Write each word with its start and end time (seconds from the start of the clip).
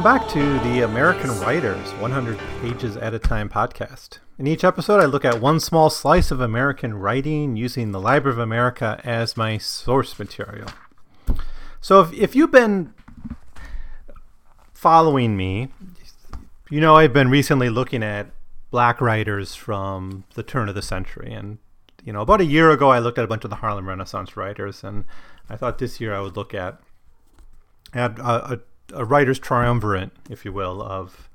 Welcome 0.00 0.18
back 0.18 0.32
to 0.32 0.58
the 0.60 0.80
American 0.80 1.28
Writers 1.40 1.92
100 1.96 2.38
Pages 2.62 2.96
at 2.96 3.12
a 3.12 3.18
Time 3.18 3.50
podcast. 3.50 4.18
In 4.38 4.46
each 4.46 4.64
episode, 4.64 4.98
I 4.98 5.04
look 5.04 5.26
at 5.26 5.42
one 5.42 5.60
small 5.60 5.90
slice 5.90 6.30
of 6.30 6.40
American 6.40 6.94
writing 6.94 7.54
using 7.54 7.92
the 7.92 8.00
Library 8.00 8.34
of 8.34 8.38
America 8.38 8.98
as 9.04 9.36
my 9.36 9.58
source 9.58 10.18
material. 10.18 10.68
So, 11.82 12.00
if, 12.00 12.14
if 12.14 12.34
you've 12.34 12.50
been 12.50 12.94
following 14.72 15.36
me, 15.36 15.68
you 16.70 16.80
know 16.80 16.96
I've 16.96 17.12
been 17.12 17.28
recently 17.28 17.68
looking 17.68 18.02
at 18.02 18.28
black 18.70 19.02
writers 19.02 19.54
from 19.54 20.24
the 20.32 20.42
turn 20.42 20.70
of 20.70 20.74
the 20.74 20.80
century. 20.80 21.30
And, 21.30 21.58
you 22.06 22.14
know, 22.14 22.22
about 22.22 22.40
a 22.40 22.46
year 22.46 22.70
ago, 22.70 22.88
I 22.88 23.00
looked 23.00 23.18
at 23.18 23.24
a 23.24 23.28
bunch 23.28 23.44
of 23.44 23.50
the 23.50 23.56
Harlem 23.56 23.86
Renaissance 23.86 24.34
writers, 24.34 24.82
and 24.82 25.04
I 25.50 25.56
thought 25.56 25.76
this 25.76 26.00
year 26.00 26.14
I 26.14 26.20
would 26.20 26.38
look 26.38 26.54
at, 26.54 26.80
at 27.92 28.18
a, 28.18 28.54
a 28.54 28.60
a 28.94 29.04
writer's 29.04 29.38
triumvirate, 29.38 30.10
if 30.28 30.44
you 30.44 30.52
will, 30.52 30.82
of 30.82 31.28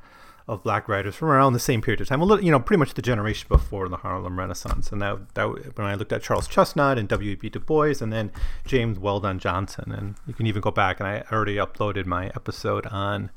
of 0.47 0.61
black 0.61 0.87
writers 0.87 1.15
from 1.15 1.29
around 1.29 1.53
the 1.53 1.59
same 1.59 1.81
period 1.81 1.99
of 1.99 2.07
time, 2.07 2.21
a 2.21 2.25
little, 2.25 2.43
you 2.43 2.51
know, 2.51 2.59
pretty 2.59 2.77
much 2.77 2.93
the 2.93 3.01
generation 3.01 3.47
before 3.49 3.89
the 3.89 3.97
Harlem 3.97 4.37
Renaissance. 4.37 4.91
And 4.91 5.01
that, 5.01 5.33
that 5.33 5.47
when 5.75 5.87
I 5.87 5.95
looked 5.95 6.13
at 6.13 6.21
Charles 6.21 6.47
Chesnutt 6.47 6.99
and 6.99 7.09
W.E.B. 7.09 7.49
Du 7.49 7.59
Bois, 7.59 7.95
and 7.99 8.13
then 8.13 8.31
James 8.63 8.99
Weldon 8.99 9.39
Johnson, 9.39 9.91
and 9.91 10.15
you 10.27 10.35
can 10.35 10.45
even 10.45 10.61
go 10.61 10.69
back, 10.69 10.99
and 10.99 11.07
I 11.07 11.23
already 11.31 11.55
uploaded 11.55 12.05
my 12.05 12.27
episode 12.27 12.85
on 12.87 13.31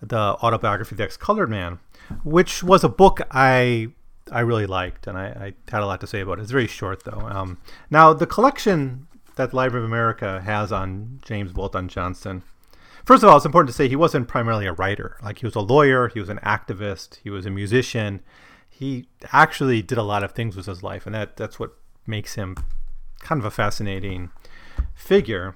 the 0.00 0.16
autobiography 0.16 0.94
of 0.94 0.98
the 0.98 1.04
Ex-Colored 1.04 1.50
Man, 1.50 1.80
which 2.22 2.62
was 2.62 2.84
a 2.84 2.88
book 2.88 3.22
I 3.30 3.88
I 4.30 4.40
really 4.40 4.66
liked, 4.66 5.06
and 5.06 5.16
I, 5.16 5.26
I 5.26 5.70
had 5.70 5.82
a 5.82 5.86
lot 5.86 6.00
to 6.00 6.06
say 6.06 6.20
about 6.20 6.38
it. 6.38 6.42
It's 6.42 6.50
very 6.50 6.66
short 6.66 7.04
though. 7.04 7.20
Um, 7.20 7.58
now 7.90 8.12
the 8.12 8.26
collection 8.26 9.06
that 9.36 9.54
Library 9.54 9.84
of 9.84 9.90
America 9.90 10.40
has 10.44 10.72
on 10.72 11.20
James 11.24 11.54
Weldon 11.54 11.88
Johnson 11.88 12.42
First 13.06 13.22
of 13.22 13.28
all, 13.28 13.36
it's 13.36 13.46
important 13.46 13.68
to 13.68 13.72
say 13.72 13.86
he 13.86 13.94
wasn't 13.94 14.26
primarily 14.26 14.66
a 14.66 14.72
writer. 14.72 15.16
Like 15.22 15.38
he 15.38 15.46
was 15.46 15.54
a 15.54 15.60
lawyer, 15.60 16.08
he 16.08 16.18
was 16.18 16.28
an 16.28 16.40
activist, 16.40 17.20
he 17.22 17.30
was 17.30 17.46
a 17.46 17.50
musician. 17.50 18.20
He 18.68 19.06
actually 19.32 19.80
did 19.80 19.96
a 19.96 20.02
lot 20.02 20.24
of 20.24 20.32
things 20.32 20.56
with 20.56 20.66
his 20.66 20.82
life, 20.82 21.06
and 21.06 21.14
that 21.14 21.36
that's 21.36 21.60
what 21.60 21.76
makes 22.04 22.34
him 22.34 22.56
kind 23.20 23.40
of 23.40 23.44
a 23.44 23.50
fascinating 23.52 24.30
figure. 24.92 25.54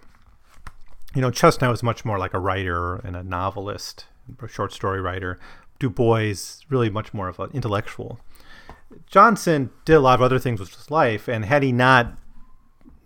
You 1.12 1.22
know, 1.22 1.32
Chesnutt 1.32 1.72
was 1.72 1.82
much 1.82 2.04
more 2.04 2.20
like 2.20 2.34
a 2.34 2.38
writer 2.38 2.96
and 2.98 3.16
a 3.16 3.24
novelist, 3.24 4.04
a 4.40 4.46
short 4.46 4.72
story 4.72 5.00
writer. 5.00 5.40
Du 5.80 5.90
Bois 5.90 6.34
really 6.68 6.88
much 6.88 7.12
more 7.12 7.26
of 7.26 7.40
an 7.40 7.50
intellectual. 7.52 8.20
Johnson 9.08 9.70
did 9.84 9.94
a 9.94 10.00
lot 10.00 10.14
of 10.14 10.22
other 10.22 10.38
things 10.38 10.60
with 10.60 10.76
his 10.76 10.88
life, 10.88 11.26
and 11.26 11.44
had 11.44 11.64
he 11.64 11.72
not, 11.72 12.16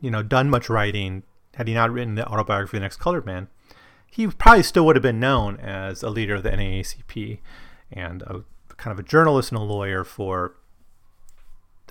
you 0.02 0.10
know, 0.10 0.22
done 0.22 0.50
much 0.50 0.68
writing, 0.68 1.22
had 1.54 1.66
he 1.66 1.72
not 1.72 1.90
written 1.90 2.14
the 2.14 2.26
autobiography 2.26 2.76
of 2.76 2.80
the 2.82 2.84
next 2.84 2.98
colored 2.98 3.24
Man, 3.24 3.48
he 4.14 4.28
probably 4.28 4.62
still 4.62 4.86
would 4.86 4.94
have 4.94 5.02
been 5.02 5.18
known 5.18 5.58
as 5.58 6.04
a 6.04 6.08
leader 6.08 6.36
of 6.36 6.44
the 6.44 6.50
NAACP 6.50 7.40
and 7.90 8.22
a 8.22 8.44
kind 8.76 8.92
of 8.92 9.04
a 9.04 9.08
journalist 9.08 9.50
and 9.50 9.60
a 9.60 9.64
lawyer 9.64 10.04
for 10.04 10.54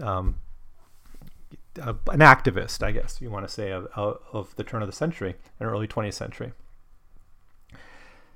um, 0.02 0.38
a, 1.76 1.90
an 1.90 2.22
activist, 2.22 2.82
I 2.82 2.92
guess 2.92 3.20
you 3.20 3.30
want 3.30 3.46
to 3.46 3.54
say, 3.54 3.72
of, 3.72 3.90
of 3.94 4.56
the 4.56 4.64
turn 4.64 4.82
of 4.82 4.88
the 4.88 4.96
century 4.96 5.36
and 5.60 5.70
early 5.70 5.86
20th 5.86 6.14
century. 6.14 6.54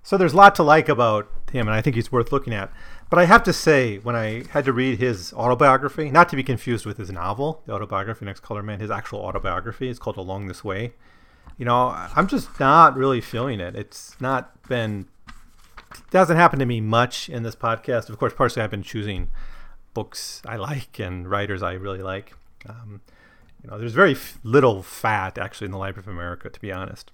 So 0.04 0.18
there's 0.18 0.34
a 0.34 0.38
lot 0.38 0.54
to 0.56 0.64
like 0.64 0.90
about 0.90 1.32
him, 1.54 1.70
and 1.70 1.76
I 1.76 1.82
think 1.82 1.96
he's 1.96 2.12
worth 2.12 2.34
looking 2.34 2.54
at. 2.54 2.70
But 3.10 3.20
I 3.20 3.24
have 3.24 3.44
to 3.44 3.54
say, 3.54 4.00
when 4.00 4.18
I 4.18 4.44
had 4.50 4.66
to 4.66 4.74
read 4.74 5.00
his 5.00 5.32
autobiography, 5.32 6.12
not 6.12 6.28
to 6.28 6.36
be 6.36 6.44
confused 6.44 6.86
with 6.86 6.98
his 6.98 7.10
novel, 7.10 7.62
the 7.66 7.72
autobiography, 7.72 8.26
Next 8.26 8.42
Color 8.42 8.64
Man, 8.64 8.82
his 8.82 8.92
actual 8.92 9.20
autobiography, 9.20 9.88
is 9.88 9.98
called 9.98 10.18
Along 10.18 10.48
This 10.48 10.62
Way 10.62 10.92
you 11.58 11.66
know, 11.66 11.90
I'm 12.16 12.28
just 12.28 12.60
not 12.60 12.96
really 12.96 13.22
feeling 13.22 13.60
it. 13.60 13.76
It's 13.76 14.20
not 14.22 14.68
been, 14.68 15.08
doesn't 16.12 16.38
happen 16.38 16.60
to 16.60 16.66
me 16.66 16.82
much 16.82 17.30
in 17.30 17.44
this 17.44 17.56
podcast. 17.56 18.10
Of 18.10 18.18
course, 18.18 18.34
partially 18.34 18.62
I've 18.62 18.72
been 18.72 18.84
choosing 18.84 19.30
books 19.94 20.42
I 20.46 20.58
like 20.58 21.00
and 21.00 21.30
writers 21.30 21.64
I 21.64 21.74
really 21.74 22.02
like. 22.04 22.34
Um, 22.68 23.02
you 23.64 23.70
know, 23.70 23.78
there's 23.78 23.94
very 23.94 24.12
f- 24.12 24.38
little 24.44 24.84
fat 24.84 25.38
actually 25.38 25.66
in 25.66 25.72
the 25.72 25.78
Library 25.78 26.06
of 26.06 26.08
America, 26.08 26.50
to 26.50 26.60
be 26.60 26.72
honest. 26.72 27.12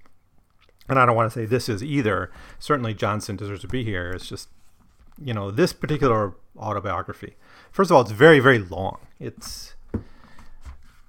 And 0.89 0.99
I 0.99 1.05
don't 1.05 1.15
want 1.15 1.31
to 1.31 1.39
say 1.39 1.45
this 1.45 1.69
is 1.69 1.81
either. 1.81 2.29
Certainly, 2.59 2.95
Johnson 2.95 3.37
deserves 3.37 3.61
to 3.61 3.67
be 3.69 3.85
here. 3.85 4.11
It's 4.11 4.27
just, 4.27 4.49
you 5.17 5.33
know, 5.33 5.49
this 5.49 5.71
particular 5.71 6.33
autobiography. 6.57 7.35
First 7.71 7.89
of 7.89 7.95
all, 7.95 8.01
it's 8.01 8.11
very, 8.11 8.39
very 8.39 8.59
long. 8.59 8.99
It's 9.19 9.75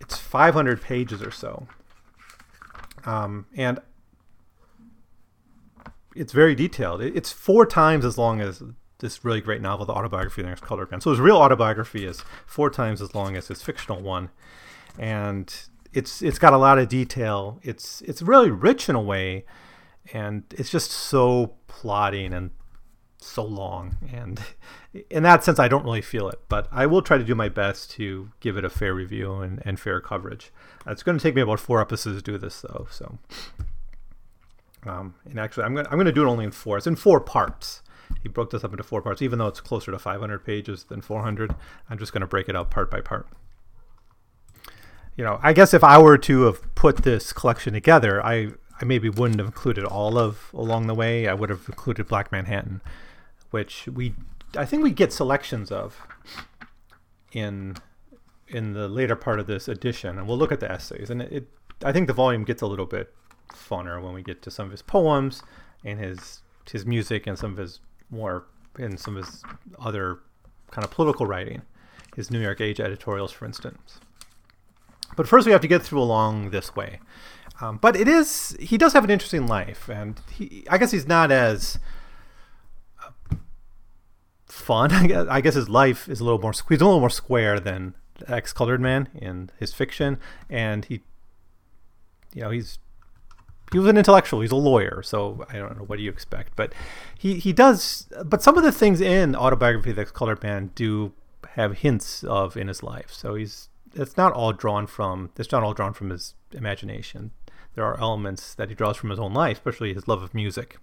it's 0.00 0.16
500 0.16 0.80
pages 0.80 1.22
or 1.22 1.30
so. 1.30 1.66
Um, 3.06 3.46
and 3.54 3.80
it's 6.14 6.32
very 6.32 6.54
detailed. 6.54 7.02
It's 7.02 7.32
four 7.32 7.66
times 7.66 8.04
as 8.04 8.16
long 8.16 8.40
as 8.40 8.62
this 9.00 9.24
really 9.24 9.40
great 9.40 9.60
novel, 9.60 9.84
The 9.84 9.92
Autobiography 9.92 10.40
of 10.42 10.46
the 10.46 10.52
Ex-Colored 10.52 10.90
Man. 10.90 11.00
So 11.00 11.10
his 11.10 11.20
real 11.20 11.36
autobiography 11.36 12.06
is 12.06 12.22
four 12.46 12.70
times 12.70 13.02
as 13.02 13.14
long 13.14 13.36
as 13.36 13.48
his 13.48 13.62
fictional 13.62 14.00
one, 14.00 14.30
and 14.98 15.52
it's 15.92 16.22
it's 16.22 16.38
got 16.38 16.52
a 16.52 16.58
lot 16.58 16.78
of 16.78 16.88
detail. 16.88 17.58
It's 17.62 18.00
it's 18.02 18.22
really 18.22 18.50
rich 18.50 18.88
in 18.88 18.94
a 18.94 19.00
way, 19.00 19.44
and 20.12 20.44
it's 20.56 20.70
just 20.70 20.90
so 20.90 21.56
plotting 21.66 22.32
and 22.32 22.50
so 23.24 23.44
long. 23.44 23.96
And 24.12 24.40
in 25.10 25.22
that 25.22 25.44
sense, 25.44 25.58
I 25.58 25.68
don't 25.68 25.84
really 25.84 26.02
feel 26.02 26.28
it, 26.28 26.40
but 26.48 26.68
I 26.70 26.86
will 26.86 27.02
try 27.02 27.18
to 27.18 27.24
do 27.24 27.34
my 27.34 27.48
best 27.48 27.90
to 27.92 28.30
give 28.40 28.56
it 28.56 28.64
a 28.64 28.70
fair 28.70 28.94
review 28.94 29.34
and, 29.36 29.62
and 29.64 29.78
fair 29.78 30.00
coverage. 30.00 30.52
it's 30.86 31.02
going 31.02 31.18
to 31.18 31.22
take 31.22 31.34
me 31.34 31.42
about 31.42 31.60
four 31.60 31.80
episodes 31.80 32.22
to 32.22 32.32
do 32.32 32.38
this, 32.38 32.60
though. 32.60 32.86
So, 32.90 33.18
um, 34.86 35.14
and 35.24 35.38
actually, 35.38 35.64
I'm 35.64 35.74
going 35.74 35.86
I'm 35.86 35.94
going 35.94 36.06
to 36.06 36.12
do 36.12 36.26
it 36.26 36.30
only 36.30 36.44
in 36.44 36.50
four. 36.50 36.76
It's 36.76 36.86
in 36.86 36.96
four 36.96 37.20
parts. 37.20 37.82
He 38.22 38.28
broke 38.28 38.50
this 38.50 38.64
up 38.64 38.70
into 38.70 38.84
four 38.84 39.02
parts, 39.02 39.22
even 39.22 39.38
though 39.38 39.48
it's 39.48 39.60
closer 39.60 39.90
to 39.90 39.98
500 39.98 40.44
pages 40.44 40.84
than 40.84 41.00
400. 41.00 41.54
I'm 41.88 41.98
just 41.98 42.12
going 42.12 42.20
to 42.20 42.26
break 42.26 42.48
it 42.48 42.56
up 42.56 42.70
part 42.70 42.90
by 42.90 43.00
part. 43.00 43.26
You 45.16 45.24
know, 45.24 45.38
I 45.42 45.52
guess 45.52 45.72
if 45.72 45.84
I 45.84 45.98
were 45.98 46.18
to 46.18 46.42
have 46.42 46.74
put 46.74 46.98
this 46.98 47.32
collection 47.32 47.72
together, 47.72 48.24
I 48.24 48.52
I 48.80 48.84
maybe 48.84 49.08
wouldn't 49.08 49.38
have 49.38 49.46
included 49.46 49.84
all 49.84 50.18
of 50.18 50.50
along 50.52 50.86
the 50.86 50.94
way. 50.94 51.28
I 51.28 51.34
would 51.34 51.50
have 51.50 51.64
included 51.68 52.08
Black 52.08 52.32
Manhattan, 52.32 52.80
which 53.54 53.86
we 53.86 54.12
I 54.56 54.64
think 54.64 54.82
we 54.82 54.90
get 54.90 55.12
selections 55.12 55.70
of 55.70 55.96
in 57.30 57.76
in 58.48 58.72
the 58.72 58.88
later 58.88 59.14
part 59.14 59.38
of 59.38 59.46
this 59.46 59.68
edition, 59.68 60.18
and 60.18 60.26
we'll 60.26 60.36
look 60.36 60.50
at 60.50 60.58
the 60.58 60.70
essays. 60.70 61.08
And 61.08 61.22
it, 61.22 61.32
it 61.32 61.48
I 61.84 61.92
think 61.92 62.08
the 62.08 62.18
volume 62.24 62.42
gets 62.42 62.62
a 62.62 62.66
little 62.66 62.84
bit 62.84 63.14
funner 63.52 64.02
when 64.02 64.12
we 64.12 64.24
get 64.24 64.42
to 64.42 64.50
some 64.50 64.66
of 64.66 64.72
his 64.72 64.82
poems 64.82 65.40
and 65.84 66.00
his 66.00 66.42
his 66.68 66.84
music 66.84 67.28
and 67.28 67.38
some 67.38 67.52
of 67.52 67.58
his 67.58 67.78
more 68.10 68.46
and 68.76 68.98
some 68.98 69.16
of 69.16 69.24
his 69.24 69.44
other 69.78 70.18
kind 70.72 70.84
of 70.84 70.90
political 70.90 71.24
writing, 71.24 71.62
his 72.16 72.32
New 72.32 72.40
York 72.40 72.60
Age 72.60 72.80
editorials, 72.80 73.30
for 73.30 73.46
instance. 73.46 74.00
But 75.16 75.28
first, 75.28 75.46
we 75.46 75.52
have 75.52 75.60
to 75.60 75.68
get 75.68 75.80
through 75.80 76.02
along 76.02 76.50
this 76.50 76.74
way. 76.74 76.98
Um, 77.60 77.78
but 77.80 77.94
it 77.94 78.08
is 78.08 78.56
he 78.58 78.76
does 78.76 78.94
have 78.94 79.04
an 79.04 79.10
interesting 79.10 79.46
life, 79.46 79.88
and 79.88 80.20
he 80.32 80.66
I 80.68 80.76
guess 80.76 80.90
he's 80.90 81.06
not 81.06 81.30
as 81.30 81.78
fun. 84.54 84.92
I 84.92 85.06
guess, 85.06 85.26
I 85.28 85.40
guess 85.40 85.54
his 85.54 85.68
life 85.68 86.08
is 86.08 86.20
a 86.20 86.24
little 86.24 86.40
more 86.40 86.52
he's 86.52 86.80
a 86.80 86.84
little 86.84 87.00
more 87.00 87.10
square 87.10 87.60
than 87.60 87.94
Ex-Colored 88.26 88.80
Man 88.80 89.08
in 89.14 89.50
his 89.58 89.74
fiction, 89.74 90.18
and 90.48 90.84
he, 90.84 91.00
you 92.32 92.42
know, 92.42 92.50
he's 92.50 92.78
he 93.72 93.78
was 93.78 93.88
an 93.88 93.96
intellectual. 93.96 94.40
He's 94.40 94.52
a 94.52 94.56
lawyer, 94.56 95.02
so 95.02 95.44
I 95.48 95.54
don't 95.54 95.76
know 95.76 95.84
what 95.84 95.96
do 95.96 96.02
you 96.02 96.10
expect, 96.10 96.54
but 96.56 96.72
he 97.18 97.38
he 97.38 97.52
does. 97.52 98.08
But 98.24 98.42
some 98.42 98.56
of 98.56 98.62
the 98.64 98.72
things 98.72 99.00
in 99.00 99.34
autobiography 99.34 99.90
of 99.90 99.96
the 99.96 100.02
Ex-Colored 100.02 100.42
Man 100.42 100.70
do 100.74 101.12
have 101.50 101.78
hints 101.78 102.24
of 102.24 102.56
in 102.56 102.68
his 102.68 102.82
life. 102.82 103.12
So 103.12 103.34
he's 103.34 103.68
it's 103.94 104.16
not 104.16 104.32
all 104.32 104.52
drawn 104.52 104.86
from 104.86 105.30
it's 105.36 105.52
not 105.52 105.62
all 105.62 105.74
drawn 105.74 105.92
from 105.92 106.10
his 106.10 106.34
imagination. 106.52 107.32
There 107.74 107.84
are 107.84 107.98
elements 107.98 108.54
that 108.54 108.68
he 108.68 108.74
draws 108.76 108.96
from 108.96 109.10
his 109.10 109.18
own 109.18 109.34
life, 109.34 109.58
especially 109.58 109.94
his 109.94 110.06
love 110.06 110.22
of 110.22 110.32
music 110.32 110.78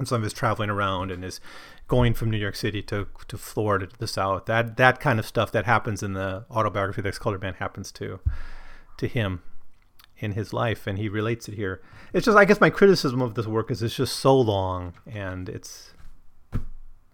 and 0.00 0.08
some 0.08 0.16
of 0.16 0.24
his 0.24 0.32
traveling 0.32 0.70
around 0.70 1.12
and 1.12 1.22
his 1.22 1.40
going 1.86 2.14
from 2.14 2.30
New 2.30 2.38
York 2.38 2.56
City 2.56 2.82
to, 2.82 3.06
to 3.28 3.38
Florida 3.38 3.86
to 3.86 3.98
the 3.98 4.08
South. 4.08 4.46
That 4.46 4.76
that 4.78 4.98
kind 4.98 5.20
of 5.20 5.26
stuff 5.26 5.52
that 5.52 5.66
happens 5.66 6.02
in 6.02 6.14
the 6.14 6.44
autobiography 6.50 7.02
the 7.02 7.12
Colored 7.12 7.42
Man 7.42 7.54
happens 7.54 7.92
to 7.92 8.18
to 8.96 9.06
him 9.06 9.42
in 10.18 10.32
his 10.32 10.52
life, 10.52 10.86
and 10.86 10.98
he 10.98 11.08
relates 11.08 11.48
it 11.48 11.54
here. 11.54 11.80
It's 12.12 12.24
just 12.24 12.36
I 12.36 12.44
guess 12.44 12.60
my 12.60 12.70
criticism 12.70 13.22
of 13.22 13.34
this 13.34 13.46
work 13.46 13.70
is 13.70 13.82
it's 13.82 13.94
just 13.94 14.16
so 14.16 14.38
long, 14.38 14.94
and 15.06 15.48
it's 15.48 15.92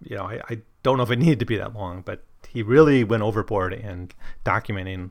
you 0.01 0.17
know 0.17 0.25
I, 0.25 0.41
I 0.49 0.59
don't 0.83 0.97
know 0.97 1.03
if 1.03 1.11
it 1.11 1.19
needed 1.19 1.41
to 1.41 1.47
be 1.47 1.57
that 1.57 1.75
long, 1.75 2.03
but 2.03 2.25
he 2.49 2.63
really 2.63 3.05
went 3.05 3.25
overboard 3.25 3.75
in 3.75 4.11
documenting 4.45 5.11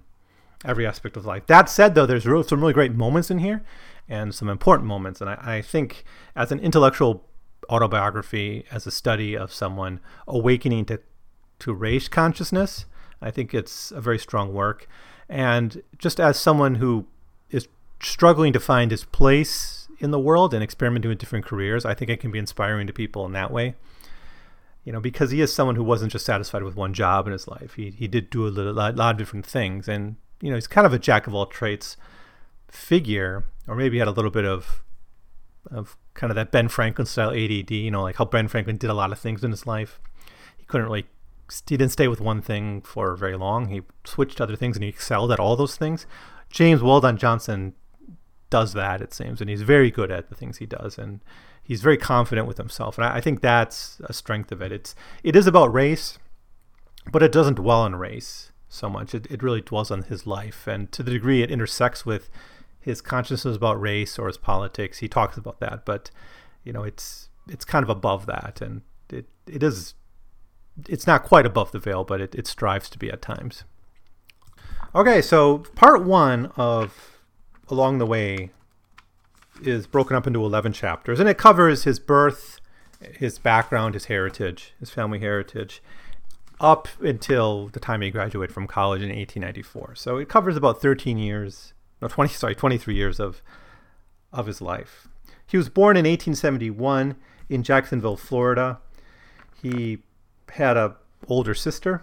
every 0.63 0.87
aspect 0.87 1.17
of 1.17 1.25
life. 1.25 1.45
That 1.47 1.69
said, 1.69 1.93
though, 1.93 2.05
there's 2.05 2.23
some 2.23 2.61
really 2.61 2.73
great 2.73 2.93
moments 2.93 3.29
in 3.29 3.39
here 3.39 3.63
and 4.07 4.33
some 4.33 4.47
important 4.47 4.87
moments, 4.87 5.19
and 5.19 5.29
I, 5.29 5.57
I 5.57 5.61
think 5.61 6.05
as 6.35 6.51
an 6.51 6.59
intellectual 6.59 7.25
autobiography 7.69 8.65
as 8.71 8.85
a 8.85 8.91
study 8.91 9.35
of 9.35 9.53
someone 9.53 9.99
awakening 10.27 10.85
to 10.85 10.99
to 11.59 11.73
race 11.73 12.07
consciousness. 12.07 12.85
I 13.21 13.31
think 13.31 13.53
it's 13.53 13.91
a 13.91 14.01
very 14.01 14.19
strong 14.19 14.53
work, 14.53 14.87
and 15.29 15.81
just 15.97 16.19
as 16.19 16.37
someone 16.37 16.75
who 16.75 17.07
is 17.49 17.67
struggling 18.01 18.53
to 18.53 18.59
find 18.59 18.91
his 18.91 19.05
place 19.05 19.85
in 19.99 20.11
the 20.11 20.19
world 20.19 20.53
and 20.53 20.63
experimenting 20.63 21.09
with 21.09 21.19
different 21.19 21.45
careers. 21.45 21.85
I 21.85 21.93
think 21.93 22.11
it 22.11 22.19
can 22.19 22.31
be 22.31 22.39
inspiring 22.39 22.87
to 22.87 22.93
people 22.93 23.25
in 23.25 23.31
that 23.33 23.51
way. 23.51 23.75
You 24.83 24.91
know, 24.91 24.99
because 24.99 25.31
he 25.31 25.41
is 25.41 25.53
someone 25.53 25.75
who 25.75 25.83
wasn't 25.83 26.11
just 26.11 26.25
satisfied 26.25 26.63
with 26.63 26.75
one 26.75 26.93
job 26.93 27.25
in 27.25 27.33
his 27.33 27.47
life. 27.47 27.73
He 27.73 27.89
he 27.91 28.07
did 28.07 28.29
do 28.29 28.45
a 28.45 28.49
little, 28.49 28.73
lot, 28.73 28.95
lot 28.95 29.15
of 29.15 29.17
different 29.17 29.45
things, 29.45 29.87
and 29.87 30.17
you 30.41 30.49
know, 30.49 30.55
he's 30.55 30.67
kind 30.67 30.85
of 30.85 30.93
a 30.93 30.99
jack 30.99 31.25
of 31.25 31.33
all 31.33 31.47
trades 31.47 31.97
figure, 32.69 33.45
or 33.67 33.75
maybe 33.75 33.97
had 33.97 34.07
a 34.07 34.11
little 34.11 34.29
bit 34.29 34.45
of 34.45 34.83
of 35.71 35.97
kind 36.15 36.31
of 36.31 36.35
that 36.35 36.51
Ben 36.51 36.67
Franklin 36.67 37.05
style 37.05 37.29
ADD. 37.29 37.71
You 37.71 37.91
know, 37.91 38.01
like 38.01 38.15
how 38.15 38.25
Ben 38.25 38.47
Franklin 38.47 38.77
did 38.77 38.89
a 38.89 38.95
lot 38.95 39.11
of 39.11 39.19
things 39.19 39.43
in 39.43 39.51
his 39.51 39.67
life. 39.67 39.99
He 40.57 40.65
couldn't 40.65 40.87
really 40.87 41.05
he 41.67 41.77
didn't 41.77 41.91
stay 41.91 42.07
with 42.07 42.19
one 42.19 42.41
thing 42.41 42.81
for 42.81 43.15
very 43.15 43.37
long. 43.37 43.67
He 43.67 43.83
switched 44.03 44.37
to 44.37 44.43
other 44.43 44.55
things 44.55 44.75
and 44.75 44.83
he 44.83 44.89
excelled 44.89 45.31
at 45.31 45.39
all 45.39 45.55
those 45.55 45.77
things. 45.77 46.07
James 46.49 46.81
Weldon 46.81 47.17
Johnson 47.17 47.73
does 48.49 48.73
that, 48.73 49.01
it 49.01 49.13
seems, 49.13 49.41
and 49.41 49.49
he's 49.49 49.63
very 49.63 49.91
good 49.91 50.11
at 50.11 50.29
the 50.29 50.35
things 50.35 50.57
he 50.57 50.65
does, 50.65 50.97
and 50.97 51.19
he's 51.63 51.81
very 51.81 51.97
confident 51.97 52.47
with 52.47 52.57
himself, 52.57 52.97
and 52.97 53.05
I, 53.05 53.17
I 53.17 53.21
think 53.21 53.41
that's 53.41 53.99
a 54.05 54.13
strength 54.13 54.51
of 54.51 54.61
it. 54.61 54.71
It's 54.71 54.95
it 55.23 55.35
is 55.35 55.47
about 55.47 55.73
race, 55.73 56.17
but 57.11 57.23
it 57.23 57.31
doesn't 57.31 57.55
dwell 57.55 57.81
on 57.81 57.95
race 57.95 58.51
so 58.69 58.89
much. 58.89 59.13
It 59.13 59.27
it 59.29 59.43
really 59.43 59.61
dwells 59.61 59.91
on 59.91 60.03
his 60.03 60.25
life, 60.25 60.67
and 60.67 60.91
to 60.93 61.03
the 61.03 61.11
degree 61.11 61.41
it 61.41 61.51
intersects 61.51 62.05
with 62.05 62.29
his 62.85 63.01
consciousness 63.01 63.55
about 63.55 63.81
race 63.81 64.19
or 64.19 64.27
his 64.27 64.37
politics, 64.37 64.99
he 64.99 65.07
talks 65.07 65.37
about 65.37 65.59
that, 65.59 65.85
but 65.85 66.11
you 66.63 66.71
know, 66.71 66.83
it's 66.83 67.29
it's 67.49 67.65
kind 67.65 67.81
of 67.81 67.89
above 67.89 68.27
that, 68.27 68.61
and 68.61 68.83
it 69.09 69.25
it 69.47 69.63
is 69.63 69.95
it's 70.87 71.07
not 71.07 71.23
quite 71.23 71.47
above 71.47 71.71
the 71.71 71.79
veil, 71.79 72.03
but 72.03 72.21
it, 72.21 72.35
it 72.35 72.45
strives 72.45 72.87
to 72.91 72.99
be 72.99 73.09
at 73.09 73.23
times. 73.23 73.63
Okay, 74.93 75.19
so 75.19 75.59
part 75.73 76.03
one 76.03 76.51
of 76.57 77.17
Along 77.69 77.97
the 77.97 78.05
Way 78.05 78.51
is 79.63 79.87
broken 79.87 80.15
up 80.15 80.27
into 80.27 80.45
11 80.45 80.73
chapters, 80.73 81.19
and 81.19 81.27
it 81.27 81.39
covers 81.39 81.85
his 81.85 81.97
birth, 81.97 82.61
his 82.99 83.39
background, 83.39 83.95
his 83.95 84.05
heritage, 84.05 84.73
his 84.79 84.91
family 84.91 85.19
heritage, 85.19 85.81
up 86.59 86.87
until 87.01 87.69
the 87.69 87.79
time 87.79 88.01
he 88.01 88.11
graduated 88.11 88.53
from 88.53 88.67
college 88.67 89.01
in 89.01 89.09
1894. 89.09 89.95
So 89.95 90.17
it 90.17 90.29
covers 90.29 90.55
about 90.55 90.81
13 90.81 91.17
years, 91.17 91.73
no, 92.01 92.07
20, 92.07 92.33
sorry, 92.33 92.55
23 92.55 92.95
years 92.95 93.19
of, 93.19 93.41
of 94.33 94.47
his 94.47 94.61
life. 94.61 95.07
He 95.47 95.57
was 95.57 95.69
born 95.69 95.95
in 95.95 96.05
1871 96.05 97.15
in 97.49 97.63
Jacksonville, 97.63 98.17
Florida. 98.17 98.79
He 99.61 99.99
had 100.53 100.77
a 100.77 100.95
older 101.27 101.53
sister, 101.53 102.01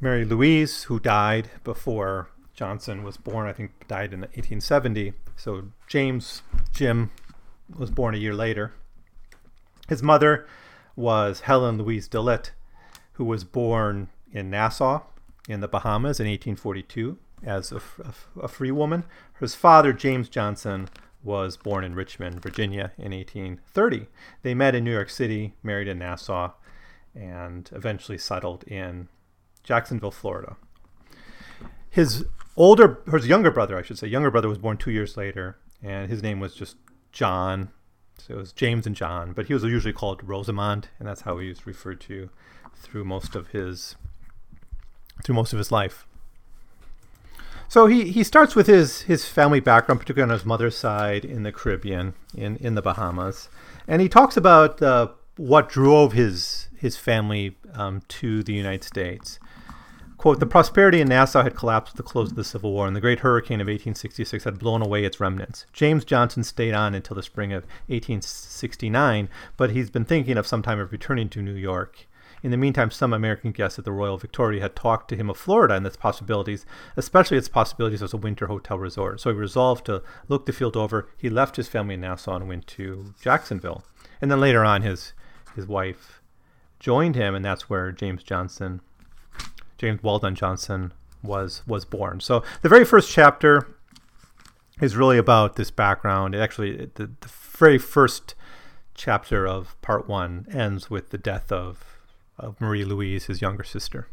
Mary 0.00 0.24
Louise, 0.24 0.84
who 0.84 0.98
died 0.98 1.50
before 1.62 2.30
Johnson 2.54 3.02
was 3.02 3.16
born. 3.16 3.46
I 3.46 3.52
think 3.52 3.72
died 3.88 4.12
in 4.12 4.20
1870. 4.20 5.12
So 5.36 5.64
James 5.86 6.42
Jim 6.72 7.10
was 7.76 7.90
born 7.90 8.14
a 8.14 8.18
year 8.18 8.34
later. 8.34 8.72
His 9.88 10.02
mother 10.02 10.46
was 10.96 11.40
Helen 11.40 11.78
Louise 11.78 12.08
Dillett, 12.08 12.50
who 13.14 13.24
was 13.24 13.44
born 13.44 14.08
in 14.32 14.50
Nassau 14.50 15.02
in 15.50 15.60
the 15.60 15.68
Bahamas 15.68 16.20
in 16.20 16.26
1842 16.26 17.18
as 17.44 17.72
a, 17.72 17.76
a, 17.76 18.42
a 18.42 18.48
free 18.48 18.70
woman. 18.70 19.04
His 19.38 19.54
father, 19.54 19.92
James 19.92 20.28
Johnson, 20.28 20.88
was 21.22 21.56
born 21.56 21.84
in 21.84 21.94
Richmond, 21.94 22.42
Virginia 22.42 22.92
in 22.96 23.12
1830. 23.12 24.06
They 24.42 24.54
met 24.54 24.74
in 24.74 24.84
New 24.84 24.92
York 24.92 25.10
City, 25.10 25.54
married 25.62 25.88
in 25.88 25.98
Nassau, 25.98 26.52
and 27.14 27.68
eventually 27.72 28.18
settled 28.18 28.64
in 28.64 29.08
Jacksonville, 29.62 30.10
Florida. 30.10 30.56
His 31.90 32.24
older, 32.56 33.00
his 33.10 33.26
younger 33.26 33.50
brother, 33.50 33.76
I 33.76 33.82
should 33.82 33.98
say, 33.98 34.06
younger 34.06 34.30
brother 34.30 34.48
was 34.48 34.58
born 34.58 34.76
two 34.76 34.92
years 34.92 35.16
later, 35.16 35.58
and 35.82 36.08
his 36.08 36.22
name 36.22 36.40
was 36.40 36.54
just 36.54 36.76
John. 37.12 37.70
So 38.18 38.34
it 38.34 38.36
was 38.36 38.52
James 38.52 38.86
and 38.86 38.94
John, 38.94 39.32
but 39.32 39.46
he 39.46 39.54
was 39.54 39.64
usually 39.64 39.94
called 39.94 40.22
Rosamond, 40.22 40.88
and 40.98 41.08
that's 41.08 41.22
how 41.22 41.38
he 41.38 41.48
was 41.48 41.66
referred 41.66 42.00
to 42.02 42.30
through 42.76 43.04
most 43.04 43.34
of 43.34 43.48
his 43.48 43.96
through 45.24 45.34
most 45.34 45.52
of 45.52 45.58
his 45.58 45.72
life. 45.72 46.06
So 47.68 47.86
he, 47.86 48.10
he 48.10 48.24
starts 48.24 48.56
with 48.56 48.66
his, 48.66 49.02
his 49.02 49.28
family 49.28 49.60
background, 49.60 50.00
particularly 50.00 50.32
on 50.32 50.36
his 50.36 50.44
mother's 50.44 50.76
side 50.76 51.24
in 51.24 51.44
the 51.44 51.52
Caribbean, 51.52 52.14
in, 52.34 52.56
in 52.56 52.74
the 52.74 52.82
Bahamas. 52.82 53.48
And 53.86 54.02
he 54.02 54.08
talks 54.08 54.36
about 54.36 54.82
uh, 54.82 55.08
what 55.36 55.68
drove 55.68 56.12
his, 56.12 56.66
his 56.76 56.96
family 56.96 57.56
um, 57.74 58.02
to 58.08 58.42
the 58.42 58.52
United 58.52 58.82
States. 58.82 59.38
Quote, 60.20 60.38
the 60.38 60.46
prosperity 60.46 61.00
in 61.00 61.08
Nassau 61.08 61.42
had 61.42 61.54
collapsed 61.54 61.94
at 61.94 61.96
the 61.96 62.02
close 62.02 62.30
of 62.30 62.36
the 62.36 62.44
Civil 62.44 62.72
War, 62.72 62.86
and 62.86 62.94
the 62.94 63.00
great 63.00 63.20
hurricane 63.20 63.60
of 63.60 63.68
1866 63.68 64.44
had 64.44 64.58
blown 64.58 64.82
away 64.82 65.04
its 65.04 65.18
remnants. 65.18 65.64
James 65.72 66.04
Johnson 66.04 66.44
stayed 66.44 66.74
on 66.74 66.94
until 66.94 67.14
the 67.14 67.22
spring 67.22 67.54
of 67.54 67.62
1869, 67.86 69.30
but 69.56 69.70
he's 69.70 69.88
been 69.88 70.04
thinking 70.04 70.36
of 70.36 70.46
some 70.46 70.60
time 70.60 70.78
of 70.78 70.92
returning 70.92 71.30
to 71.30 71.40
New 71.40 71.54
York. 71.54 72.06
In 72.42 72.50
the 72.50 72.56
meantime, 72.56 72.90
some 72.90 73.12
American 73.12 73.52
guests 73.52 73.78
at 73.78 73.84
the 73.84 73.92
Royal 73.92 74.16
Victoria 74.16 74.62
had 74.62 74.74
talked 74.74 75.08
to 75.08 75.16
him 75.16 75.28
of 75.28 75.36
Florida 75.36 75.74
and 75.74 75.86
its 75.86 75.96
possibilities, 75.96 76.64
especially 76.96 77.36
its 77.36 77.48
possibilities 77.48 78.02
as 78.02 78.14
a 78.14 78.16
winter 78.16 78.46
hotel 78.46 78.78
resort. 78.78 79.20
So 79.20 79.30
he 79.30 79.36
resolved 79.36 79.86
to 79.86 80.02
look 80.28 80.46
the 80.46 80.52
field 80.52 80.76
over. 80.76 81.08
He 81.18 81.28
left 81.28 81.56
his 81.56 81.68
family 81.68 81.94
in 81.94 82.00
Nassau 82.00 82.36
and 82.36 82.48
went 82.48 82.66
to 82.68 83.14
Jacksonville. 83.20 83.84
And 84.20 84.30
then 84.30 84.40
later 84.40 84.64
on, 84.64 84.82
his 84.82 85.12
his 85.54 85.66
wife 85.66 86.22
joined 86.78 87.16
him, 87.16 87.34
and 87.34 87.44
that's 87.44 87.68
where 87.68 87.92
James 87.92 88.22
Johnson, 88.22 88.80
James 89.78 90.02
Weldon 90.02 90.34
Johnson, 90.34 90.92
was 91.22 91.62
was 91.66 91.84
born. 91.84 92.20
So 92.20 92.42
the 92.62 92.68
very 92.68 92.84
first 92.84 93.10
chapter 93.10 93.76
is 94.80 94.96
really 94.96 95.18
about 95.18 95.56
this 95.56 95.70
background. 95.70 96.34
It 96.34 96.38
actually, 96.38 96.90
the, 96.94 97.10
the 97.20 97.30
very 97.58 97.78
first 97.78 98.34
chapter 98.94 99.46
of 99.46 99.80
part 99.82 100.08
one 100.08 100.46
ends 100.50 100.88
with 100.88 101.10
the 101.10 101.18
death 101.18 101.52
of 101.52 101.99
of 102.40 102.60
Marie 102.60 102.84
Louise, 102.84 103.26
his 103.26 103.40
younger 103.40 103.64
sister. 103.64 104.08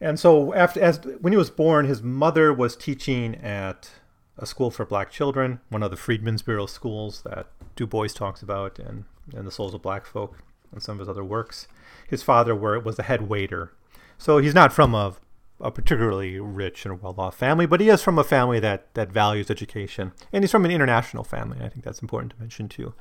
And 0.00 0.18
so, 0.18 0.52
after 0.54 0.80
as 0.80 1.00
when 1.20 1.32
he 1.32 1.36
was 1.36 1.50
born, 1.50 1.86
his 1.86 2.02
mother 2.02 2.52
was 2.52 2.76
teaching 2.76 3.34
at 3.36 3.90
a 4.36 4.46
school 4.46 4.70
for 4.70 4.84
black 4.84 5.10
children, 5.10 5.60
one 5.68 5.82
of 5.82 5.90
the 5.90 5.96
Freedmen's 5.96 6.42
Bureau 6.42 6.66
schools 6.66 7.22
that 7.22 7.46
Du 7.76 7.86
Bois 7.86 8.08
talks 8.08 8.42
about 8.42 8.78
in, 8.78 9.04
in 9.34 9.44
The 9.44 9.50
Souls 9.50 9.74
of 9.74 9.82
Black 9.82 10.06
Folk 10.06 10.42
and 10.72 10.82
some 10.82 10.94
of 10.94 11.00
his 11.00 11.08
other 11.08 11.24
works. 11.24 11.68
His 12.08 12.22
father 12.22 12.54
were, 12.54 12.78
was 12.78 12.96
the 12.96 13.04
head 13.04 13.28
waiter. 13.28 13.72
So 14.18 14.38
he's 14.38 14.54
not 14.54 14.72
from 14.72 14.94
a, 14.94 15.14
a 15.60 15.70
particularly 15.70 16.40
rich 16.40 16.84
and 16.84 17.00
well 17.00 17.14
off 17.16 17.36
family, 17.36 17.66
but 17.66 17.80
he 17.80 17.88
is 17.88 18.02
from 18.02 18.18
a 18.18 18.24
family 18.24 18.60
that, 18.60 18.92
that 18.94 19.12
values 19.12 19.50
education. 19.50 20.12
And 20.32 20.42
he's 20.42 20.50
from 20.50 20.64
an 20.64 20.70
international 20.70 21.24
family. 21.24 21.58
I 21.62 21.68
think 21.68 21.84
that's 21.84 22.02
important 22.02 22.32
to 22.32 22.40
mention 22.40 22.68
too. 22.68 22.94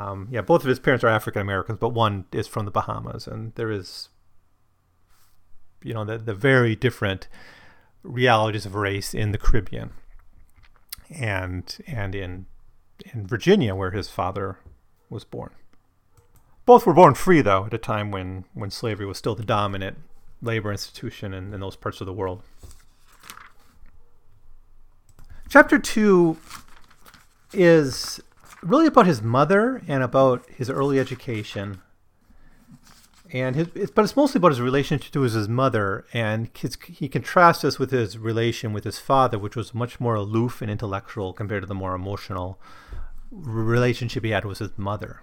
Um, 0.00 0.28
yeah, 0.30 0.40
both 0.40 0.62
of 0.62 0.68
his 0.68 0.78
parents 0.78 1.04
are 1.04 1.08
African 1.08 1.42
Americans, 1.42 1.78
but 1.78 1.90
one 1.90 2.24
is 2.32 2.48
from 2.48 2.64
the 2.64 2.70
Bahamas, 2.70 3.26
and 3.26 3.54
there 3.56 3.70
is, 3.70 4.08
you 5.82 5.92
know, 5.92 6.06
the, 6.06 6.16
the 6.16 6.34
very 6.34 6.74
different 6.74 7.28
realities 8.02 8.64
of 8.64 8.74
race 8.74 9.12
in 9.12 9.32
the 9.32 9.36
Caribbean, 9.38 9.90
and 11.14 11.76
and 11.86 12.14
in 12.14 12.46
in 13.12 13.26
Virginia, 13.26 13.74
where 13.74 13.90
his 13.90 14.08
father 14.08 14.58
was 15.10 15.24
born. 15.24 15.50
Both 16.64 16.86
were 16.86 16.94
born 16.94 17.14
free, 17.14 17.42
though, 17.42 17.66
at 17.66 17.74
a 17.74 17.78
time 17.78 18.10
when 18.10 18.46
when 18.54 18.70
slavery 18.70 19.04
was 19.04 19.18
still 19.18 19.34
the 19.34 19.44
dominant 19.44 19.98
labor 20.40 20.72
institution 20.72 21.34
in, 21.34 21.52
in 21.52 21.60
those 21.60 21.76
parts 21.76 22.00
of 22.00 22.06
the 22.06 22.14
world. 22.14 22.42
Chapter 25.50 25.78
two 25.78 26.38
is 27.52 28.20
really 28.62 28.86
about 28.86 29.06
his 29.06 29.22
mother 29.22 29.82
and 29.88 30.02
about 30.02 30.44
his 30.48 30.68
early 30.70 30.98
education. 30.98 31.80
And 33.32 33.54
his, 33.54 33.90
but 33.90 34.04
it's 34.04 34.16
mostly 34.16 34.38
about 34.38 34.50
his 34.50 34.60
relationship 34.60 35.12
to 35.12 35.20
his 35.20 35.48
mother, 35.48 36.04
and 36.12 36.50
his, 36.56 36.76
he 36.88 37.08
contrasts 37.08 37.62
this 37.62 37.78
with 37.78 37.92
his 37.92 38.18
relation 38.18 38.72
with 38.72 38.82
his 38.82 38.98
father, 38.98 39.38
which 39.38 39.54
was 39.54 39.72
much 39.72 40.00
more 40.00 40.16
aloof 40.16 40.60
and 40.60 40.70
intellectual 40.70 41.32
compared 41.32 41.62
to 41.62 41.66
the 41.66 41.74
more 41.74 41.94
emotional 41.94 42.60
relationship 43.30 44.24
he 44.24 44.30
had 44.30 44.44
with 44.44 44.58
his 44.58 44.76
mother. 44.76 45.22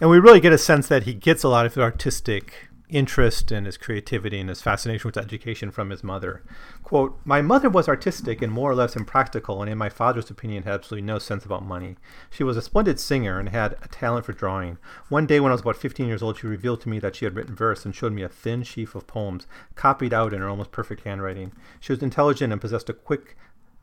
And 0.00 0.08
we 0.08 0.18
really 0.18 0.40
get 0.40 0.54
a 0.54 0.58
sense 0.58 0.88
that 0.88 1.02
he 1.02 1.12
gets 1.12 1.44
a 1.44 1.48
lot 1.50 1.66
of 1.66 1.76
artistic 1.76 2.69
interest 2.90 3.50
and 3.50 3.66
his 3.66 3.76
creativity 3.76 4.38
and 4.38 4.48
his 4.48 4.62
fascination 4.62 5.08
with 5.08 5.16
education 5.16 5.70
from 5.70 5.90
his 5.90 6.04
mother. 6.04 6.42
Quote, 6.82 7.18
My 7.24 7.40
mother 7.40 7.70
was 7.70 7.88
artistic 7.88 8.42
and 8.42 8.52
more 8.52 8.70
or 8.70 8.74
less 8.74 8.96
impractical, 8.96 9.62
and 9.62 9.70
in 9.70 9.78
my 9.78 9.88
father's 9.88 10.30
opinion 10.30 10.64
had 10.64 10.74
absolutely 10.74 11.06
no 11.06 11.18
sense 11.18 11.44
about 11.44 11.64
money. 11.64 11.96
She 12.30 12.44
was 12.44 12.56
a 12.56 12.62
splendid 12.62 13.00
singer 13.00 13.38
and 13.38 13.48
had 13.48 13.76
a 13.82 13.88
talent 13.88 14.26
for 14.26 14.32
drawing. 14.32 14.78
One 15.08 15.26
day 15.26 15.40
when 15.40 15.52
I 15.52 15.54
was 15.54 15.62
about 15.62 15.76
15 15.76 16.06
years 16.06 16.22
old, 16.22 16.38
she 16.38 16.46
revealed 16.46 16.80
to 16.82 16.88
me 16.88 16.98
that 16.98 17.16
she 17.16 17.24
had 17.24 17.34
written 17.34 17.54
verse 17.54 17.84
and 17.84 17.94
showed 17.94 18.12
me 18.12 18.22
a 18.22 18.28
thin 18.28 18.62
sheaf 18.62 18.94
of 18.94 19.06
poems, 19.06 19.46
copied 19.74 20.12
out 20.12 20.34
in 20.34 20.40
her 20.40 20.48
almost 20.48 20.72
perfect 20.72 21.04
handwriting. 21.04 21.52
She 21.80 21.92
was 21.92 22.02
intelligent 22.02 22.52
and 22.52 22.60
possessed 22.60 22.88
a 22.88 22.94
quick, 22.94 23.36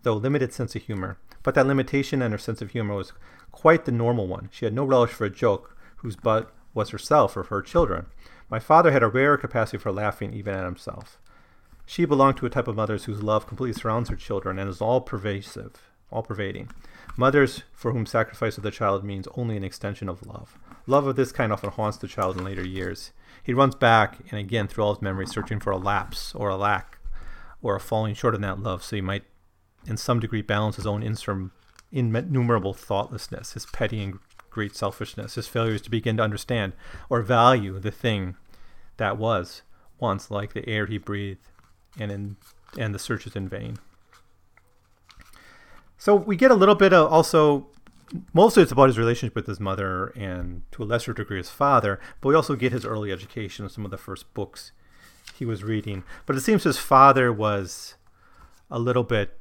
though 0.04 0.16
limited 0.16 0.54
sense 0.54 0.76
of 0.76 0.84
humor. 0.84 1.18
But 1.44 1.56
that 1.56 1.68
limitation 1.68 2.22
and 2.22 2.34
her 2.34 2.38
sense 2.38 2.62
of 2.62 2.72
humor 2.72 2.96
was 2.96 3.14
quite 3.52 3.86
the 3.86 3.92
normal 3.92 4.28
one. 4.28 4.50
She 4.52 4.66
had 4.66 4.74
no 4.74 4.84
relish 4.84 5.12
for 5.12 5.26
a 5.26 5.30
joke 5.30 5.78
whose 5.98 6.16
butt 6.16 6.54
was 6.74 6.90
herself 6.90 7.36
or 7.36 7.44
her 7.44 7.62
children. 7.62 8.06
My 8.50 8.60
father 8.60 8.92
had 8.92 9.04
a 9.04 9.08
rare 9.08 9.38
capacity 9.38 9.78
for 9.78 9.92
laughing 9.92 10.34
even 10.34 10.54
at 10.54 10.64
himself. 10.64 11.20
She 11.86 12.06
belonged 12.06 12.38
to 12.38 12.46
a 12.46 12.50
type 12.50 12.68
of 12.68 12.76
mothers 12.76 13.06
whose 13.06 13.24
love 13.24 13.48
completely 13.48 13.80
surrounds 13.80 14.10
her 14.10 14.16
children 14.16 14.58
and 14.58 14.70
is 14.70 14.82
all 14.82 15.02
pervasive, 15.02 15.74
all 16.12 16.24
pervading. 16.24 16.70
Mothers 17.18 17.64
for 17.74 17.92
whom 17.92 18.06
sacrifice 18.06 18.58
of 18.58 18.64
the 18.64 18.72
child 18.72 19.04
means 19.04 19.28
only 19.36 19.58
an 19.58 19.64
extension 19.64 20.08
of 20.08 20.26
love. 20.26 20.58
Love 20.86 21.08
of 21.08 21.16
this 21.16 21.32
kind 21.32 21.52
often 21.52 21.72
haunts 21.72 21.98
the 21.98 22.08
child 22.08 22.38
in 22.38 22.44
later 22.46 22.66
years. 22.66 23.12
He 23.44 23.54
runs 23.54 23.76
back 23.76 24.20
and 24.30 24.40
again 24.40 24.68
through 24.68 24.84
all 24.84 24.94
his 24.94 25.02
memories, 25.02 25.32
searching 25.32 25.60
for 25.60 25.72
a 25.72 25.78
lapse 25.78 26.34
or 26.36 26.50
a 26.50 26.58
lack 26.58 27.00
or 27.62 27.76
a 27.76 27.80
falling 27.80 28.14
short 28.14 28.36
in 28.36 28.42
that 28.42 28.60
love, 28.60 28.84
so 28.84 28.96
he 28.96 29.02
might, 29.02 29.24
in 29.86 29.98
some 29.98 30.20
degree, 30.20 30.42
balance 30.42 30.76
his 30.76 30.88
own 30.88 31.04
innumerable 31.92 32.74
thoughtlessness, 32.74 33.54
his 33.54 33.66
petty 33.66 34.04
and 34.04 34.20
great 34.58 34.76
selfishness, 34.76 35.36
his 35.36 35.46
failures 35.46 35.84
to 35.84 35.92
begin 35.92 36.18
to 36.18 36.24
understand 36.24 36.74
or 37.12 37.22
value 37.22 37.78
the 37.78 37.92
thing 37.92 38.36
that 38.98 39.16
was 39.16 39.62
once 40.00 40.32
like 40.32 40.54
the 40.54 40.68
air 40.68 40.88
he 40.88 40.98
breathed, 40.98 41.48
and 42.00 42.12
in 42.12 42.38
and 42.76 42.92
the 42.92 42.98
search 42.98 43.28
is 43.28 43.36
in 43.36 43.48
vain. 43.48 43.78
So 46.00 46.16
we 46.16 46.36
get 46.36 46.50
a 46.50 46.56
little 46.56 46.74
bit 46.74 46.92
of 46.92 47.12
also 47.12 47.68
mostly 48.34 48.64
it's 48.64 48.72
about 48.72 48.88
his 48.88 48.98
relationship 48.98 49.36
with 49.36 49.46
his 49.46 49.60
mother 49.60 50.08
and 50.16 50.64
to 50.72 50.82
a 50.82 50.86
lesser 50.86 51.14
degree 51.14 51.38
his 51.38 51.52
father, 51.52 52.00
but 52.20 52.30
we 52.30 52.36
also 52.36 52.56
get 52.56 52.72
his 52.72 52.84
early 52.84 53.12
education, 53.12 53.64
and 53.64 53.72
some 53.72 53.86
of 53.86 53.92
the 53.92 53.98
first 53.98 54.34
books 54.34 54.72
he 55.38 55.46
was 55.46 55.64
reading. 55.64 56.04
But 56.26 56.36
it 56.36 56.42
seems 56.42 56.64
his 56.64 56.80
father 56.80 57.32
was 57.32 57.94
a 58.72 58.80
little 58.80 59.04
bit 59.04 59.38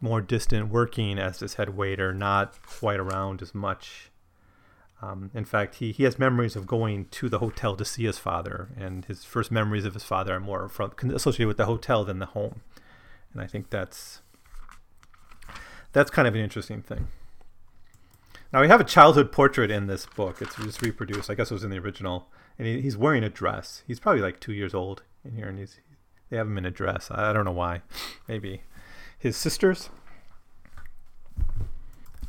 more 0.00 0.20
distant, 0.20 0.68
working 0.68 1.16
as 1.16 1.38
his 1.38 1.54
head 1.54 1.76
waiter, 1.76 2.12
not 2.12 2.60
quite 2.66 2.98
around 2.98 3.40
as 3.40 3.54
much. 3.54 4.07
Um, 5.00 5.30
in 5.32 5.44
fact, 5.44 5.76
he, 5.76 5.92
he 5.92 6.02
has 6.04 6.18
memories 6.18 6.56
of 6.56 6.66
going 6.66 7.06
to 7.06 7.28
the 7.28 7.38
hotel 7.38 7.76
to 7.76 7.84
see 7.84 8.04
his 8.04 8.18
father, 8.18 8.70
and 8.76 9.04
his 9.04 9.24
first 9.24 9.50
memories 9.50 9.84
of 9.84 9.94
his 9.94 10.02
father 10.02 10.34
are 10.34 10.40
more 10.40 10.68
from, 10.68 10.92
associated 11.14 11.46
with 11.46 11.56
the 11.56 11.66
hotel 11.66 12.04
than 12.04 12.18
the 12.18 12.26
home. 12.26 12.62
And 13.32 13.40
I 13.40 13.46
think 13.46 13.70
that's 13.70 14.22
that's 15.92 16.10
kind 16.10 16.26
of 16.26 16.34
an 16.34 16.40
interesting 16.40 16.82
thing. 16.82 17.08
Now 18.52 18.60
we 18.60 18.68
have 18.68 18.80
a 18.80 18.84
childhood 18.84 19.30
portrait 19.30 19.70
in 19.70 19.86
this 19.86 20.06
book. 20.06 20.42
It's 20.42 20.56
just 20.56 20.82
reproduced. 20.82 21.30
I 21.30 21.34
guess 21.34 21.50
it 21.50 21.54
was 21.54 21.64
in 21.64 21.70
the 21.70 21.78
original, 21.78 22.28
and 22.58 22.66
he, 22.66 22.80
he's 22.80 22.96
wearing 22.96 23.22
a 23.22 23.28
dress. 23.28 23.82
He's 23.86 24.00
probably 24.00 24.22
like 24.22 24.40
two 24.40 24.52
years 24.52 24.74
old 24.74 25.02
in 25.24 25.36
here, 25.36 25.48
and 25.48 25.58
he's 25.58 25.78
they 26.30 26.36
have 26.36 26.46
him 26.46 26.58
in 26.58 26.66
a 26.66 26.70
dress. 26.70 27.10
I, 27.10 27.30
I 27.30 27.32
don't 27.32 27.44
know 27.44 27.52
why. 27.52 27.82
Maybe 28.26 28.62
his 29.18 29.36
sisters. 29.36 29.90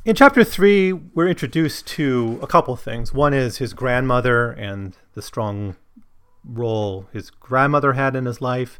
In 0.06 0.16
chapter 0.16 0.46
three, 0.46 0.94
we're 0.94 1.28
introduced 1.28 1.86
to 1.88 2.40
a 2.42 2.48
couple 2.48 2.74
things. 2.78 3.14
One 3.14 3.34
is 3.34 3.58
his 3.58 3.74
grandmother 3.74 4.50
and 4.50 4.96
the 5.14 5.22
strong 5.22 5.76
role 6.46 7.10
his 7.12 7.30
grandmother 7.30 7.94
had 7.94 8.16
in 8.16 8.26
his 8.26 8.40
life, 8.40 8.80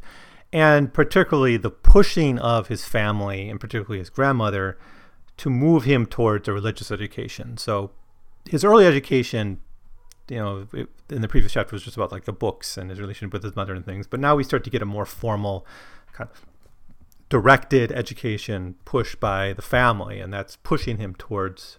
and 0.50 0.94
particularly 0.94 1.58
the 1.58 1.70
pushing 1.70 2.38
of 2.38 2.68
his 2.68 2.86
family, 2.86 3.50
and 3.50 3.60
particularly 3.60 3.98
his 3.98 4.08
grandmother, 4.08 4.78
to 5.36 5.50
move 5.50 5.84
him 5.84 6.06
towards 6.06 6.48
a 6.48 6.54
religious 6.54 6.90
education. 6.90 7.58
So 7.58 7.90
his 8.48 8.64
early 8.64 8.86
education, 8.86 9.60
you 10.30 10.38
know, 10.38 10.68
it, 10.72 10.88
in 11.10 11.20
the 11.20 11.28
previous 11.28 11.52
chapter 11.52 11.74
was 11.74 11.82
just 11.82 11.98
about 11.98 12.12
like 12.12 12.24
the 12.24 12.32
books 12.32 12.78
and 12.78 12.88
his 12.88 12.98
relationship 12.98 13.34
with 13.34 13.42
his 13.42 13.54
mother 13.54 13.74
and 13.74 13.84
things, 13.84 14.06
but 14.06 14.20
now 14.20 14.36
we 14.36 14.42
start 14.42 14.64
to 14.64 14.70
get 14.70 14.80
a 14.80 14.86
more 14.86 15.04
formal 15.04 15.66
kind 16.14 16.30
of 16.30 16.46
directed 17.30 17.92
education 17.92 18.74
pushed 18.84 19.18
by 19.18 19.54
the 19.54 19.62
family, 19.62 20.20
and 20.20 20.32
that's 20.32 20.56
pushing 20.56 20.98
him 20.98 21.14
towards 21.14 21.78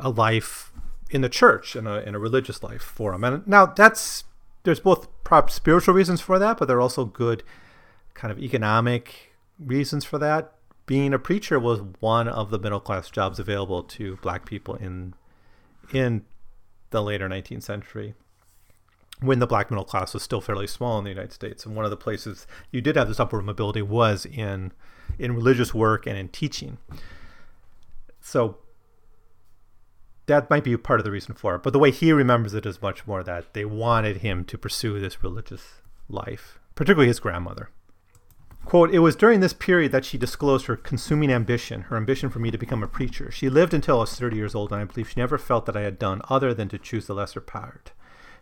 a 0.00 0.10
life 0.10 0.72
in 1.10 1.20
the 1.20 1.28
church 1.28 1.76
and 1.76 1.86
a, 1.86 2.06
in 2.06 2.14
a 2.14 2.18
religious 2.18 2.62
life 2.62 2.82
for 2.82 3.14
him. 3.14 3.22
And 3.22 3.46
now 3.46 3.66
that's 3.66 4.24
there's 4.64 4.80
both 4.80 5.08
perhaps 5.22 5.54
spiritual 5.54 5.94
reasons 5.94 6.20
for 6.20 6.38
that, 6.38 6.58
but 6.58 6.66
there 6.66 6.78
are 6.78 6.80
also 6.80 7.04
good 7.04 7.44
kind 8.14 8.32
of 8.32 8.38
economic 8.38 9.34
reasons 9.58 10.04
for 10.04 10.18
that. 10.18 10.54
Being 10.86 11.12
a 11.12 11.18
preacher 11.18 11.60
was 11.60 11.82
one 12.00 12.28
of 12.28 12.50
the 12.50 12.58
middle 12.58 12.80
class 12.80 13.10
jobs 13.10 13.38
available 13.38 13.82
to 13.84 14.16
black 14.16 14.46
people 14.46 14.74
in 14.74 15.14
in 15.92 16.24
the 16.90 17.02
later 17.02 17.28
19th 17.28 17.62
century 17.62 18.14
when 19.20 19.38
the 19.38 19.46
black 19.46 19.70
middle 19.70 19.84
class 19.84 20.14
was 20.14 20.22
still 20.22 20.40
fairly 20.40 20.66
small 20.66 20.98
in 20.98 21.04
the 21.04 21.10
United 21.10 21.32
States. 21.32 21.66
And 21.66 21.74
one 21.74 21.84
of 21.84 21.90
the 21.90 21.96
places 21.96 22.46
you 22.70 22.80
did 22.80 22.96
have 22.96 23.08
this 23.08 23.20
upward 23.20 23.44
mobility 23.44 23.82
was 23.82 24.26
in 24.26 24.72
in 25.18 25.34
religious 25.34 25.72
work 25.74 26.06
and 26.06 26.16
in 26.16 26.28
teaching. 26.28 26.78
So 28.20 28.58
that 30.26 30.50
might 30.50 30.64
be 30.64 30.76
part 30.76 31.00
of 31.00 31.04
the 31.04 31.10
reason 31.10 31.34
for 31.34 31.54
it. 31.54 31.62
But 31.62 31.72
the 31.72 31.78
way 31.78 31.90
he 31.90 32.12
remembers 32.12 32.54
it 32.54 32.66
is 32.66 32.82
much 32.82 33.06
more 33.06 33.22
that 33.24 33.54
they 33.54 33.64
wanted 33.64 34.18
him 34.18 34.44
to 34.44 34.58
pursue 34.58 35.00
this 35.00 35.22
religious 35.22 35.80
life, 36.08 36.58
particularly 36.74 37.08
his 37.08 37.20
grandmother. 37.20 37.70
Quote, 38.64 38.92
it 38.92 38.98
was 38.98 39.16
during 39.16 39.40
this 39.40 39.54
period 39.54 39.92
that 39.92 40.04
she 40.04 40.18
disclosed 40.18 40.66
her 40.66 40.76
consuming 40.76 41.30
ambition, 41.30 41.82
her 41.82 41.96
ambition 41.96 42.28
for 42.28 42.38
me 42.38 42.50
to 42.50 42.58
become 42.58 42.82
a 42.82 42.88
preacher. 42.88 43.30
She 43.30 43.48
lived 43.48 43.72
until 43.72 43.96
I 43.96 44.00
was 44.00 44.14
30 44.14 44.36
years 44.36 44.54
old, 44.54 44.72
and 44.72 44.82
I 44.82 44.84
believe 44.84 45.08
she 45.08 45.18
never 45.18 45.38
felt 45.38 45.64
that 45.64 45.76
I 45.76 45.80
had 45.80 45.98
done 45.98 46.20
other 46.28 46.52
than 46.52 46.68
to 46.68 46.78
choose 46.78 47.06
the 47.06 47.14
lesser 47.14 47.40
part. 47.40 47.92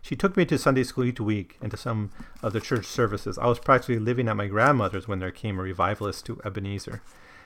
She 0.07 0.15
took 0.15 0.37
me 0.37 0.45
to 0.45 0.57
Sunday 0.57 0.85
school 0.85 1.03
each 1.03 1.19
week 1.19 1.57
and 1.61 1.69
to 1.69 1.75
some 1.75 2.11
of 2.41 2.53
the 2.53 2.61
church 2.61 2.85
services. 2.85 3.37
I 3.37 3.47
was 3.47 3.59
practically 3.59 3.99
living 3.99 4.29
at 4.29 4.37
my 4.37 4.47
grandmother's 4.47 5.05
when 5.05 5.19
there 5.19 5.31
came 5.31 5.59
a 5.59 5.63
revivalist 5.63 6.25
to 6.27 6.39
Ebenezer. 6.45 7.01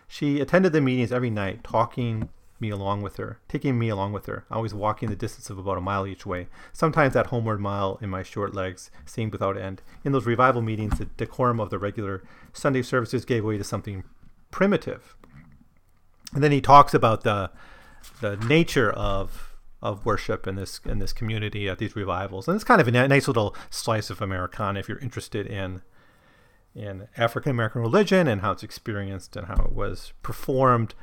She 0.08 0.40
attended 0.40 0.72
the 0.72 0.80
meetings 0.80 1.12
every 1.12 1.32
night, 1.32 1.64
talking 1.64 2.30
me 2.60 2.70
along 2.70 3.02
with 3.02 3.18
her, 3.18 3.40
taking 3.48 3.80
me 3.80 3.90
along 3.90 4.14
with 4.14 4.28
her, 4.28 4.46
always 4.52 4.76
walking 4.76 5.10
the 5.10 5.16
distance 5.16 5.50
of 5.50 5.58
about 5.58 5.80
a 5.80 5.82
mile 5.82 6.06
each 6.06 6.28
way, 6.28 6.50
sometimes 6.72 7.16
that 7.16 7.28
homeward 7.28 7.60
mile 7.60 7.98
in 8.00 8.12
my 8.12 8.22
short 8.22 8.54
legs 8.54 8.92
seemed 9.08 9.32
without 9.32 9.58
end. 9.58 9.82
In 10.06 10.12
those 10.12 10.28
revival 10.28 10.62
meetings, 10.62 11.00
the 11.00 11.06
decorum 11.06 11.60
of 11.60 11.72
the 11.72 11.80
regular 11.80 12.22
Sunday 12.54 12.84
services 12.84 13.26
gave 13.26 13.44
way 13.44 13.58
to 13.58 13.64
something 13.64 14.04
primitive. 14.52 15.16
And 16.36 16.44
then 16.44 16.52
he 16.52 16.62
talks 16.62 16.94
about 16.94 17.24
the 17.24 17.50
the 18.20 18.38
nature 18.38 18.92
of 18.92 19.51
of 19.82 20.06
worship 20.06 20.46
in 20.48 20.56
this 20.56 20.80
in 20.86 21.00
this 21.00 21.14
community 21.14 21.68
at 21.68 21.80
these 21.80 21.96
revivals, 21.96 22.48
and 22.48 22.56
it's 22.56 22.64
kind 22.64 22.82
of 22.82 22.88
a 22.88 22.92
nice 23.08 23.28
little 23.28 23.56
slice 23.70 24.10
of 24.10 24.22
Americana 24.22 24.80
if 24.80 24.88
you're 24.88 25.00
interested 25.00 25.48
in 25.48 25.82
in 26.76 27.08
African 27.18 27.52
American 27.52 27.82
religion 27.82 28.28
and 28.28 28.42
how 28.42 28.52
it's 28.52 28.64
experienced 28.64 29.36
and 29.36 29.48
how 29.48 29.64
it 29.66 29.74
was 29.74 30.14
performed, 30.24 30.94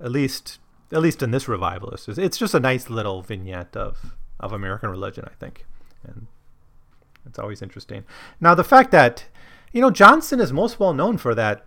at 0.00 0.10
least 0.10 0.58
at 0.92 1.00
least 1.00 1.22
in 1.22 1.30
this 1.30 1.48
revivalist. 1.48 2.08
It's 2.08 2.38
just 2.38 2.54
a 2.54 2.60
nice 2.60 2.90
little 2.90 3.22
vignette 3.22 3.76
of 3.76 4.16
of 4.40 4.52
American 4.52 4.90
religion, 4.90 5.24
I 5.26 5.34
think, 5.34 5.64
and 6.02 6.26
it's 7.24 7.38
always 7.38 7.62
interesting. 7.62 8.04
Now 8.40 8.54
the 8.54 8.64
fact 8.64 8.90
that 8.90 9.26
you 9.72 9.80
know 9.80 9.90
Johnson 9.90 10.40
is 10.40 10.52
most 10.52 10.80
well 10.80 10.92
known 10.92 11.18
for 11.18 11.34
that 11.34 11.66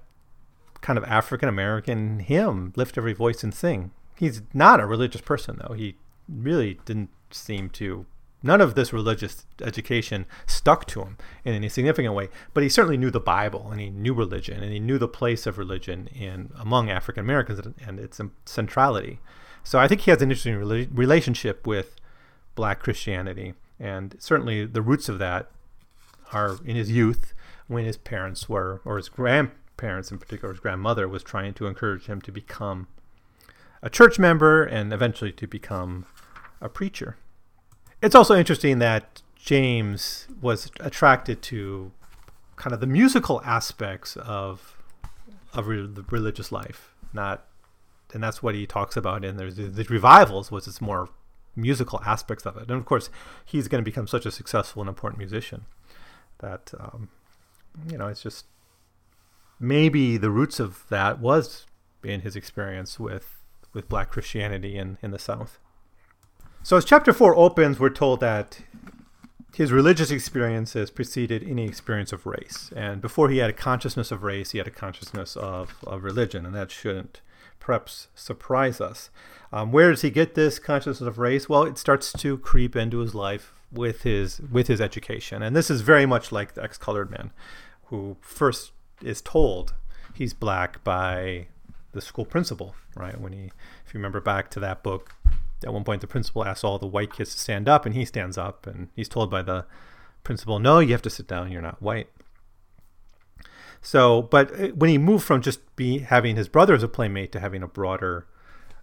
kind 0.81 0.97
of 0.97 1.03
African 1.05 1.49
American 1.49 2.19
hymn, 2.19 2.73
"Lift 2.75 2.97
Every 2.97 3.13
Voice 3.13 3.43
and 3.43 3.53
Sing." 3.53 3.91
He's 4.15 4.41
not 4.53 4.79
a 4.79 4.85
religious 4.85 5.21
person 5.21 5.59
though. 5.61 5.73
He 5.73 5.95
really 6.27 6.79
didn't 6.85 7.09
seem 7.31 7.69
to 7.69 8.05
none 8.43 8.61
of 8.61 8.75
this 8.75 8.93
religious 8.93 9.45
education 9.61 10.25
stuck 10.45 10.85
to 10.85 11.01
him 11.01 11.17
in 11.43 11.53
any 11.53 11.67
significant 11.67 12.13
way 12.13 12.29
but 12.53 12.63
he 12.63 12.69
certainly 12.69 12.97
knew 12.97 13.09
the 13.09 13.19
bible 13.19 13.71
and 13.71 13.81
he 13.81 13.89
knew 13.89 14.13
religion 14.13 14.61
and 14.61 14.71
he 14.71 14.79
knew 14.79 14.97
the 14.97 15.07
place 15.07 15.45
of 15.45 15.57
religion 15.57 16.07
in 16.07 16.51
among 16.59 16.89
african 16.89 17.21
americans 17.21 17.59
and 17.85 17.99
its 17.99 18.21
centrality. 18.45 19.19
So 19.63 19.79
i 19.79 19.87
think 19.87 20.01
he 20.01 20.11
has 20.11 20.21
an 20.21 20.31
interesting 20.31 20.55
relationship 20.93 21.65
with 21.65 21.95
black 22.55 22.79
christianity 22.79 23.53
and 23.79 24.15
certainly 24.19 24.65
the 24.65 24.81
roots 24.81 25.09
of 25.09 25.19
that 25.19 25.49
are 26.31 26.57
in 26.65 26.75
his 26.75 26.91
youth 26.91 27.33
when 27.67 27.85
his 27.85 27.97
parents 27.97 28.47
were 28.47 28.81
or 28.85 28.97
his 28.97 29.09
grandparents 29.09 30.11
in 30.11 30.19
particular 30.19 30.53
his 30.53 30.61
grandmother 30.61 31.07
was 31.07 31.23
trying 31.23 31.53
to 31.55 31.67
encourage 31.67 32.05
him 32.05 32.21
to 32.21 32.31
become 32.31 32.87
a 33.81 33.89
church 33.89 34.17
member 34.17 34.63
and 34.63 34.91
eventually 34.91 35.31
to 35.31 35.47
become 35.47 36.05
a 36.61 36.69
preacher. 36.69 37.17
It's 38.01 38.15
also 38.15 38.35
interesting 38.35 38.79
that 38.79 39.21
James 39.35 40.27
was 40.41 40.71
attracted 40.79 41.41
to 41.43 41.91
kind 42.55 42.73
of 42.73 42.79
the 42.79 42.87
musical 42.87 43.41
aspects 43.43 44.17
of 44.17 44.77
of 45.53 45.67
re- 45.67 45.87
the 45.87 46.03
religious 46.11 46.51
life, 46.51 46.93
not, 47.13 47.45
and 48.13 48.21
that's 48.21 48.43
what 48.43 48.53
he 48.53 48.67
talks 48.67 48.97
about 48.97 49.23
in 49.23 49.37
there's 49.37 49.55
the 49.55 49.85
revivals 49.89 50.51
was 50.51 50.67
its 50.67 50.81
more 50.81 51.09
musical 51.55 52.01
aspects 52.05 52.45
of 52.45 52.57
it, 52.57 52.63
and 52.63 52.71
of 52.71 52.85
course 52.85 53.09
he's 53.45 53.67
going 53.67 53.83
to 53.83 53.89
become 53.89 54.07
such 54.07 54.25
a 54.25 54.31
successful 54.31 54.81
and 54.81 54.89
important 54.89 55.17
musician 55.17 55.65
that 56.39 56.73
um, 56.79 57.09
you 57.89 57.97
know 57.97 58.07
it's 58.07 58.21
just 58.21 58.45
maybe 59.59 60.17
the 60.17 60.29
roots 60.29 60.59
of 60.59 60.83
that 60.89 61.19
was 61.19 61.65
in 62.03 62.21
his 62.21 62.35
experience 62.35 62.99
with 62.99 63.37
with 63.73 63.87
black 63.89 64.11
Christianity 64.11 64.77
in 64.77 64.97
in 65.01 65.11
the 65.11 65.19
South. 65.19 65.59
So 66.67 66.75
as 66.75 66.83
chapter 66.83 67.13
four 67.13 67.33
opens, 67.33 67.79
we're 67.79 67.89
told 67.89 68.19
that 68.19 68.59
his 69.55 69.71
religious 69.71 70.11
experiences 70.11 70.91
preceded 70.91 71.41
any 71.41 71.65
experience 71.65 72.11
of 72.11 72.25
race. 72.25 72.73
And 72.75 72.99
before 72.99 73.29
he 73.29 73.37
had 73.37 73.49
a 73.49 73.53
consciousness 73.53 74.11
of 74.11 74.21
race, 74.21 74.51
he 74.51 74.57
had 74.57 74.67
a 74.67 74.71
consciousness 74.71 75.37
of, 75.37 75.77
of 75.87 76.03
religion, 76.03 76.45
and 76.45 76.53
that 76.55 76.69
shouldn't 76.69 77.21
perhaps 77.57 78.09
surprise 78.15 78.81
us. 78.81 79.09
Um, 79.53 79.71
where 79.71 79.91
does 79.91 80.01
he 80.01 80.09
get 80.09 80.35
this 80.35 80.59
consciousness 80.59 81.07
of 81.07 81.17
race? 81.17 81.47
Well, 81.47 81.63
it 81.63 81.77
starts 81.77 82.11
to 82.11 82.37
creep 82.37 82.75
into 82.75 82.97
his 82.97 83.15
life 83.15 83.53
with 83.71 84.01
his 84.01 84.41
with 84.51 84.67
his 84.67 84.81
education, 84.81 85.41
and 85.41 85.55
this 85.55 85.69
is 85.69 85.79
very 85.79 86.05
much 86.05 86.33
like 86.33 86.55
the 86.55 86.63
ex-colored 86.63 87.09
man, 87.09 87.31
who 87.85 88.17
first 88.19 88.73
is 89.01 89.21
told 89.21 89.73
he's 90.13 90.33
black 90.33 90.83
by 90.83 91.47
the 91.93 92.01
school 92.01 92.25
principal, 92.25 92.75
right? 92.93 93.21
When 93.21 93.31
he, 93.31 93.51
if 93.85 93.93
you 93.93 93.99
remember 93.99 94.19
back 94.19 94.51
to 94.51 94.59
that 94.59 94.83
book, 94.83 95.15
at 95.63 95.73
one 95.73 95.83
point 95.83 96.01
the 96.01 96.07
principal 96.07 96.45
asks 96.45 96.63
all 96.63 96.77
the 96.77 96.87
white 96.87 97.13
kids 97.13 97.33
to 97.33 97.39
stand 97.39 97.67
up, 97.67 97.85
and 97.85 97.95
he 97.95 98.05
stands 98.05 98.37
up, 98.37 98.67
and 98.67 98.89
he's 98.95 99.09
told 99.09 99.29
by 99.29 99.41
the 99.41 99.65
principal, 100.23 100.59
"No, 100.59 100.79
you 100.79 100.91
have 100.91 101.01
to 101.03 101.09
sit 101.09 101.27
down. 101.27 101.51
You're 101.51 101.61
not 101.61 101.81
white." 101.81 102.09
So, 103.81 104.21
but 104.21 104.51
uh, 104.59 104.67
when 104.69 104.89
he 104.89 104.97
moved 104.97 105.23
from 105.23 105.41
just 105.41 105.75
be 105.75 105.99
having 105.99 106.35
his 106.35 106.47
brother 106.47 106.73
as 106.73 106.83
a 106.83 106.87
playmate 106.87 107.31
to 107.33 107.39
having 107.39 107.63
a 107.63 107.67
broader 107.67 108.27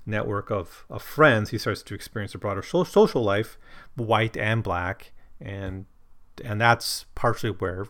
network 0.07 0.51
of, 0.51 0.85
of 0.89 1.03
friends, 1.03 1.51
he 1.51 1.59
starts 1.59 1.83
to 1.83 1.95
experience 1.95 2.35
a 2.35 2.39
broader 2.39 2.63
social 2.63 3.23
life, 3.23 3.59
white 3.97 4.37
and 4.37 4.63
black, 4.63 5.13
and 5.41 5.87
and 6.45 6.61
that's 6.61 7.07
partially 7.15 7.51
where 7.51 7.87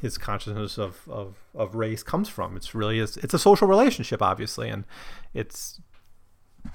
his 0.00 0.16
consciousness 0.16 0.78
of, 0.78 1.06
of, 1.08 1.36
of 1.54 1.74
race 1.74 2.02
comes 2.02 2.28
from. 2.28 2.56
It's 2.56 2.74
really 2.74 3.00
it's, 3.00 3.16
it's 3.18 3.34
a 3.34 3.38
social 3.38 3.68
relationship, 3.68 4.22
obviously, 4.22 4.68
and 4.68 4.84
it's 5.34 5.80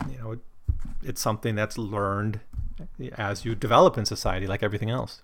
you 0.10 0.18
know 0.18 0.38
it's 1.04 1.22
something 1.22 1.56
that's 1.56 1.78
learned 1.78 2.42
as 3.18 3.46
you 3.46 3.56
develop 3.56 3.98
in 3.98 4.06
society, 4.06 4.48
like 4.48 4.64
everything 4.64 4.90
else. 4.90 5.22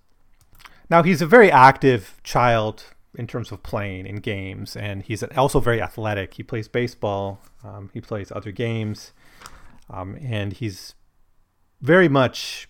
Now 0.90 1.02
he's 1.02 1.20
a 1.20 1.26
very 1.26 1.50
active 1.50 2.20
child 2.22 2.84
in 3.14 3.26
terms 3.26 3.50
of 3.52 3.62
playing 3.62 4.06
in 4.06 4.16
games, 4.16 4.76
and 4.76 5.02
he's 5.02 5.22
also 5.22 5.60
very 5.60 5.82
athletic. 5.82 6.34
He 6.34 6.42
plays 6.42 6.68
baseball, 6.68 7.40
um, 7.64 7.90
he 7.92 8.00
plays 8.00 8.30
other 8.32 8.52
games, 8.52 9.12
um, 9.90 10.16
and 10.22 10.52
he's 10.52 10.94
very 11.80 12.08
much 12.08 12.68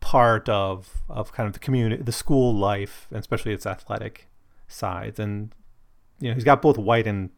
part 0.00 0.48
of 0.48 1.02
of 1.08 1.32
kind 1.32 1.46
of 1.46 1.52
the 1.52 1.58
community, 1.58 2.02
the 2.02 2.12
school 2.12 2.54
life, 2.54 3.06
and 3.10 3.18
especially 3.18 3.52
its 3.52 3.66
athletic 3.66 4.28
sides. 4.66 5.18
And 5.18 5.54
you 6.20 6.28
know, 6.28 6.34
he's 6.34 6.44
got 6.44 6.62
both 6.62 6.78
white 6.78 7.06
and 7.06 7.30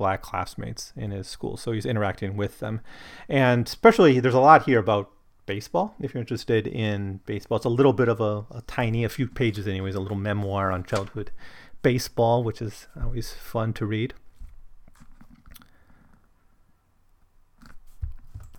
black 0.00 0.22
classmates 0.22 0.94
in 0.96 1.10
his 1.10 1.28
school, 1.28 1.58
so 1.58 1.72
he's 1.72 1.84
interacting 1.84 2.34
with 2.38 2.58
them. 2.58 2.80
And 3.28 3.66
especially, 3.66 4.18
there's 4.18 4.34
a 4.34 4.40
lot 4.40 4.64
here 4.64 4.78
about 4.78 5.10
baseball. 5.44 5.94
If 6.00 6.14
you're 6.14 6.22
interested 6.22 6.66
in 6.66 7.20
baseball, 7.26 7.56
it's 7.56 7.66
a 7.66 7.68
little 7.68 7.92
bit 7.92 8.08
of 8.08 8.18
a, 8.18 8.46
a 8.50 8.62
tiny, 8.66 9.04
a 9.04 9.10
few 9.10 9.28
pages, 9.28 9.68
anyways, 9.68 9.94
a 9.94 10.00
little 10.00 10.16
memoir 10.16 10.72
on 10.72 10.84
childhood 10.84 11.32
baseball, 11.82 12.42
which 12.42 12.62
is 12.62 12.88
always 12.98 13.34
fun 13.34 13.74
to 13.74 13.84
read. 13.84 14.14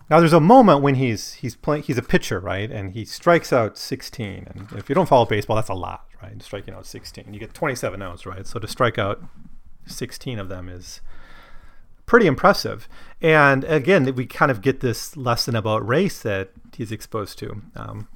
Now 0.08 0.20
there's 0.20 0.32
a 0.32 0.40
moment 0.40 0.80
when 0.82 0.94
he's 0.94 1.32
he's 1.34 1.56
playing 1.56 1.82
he's 1.84 1.98
a 1.98 2.02
pitcher, 2.02 2.38
right? 2.38 2.70
And 2.70 2.92
he 2.92 3.04
strikes 3.04 3.52
out 3.52 3.76
16. 3.76 4.46
And 4.54 4.78
if 4.78 4.88
you 4.88 4.94
don't 4.94 5.08
follow 5.08 5.24
baseball, 5.24 5.56
that's 5.56 5.70
a 5.70 5.74
lot, 5.74 6.06
right? 6.22 6.40
Striking 6.40 6.74
out 6.74 6.86
16. 6.86 7.34
You 7.34 7.40
get 7.40 7.52
27 7.52 8.00
outs, 8.00 8.26
right? 8.26 8.46
So 8.46 8.60
to 8.60 8.68
strike 8.68 8.98
out 8.98 9.24
16 9.86 10.38
of 10.38 10.48
them 10.48 10.68
is 10.68 11.00
pretty 12.12 12.26
impressive. 12.26 12.90
And 13.22 13.64
again, 13.64 14.14
we 14.14 14.26
kind 14.26 14.50
of 14.50 14.60
get 14.60 14.80
this 14.80 15.16
lesson 15.16 15.56
about 15.56 15.88
race 15.88 16.20
that 16.20 16.50
he's 16.76 16.92
exposed 16.92 17.38
to. 17.38 17.62
Um, 17.74 18.06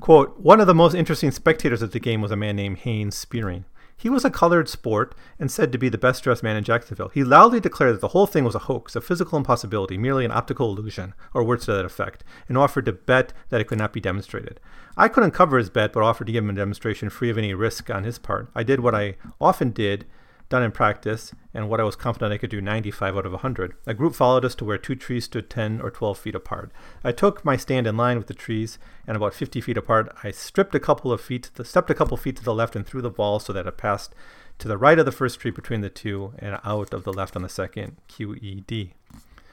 quote, 0.00 0.38
one 0.38 0.60
of 0.60 0.66
the 0.66 0.74
most 0.74 0.92
interesting 0.92 1.30
spectators 1.30 1.80
of 1.80 1.92
the 1.92 1.98
game 1.98 2.20
was 2.20 2.30
a 2.30 2.36
man 2.36 2.56
named 2.56 2.80
Haynes 2.80 3.16
Spearing. 3.16 3.64
He 3.96 4.10
was 4.10 4.26
a 4.26 4.30
colored 4.30 4.68
sport 4.68 5.14
and 5.38 5.50
said 5.50 5.72
to 5.72 5.78
be 5.78 5.88
the 5.88 5.96
best 5.96 6.22
dressed 6.22 6.42
man 6.42 6.58
in 6.58 6.64
Jacksonville. 6.64 7.08
He 7.08 7.24
loudly 7.24 7.60
declared 7.60 7.94
that 7.94 8.02
the 8.02 8.08
whole 8.08 8.26
thing 8.26 8.44
was 8.44 8.54
a 8.54 8.58
hoax, 8.58 8.94
a 8.94 9.00
physical 9.00 9.38
impossibility, 9.38 9.96
merely 9.96 10.26
an 10.26 10.30
optical 10.30 10.68
illusion, 10.68 11.14
or 11.32 11.42
words 11.42 11.64
to 11.64 11.72
that 11.72 11.86
effect, 11.86 12.24
and 12.46 12.58
offered 12.58 12.84
to 12.84 12.92
bet 12.92 13.32
that 13.48 13.62
it 13.62 13.68
could 13.68 13.78
not 13.78 13.94
be 13.94 14.02
demonstrated. 14.02 14.60
I 14.98 15.08
couldn't 15.08 15.30
cover 15.30 15.56
his 15.56 15.70
bet, 15.70 15.94
but 15.94 16.02
offered 16.02 16.26
to 16.26 16.32
give 16.34 16.44
him 16.44 16.50
a 16.50 16.52
demonstration 16.52 17.08
free 17.08 17.30
of 17.30 17.38
any 17.38 17.54
risk 17.54 17.88
on 17.88 18.04
his 18.04 18.18
part. 18.18 18.50
I 18.54 18.64
did 18.64 18.80
what 18.80 18.94
I 18.94 19.16
often 19.40 19.70
did 19.70 20.04
done 20.48 20.62
in 20.62 20.72
practice, 20.72 21.34
and 21.52 21.68
what 21.68 21.80
I 21.80 21.84
was 21.84 21.96
confident 21.96 22.32
I 22.32 22.38
could 22.38 22.50
do 22.50 22.60
95 22.60 23.16
out 23.16 23.26
of 23.26 23.32
100. 23.32 23.74
A 23.86 23.94
group 23.94 24.14
followed 24.14 24.44
us 24.44 24.54
to 24.56 24.64
where 24.64 24.78
two 24.78 24.94
trees 24.94 25.24
stood 25.24 25.50
10 25.50 25.80
or 25.80 25.90
12 25.90 26.18
feet 26.18 26.34
apart. 26.34 26.72
I 27.04 27.12
took 27.12 27.44
my 27.44 27.56
stand 27.56 27.86
in 27.86 27.96
line 27.96 28.16
with 28.16 28.28
the 28.28 28.34
trees, 28.34 28.78
and 29.06 29.16
about 29.16 29.34
50 29.34 29.60
feet 29.60 29.76
apart, 29.76 30.14
I 30.24 30.30
stripped 30.30 30.74
a 30.74 30.80
couple 30.80 31.12
of 31.12 31.20
feet, 31.20 31.50
stepped 31.62 31.90
a 31.90 31.94
couple 31.94 32.16
feet 32.16 32.36
to 32.36 32.44
the 32.44 32.54
left, 32.54 32.76
and 32.76 32.86
threw 32.86 33.02
the 33.02 33.10
ball 33.10 33.40
so 33.40 33.52
that 33.52 33.66
it 33.66 33.76
passed 33.76 34.14
to 34.58 34.68
the 34.68 34.78
right 34.78 34.98
of 34.98 35.04
the 35.04 35.12
first 35.12 35.38
tree 35.38 35.50
between 35.50 35.82
the 35.82 35.90
two, 35.90 36.32
and 36.38 36.58
out 36.64 36.94
of 36.94 37.04
the 37.04 37.12
left 37.12 37.36
on 37.36 37.42
the 37.42 37.48
second. 37.48 37.96
QED. 38.08 38.92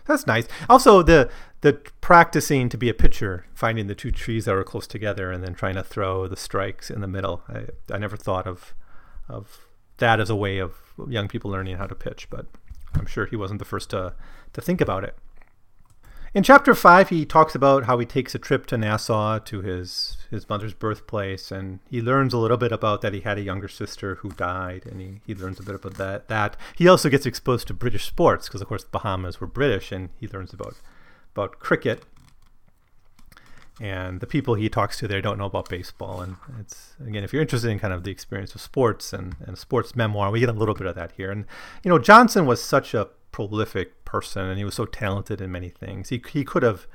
That's 0.06 0.28
nice. 0.28 0.48
Also, 0.70 1.02
the 1.02 1.30
the 1.62 1.74
practicing 2.00 2.70
to 2.70 2.78
be 2.78 2.90
a 2.90 2.94
pitcher, 2.94 3.48
finding 3.56 3.88
the 3.88 3.96
two 3.96 4.12
trees 4.12 4.46
that 4.46 4.54
were 4.54 4.64
close 4.64 4.86
together, 4.86 5.32
and 5.32 5.44
then 5.44 5.56
trying 5.56 5.76
to 5.76 5.84
throw 5.84 6.28
the 6.28 6.38
strikes 6.38 6.92
in 6.92 7.02
the 7.02 7.08
middle. 7.08 7.42
I, 7.50 7.66
I 7.92 7.98
never 7.98 8.16
thought 8.16 8.46
of 8.46 8.76
of 9.28 9.66
that 9.98 10.20
as 10.20 10.30
a 10.30 10.36
way 10.36 10.60
of 10.60 10.74
young 11.08 11.28
people 11.28 11.52
learning 11.52 11.78
how 11.78 11.88
to 11.88 11.96
pitch, 11.96 12.30
but 12.30 12.46
I'm 12.94 13.06
sure 13.06 13.26
he 13.26 13.36
wasn't 13.36 13.60
the 13.60 13.66
first 13.66 13.90
to, 13.92 14.14
to 14.54 14.62
think 14.62 14.82
about 14.82 15.04
it. 15.04 15.18
In 16.34 16.44
chapter 16.44 16.76
five, 16.76 17.10
he 17.10 17.26
talks 17.26 17.56
about 17.56 17.86
how 17.86 17.98
he 17.98 18.06
takes 18.06 18.36
a 18.36 18.40
trip 18.40 18.66
to 18.66 18.78
Nassau 18.78 19.40
to 19.40 19.62
his, 19.62 20.18
his 20.30 20.50
mother's 20.50 20.74
birthplace, 20.74 21.50
and 21.50 21.80
he 21.90 22.02
learns 22.02 22.34
a 22.34 22.38
little 22.38 22.58
bit 22.58 22.74
about 22.74 23.00
that 23.02 23.14
he 23.14 23.22
had 23.22 23.38
a 23.38 23.42
younger 23.42 23.70
sister 23.70 24.16
who 24.16 24.32
died, 24.32 24.86
and 24.86 25.00
he, 25.00 25.22
he 25.26 25.34
learns 25.34 25.62
a 25.62 25.64
bit 25.64 25.76
about 25.76 25.94
that. 25.94 26.28
That 26.28 26.58
he 26.76 26.90
also 26.90 27.08
gets 27.08 27.26
exposed 27.26 27.68
to 27.68 27.74
British 27.74 28.06
sports 28.06 28.50
because, 28.50 28.62
of 28.62 28.68
course, 28.68 28.84
the 28.84 28.90
Bahamas 28.90 29.40
were 29.40 29.48
British, 29.48 29.94
and 29.94 30.10
he 30.20 30.28
learns 30.28 30.52
about 30.52 30.76
about 31.34 31.60
cricket 31.60 32.04
and 33.82 34.22
the 34.22 34.28
people 34.28 34.56
he 34.56 34.70
talks 34.70 34.98
to 35.00 35.08
there 35.08 35.22
don't 35.22 35.38
know 35.38 35.46
about 35.46 35.68
baseball. 35.68 36.22
And 36.22 36.38
it's 36.60 36.96
again, 37.06 37.24
if 37.24 37.34
you're 37.34 37.42
interested 37.42 37.70
in 37.70 37.80
kind 37.80 37.94
of 37.94 38.04
the 38.04 38.12
experience 38.12 38.56
of 38.56 38.62
sports 38.62 39.12
and, 39.12 39.36
and 39.46 39.58
sports 39.58 39.96
memoir, 39.96 40.32
we 40.32 40.40
get 40.40 40.50
a 40.50 40.54
little 40.54 40.76
bit 40.76 40.88
of 40.88 40.96
that 40.96 41.12
here. 41.14 41.32
And 41.32 41.46
you 41.84 41.90
know, 41.90 42.00
Johnson 42.00 42.46
was 42.46 42.62
such 42.62 42.94
a 42.94 43.10
prolific 43.32 44.06
person, 44.06 44.46
and 44.46 44.58
he 44.58 44.64
was 44.64 44.76
so 44.76 44.86
talented 44.86 45.42
in 45.42 45.52
many 45.52 45.70
things. 45.70 46.10
He 46.10 46.22
he 46.32 46.46
could 46.46 46.64
have. 46.64 46.88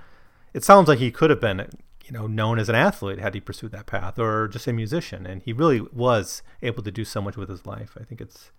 It 0.55 0.65
sounds 0.65 0.89
like 0.89 0.99
he 0.99 1.13
could 1.13 1.31
have 1.31 1.41
been, 1.41 1.69
you 2.05 2.13
know, 2.13 2.27
known 2.27 2.59
as 2.59 2.69
an 2.69 2.75
athlete 2.75 3.21
had 3.21 3.35
he 3.35 3.41
pursued 3.41 3.73
that 3.73 3.87
path, 3.87 4.19
or 4.19 4.49
just 4.49 4.67
a 4.67 4.73
musician. 4.73 5.27
And 5.27 5.43
he 5.43 5.53
really 5.53 5.81
was 5.81 6.43
able 6.63 6.83
to 6.83 6.91
do 6.91 7.05
so 7.05 7.21
much 7.21 7.37
with 7.37 7.49
his 7.49 7.67
life. 7.67 7.97
I 8.01 8.05
think 8.05 8.23
it's 8.23 8.53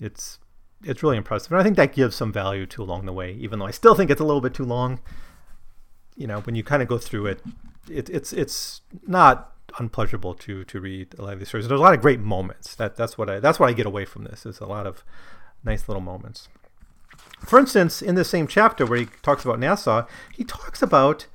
it's 0.00 0.40
it's 0.82 1.04
really 1.04 1.16
impressive, 1.16 1.52
and 1.52 1.60
I 1.60 1.64
think 1.64 1.76
that 1.76 1.92
gives 1.92 2.16
some 2.16 2.32
value 2.32 2.66
to 2.66 2.82
along 2.82 3.06
the 3.06 3.12
way. 3.12 3.32
Even 3.34 3.60
though 3.60 3.66
I 3.66 3.70
still 3.70 3.94
think 3.94 4.10
it's 4.10 4.20
a 4.20 4.24
little 4.24 4.40
bit 4.40 4.52
too 4.52 4.64
long 4.64 4.98
you 6.16 6.26
know, 6.26 6.40
when 6.40 6.54
you 6.54 6.62
kind 6.62 6.82
of 6.82 6.88
go 6.88 6.98
through 6.98 7.26
it, 7.26 7.40
it 7.90 8.08
it's 8.10 8.32
it's 8.32 8.82
not 9.06 9.52
unpleasurable 9.78 10.34
to 10.34 10.64
to 10.64 10.80
read 10.80 11.14
a 11.18 11.22
lot 11.22 11.32
of 11.34 11.38
these 11.38 11.48
stories. 11.48 11.68
There's 11.68 11.80
a 11.80 11.82
lot 11.82 11.94
of 11.94 12.00
great 12.00 12.20
moments. 12.20 12.74
That 12.74 12.96
that's 12.96 13.16
what 13.16 13.30
I 13.30 13.40
that's 13.40 13.58
what 13.58 13.68
I 13.68 13.72
get 13.72 13.86
away 13.86 14.04
from 14.04 14.24
this. 14.24 14.46
Is 14.46 14.60
a 14.60 14.66
lot 14.66 14.86
of 14.86 15.04
nice 15.64 15.88
little 15.88 16.02
moments. 16.02 16.48
For 17.40 17.58
instance, 17.58 18.00
in 18.00 18.14
the 18.14 18.24
same 18.24 18.46
chapter 18.46 18.86
where 18.86 19.00
he 19.00 19.08
talks 19.22 19.44
about 19.44 19.58
Nassau, 19.58 20.06
he 20.32 20.44
talks 20.44 20.82
about 20.82 21.26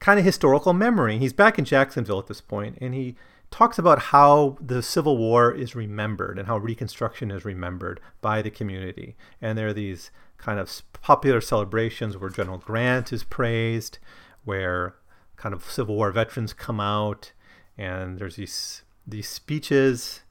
kind 0.00 0.18
of 0.18 0.24
historical 0.24 0.72
memory. 0.72 1.18
He's 1.18 1.32
back 1.32 1.58
in 1.58 1.64
Jacksonville 1.64 2.18
at 2.18 2.26
this 2.26 2.40
point, 2.40 2.76
and 2.80 2.94
he 2.94 3.16
talks 3.50 3.78
about 3.78 3.98
how 3.98 4.56
the 4.60 4.82
Civil 4.82 5.16
War 5.16 5.52
is 5.52 5.74
remembered 5.74 6.38
and 6.38 6.48
how 6.48 6.58
Reconstruction 6.58 7.30
is 7.30 7.44
remembered 7.44 8.00
by 8.20 8.42
the 8.42 8.50
community. 8.50 9.16
And 9.40 9.56
there 9.56 9.68
are 9.68 9.72
these 9.72 10.10
kind 10.38 10.58
of 10.58 10.82
popular 11.02 11.40
celebrations 11.40 12.16
where 12.16 12.30
General 12.30 12.58
Grant 12.58 13.12
is 13.12 13.24
praised, 13.24 13.98
where 14.44 14.96
kind 15.36 15.54
of 15.54 15.64
Civil 15.64 15.96
War 15.96 16.10
veterans 16.10 16.52
come 16.52 16.80
out, 16.80 17.32
and 17.76 18.18
there's 18.18 18.36
these 18.36 18.82
these 19.06 19.28
speeches 19.28 20.22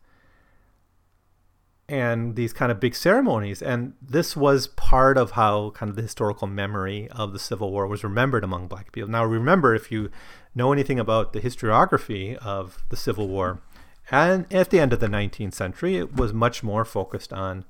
and 1.88 2.36
these 2.36 2.52
kind 2.52 2.72
of 2.72 2.80
big 2.80 2.96
ceremonies. 2.96 3.62
And 3.62 3.94
this 4.02 4.36
was 4.36 4.68
part 4.68 5.18
of 5.18 5.32
how 5.32 5.70
kind 5.72 5.90
of 5.90 5.96
the 5.96 6.02
historical 6.02 6.48
memory 6.48 7.08
of 7.12 7.32
the 7.32 7.40
Civil 7.40 7.72
War 7.72 7.88
was 7.88 8.04
remembered 8.04 8.44
among 8.44 8.68
black 8.68 8.92
people. 8.92 9.10
Now, 9.10 9.24
remember, 9.24 9.76
if 9.76 9.92
you 9.92 10.10
know 10.56 10.74
anything 10.74 11.00
about 11.00 11.34
the 11.34 11.42
historiography 11.42 12.36
of 12.38 12.84
the 12.90 12.98
Civil 12.98 13.28
War, 13.28 13.62
and 14.10 14.52
at 14.52 14.70
the 14.70 14.80
end 14.80 14.94
of 14.94 15.00
the 15.00 15.08
19th 15.08 15.54
century, 15.54 15.98
it 15.98 16.16
was 16.16 16.34
much 16.34 16.64
more 16.64 16.86
focused 16.86 17.32
on 17.32 17.66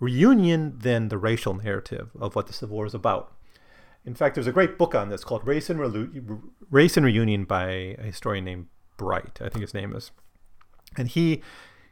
reunion 0.00 0.78
than 0.78 1.08
the 1.08 1.18
racial 1.18 1.54
narrative 1.54 2.10
of 2.18 2.34
what 2.34 2.46
the 2.46 2.52
Civil 2.52 2.76
War 2.76 2.86
is 2.86 2.94
about. 2.94 3.32
In 4.04 4.14
fact, 4.14 4.34
there's 4.34 4.46
a 4.46 4.52
great 4.52 4.76
book 4.76 4.94
on 4.94 5.08
this 5.08 5.24
called 5.24 5.46
Race 5.46 5.70
and, 5.70 5.80
Relu- 5.80 6.42
Race 6.70 6.96
and 6.96 7.06
Reunion 7.06 7.44
by 7.44 7.96
a 7.98 8.02
historian 8.02 8.44
named 8.44 8.66
Blight, 8.96 9.40
I 9.40 9.48
think 9.48 9.62
his 9.62 9.74
name 9.74 9.94
is. 9.94 10.10
And 10.96 11.08
he 11.08 11.42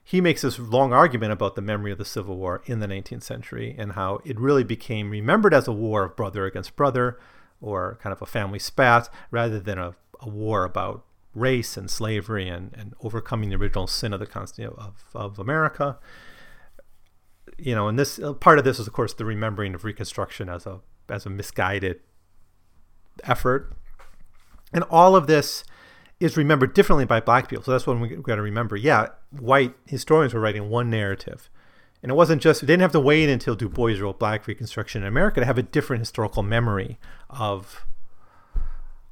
he 0.05 0.21
makes 0.21 0.43
this 0.43 0.59
long 0.59 0.93
argument 0.93 1.33
about 1.33 1.55
the 1.55 1.63
memory 1.63 1.93
of 1.93 1.99
the 1.99 2.05
Civil 2.05 2.37
War 2.37 2.63
in 2.67 2.81
the 2.81 2.89
19th 2.89 3.23
century 3.23 3.75
and 3.79 3.93
how 3.93 4.21
it 4.25 4.39
really 4.39 4.65
became 4.65 5.11
remembered 5.11 5.55
as 5.55 5.69
a 5.69 5.73
war 5.73 6.05
of 6.05 6.17
brother 6.17 6.45
against 6.45 6.75
brother 6.75 7.19
or 7.61 7.99
kind 8.03 8.13
of 8.13 8.21
a 8.21 8.27
family 8.27 8.59
spat 8.59 9.09
rather 9.31 9.61
than 9.61 9.79
a, 9.79 9.95
a 10.21 10.29
war 10.29 10.65
about 10.65 11.05
race 11.35 11.77
and 11.77 11.89
slavery 11.89 12.49
and, 12.49 12.75
and 12.77 12.95
overcoming 13.01 13.49
the 13.49 13.57
original 13.57 13.87
sin 13.87 14.13
of 14.13 14.21
the 14.21 14.75
of, 14.77 15.05
of 15.15 15.39
America 15.39 15.99
you 17.59 17.75
know, 17.75 17.89
and 17.89 17.99
this 17.99 18.19
uh, 18.19 18.33
part 18.35 18.59
of 18.59 18.65
this 18.65 18.79
is, 18.79 18.87
of 18.87 18.93
course, 18.93 19.15
the 19.15 19.25
remembering 19.25 19.75
of 19.75 19.85
Reconstruction 19.85 20.49
as 20.49 20.67
a 20.67 20.81
as 21.09 21.27
a 21.27 21.31
misguided 21.31 22.01
effort, 23.25 23.77
and 24.73 24.85
all 24.91 25.17
of 25.17 25.27
this 25.27 25.65
is 26.21 26.37
remembered 26.37 26.73
differently 26.73 27.05
by 27.05 27.21
black 27.21 27.49
people. 27.49 27.65
So 27.65 27.73
that's 27.73 27.87
what 27.87 27.99
we 27.99 28.09
got 28.09 28.37
to 28.37 28.43
remember. 28.43 28.77
Yeah, 28.77 29.09
white 29.31 29.75
historians 29.87 30.33
were 30.33 30.41
writing 30.41 30.71
one 30.71 30.89
narrative. 30.89 31.51
And 32.03 32.11
it 32.11 32.15
wasn't 32.17 32.43
just, 32.43 32.63
they 32.63 32.67
didn't 32.67 32.83
have 32.83 32.93
to 32.93 33.01
wait 33.01 33.29
until 33.29 33.55
Du 33.55 33.69
Bois 33.69 33.95
wrote 34.01 34.19
Black 34.19 34.47
Reconstruction 34.47 35.03
in 35.03 35.09
America 35.09 35.39
to 35.41 35.47
have 35.47 35.59
a 35.59 35.63
different 35.63 36.01
historical 36.01 36.43
memory 36.43 36.99
of, 37.31 37.87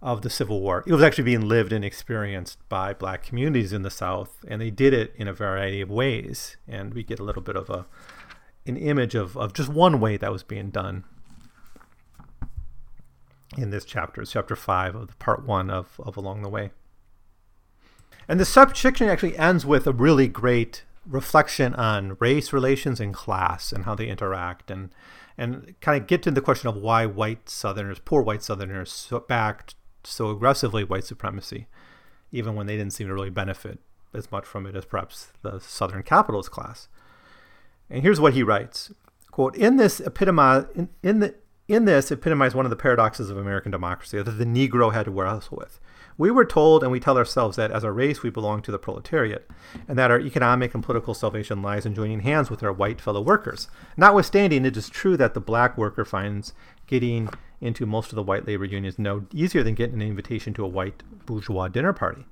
of 0.02 0.22
the 0.22 0.30
Civil 0.30 0.60
War. 0.60 0.82
It 0.86 0.92
was 0.92 1.02
actually 1.02 1.24
being 1.24 1.46
lived 1.46 1.72
and 1.72 1.84
experienced 1.84 2.58
by 2.68 2.92
black 2.92 3.22
communities 3.22 3.72
in 3.72 3.82
the 3.82 3.90
South, 3.90 4.44
and 4.48 4.60
they 4.60 4.70
did 4.70 4.92
it 4.92 5.12
in 5.16 5.28
a 5.28 5.32
variety 5.32 5.80
of 5.80 5.88
ways. 5.88 6.56
And 6.66 6.92
we 6.92 7.04
get 7.04 7.20
a 7.20 7.24
little 7.24 7.42
bit 7.42 7.54
of 7.54 7.70
a, 7.70 7.86
an 8.66 8.76
image 8.76 9.14
of, 9.14 9.36
of 9.36 9.52
just 9.52 9.68
one 9.68 10.00
way 10.00 10.16
that 10.16 10.32
was 10.32 10.42
being 10.42 10.70
done 10.70 11.04
in 13.56 13.70
this 13.70 13.84
chapter. 13.84 14.22
It's 14.22 14.32
chapter 14.32 14.56
five 14.56 14.94
of 14.94 15.08
the 15.08 15.16
part 15.16 15.46
one 15.46 15.70
of, 15.70 16.00
of 16.00 16.16
Along 16.16 16.42
the 16.42 16.48
Way. 16.48 16.70
And 18.28 18.38
the 18.38 18.44
section 18.44 19.08
actually 19.08 19.36
ends 19.36 19.66
with 19.66 19.86
a 19.86 19.92
really 19.92 20.28
great 20.28 20.84
reflection 21.06 21.74
on 21.74 22.16
race 22.20 22.52
relations 22.52 23.00
and 23.00 23.12
class 23.12 23.72
and 23.72 23.84
how 23.84 23.94
they 23.94 24.06
interact 24.06 24.70
and 24.70 24.90
and 25.38 25.74
kind 25.80 26.00
of 26.00 26.06
get 26.06 26.22
to 26.22 26.30
the 26.30 26.42
question 26.42 26.68
of 26.68 26.76
why 26.76 27.06
white 27.06 27.48
Southerners, 27.48 27.98
poor 27.98 28.20
white 28.20 28.42
Southerners, 28.42 28.92
so 28.92 29.20
backed 29.20 29.74
so 30.04 30.30
aggressively 30.30 30.84
white 30.84 31.04
supremacy, 31.04 31.66
even 32.30 32.54
when 32.54 32.66
they 32.66 32.76
didn't 32.76 32.92
seem 32.92 33.08
to 33.08 33.14
really 33.14 33.30
benefit 33.30 33.78
as 34.12 34.30
much 34.30 34.44
from 34.44 34.66
it 34.66 34.76
as 34.76 34.84
perhaps 34.84 35.32
the 35.42 35.58
Southern 35.58 36.02
capitalist 36.02 36.50
class. 36.50 36.88
And 37.90 38.02
here's 38.02 38.20
what 38.20 38.34
he 38.34 38.42
writes: 38.42 38.92
"Quote: 39.30 39.56
In 39.56 39.76
this 39.76 40.00
epitomize 40.00 40.66
in, 40.74 40.88
in 41.02 41.20
the 41.20 41.34
in 41.70 41.84
this 41.84 42.10
epitomized 42.10 42.56
one 42.56 42.66
of 42.66 42.70
the 42.70 42.76
paradoxes 42.76 43.30
of 43.30 43.36
American 43.36 43.70
democracy 43.70 44.20
that 44.20 44.28
the 44.28 44.44
Negro 44.44 44.92
had 44.92 45.04
to 45.04 45.10
wrestle 45.12 45.56
with. 45.56 45.78
We 46.18 46.32
were 46.32 46.44
told 46.44 46.82
and 46.82 46.90
we 46.90 46.98
tell 46.98 47.16
ourselves 47.16 47.56
that 47.56 47.70
as 47.70 47.84
a 47.84 47.92
race 47.92 48.24
we 48.24 48.28
belong 48.30 48.60
to 48.62 48.72
the 48.72 48.78
proletariat, 48.78 49.48
and 49.86 49.96
that 49.96 50.10
our 50.10 50.18
economic 50.18 50.74
and 50.74 50.82
political 50.82 51.14
salvation 51.14 51.62
lies 51.62 51.86
in 51.86 51.94
joining 51.94 52.20
hands 52.20 52.50
with 52.50 52.64
our 52.64 52.72
white 52.72 53.00
fellow 53.00 53.20
workers. 53.20 53.68
Notwithstanding, 53.96 54.64
it 54.64 54.76
is 54.76 54.90
true 54.90 55.16
that 55.16 55.34
the 55.34 55.40
black 55.40 55.78
worker 55.78 56.04
finds 56.04 56.54
getting 56.88 57.28
into 57.60 57.86
most 57.86 58.10
of 58.10 58.16
the 58.16 58.22
white 58.24 58.48
labor 58.48 58.64
unions 58.64 58.98
no 58.98 59.26
easier 59.32 59.62
than 59.62 59.74
getting 59.74 60.02
an 60.02 60.08
invitation 60.08 60.52
to 60.54 60.64
a 60.64 60.68
white 60.68 61.04
bourgeois 61.24 61.68
dinner 61.68 61.92
party. 61.92 62.26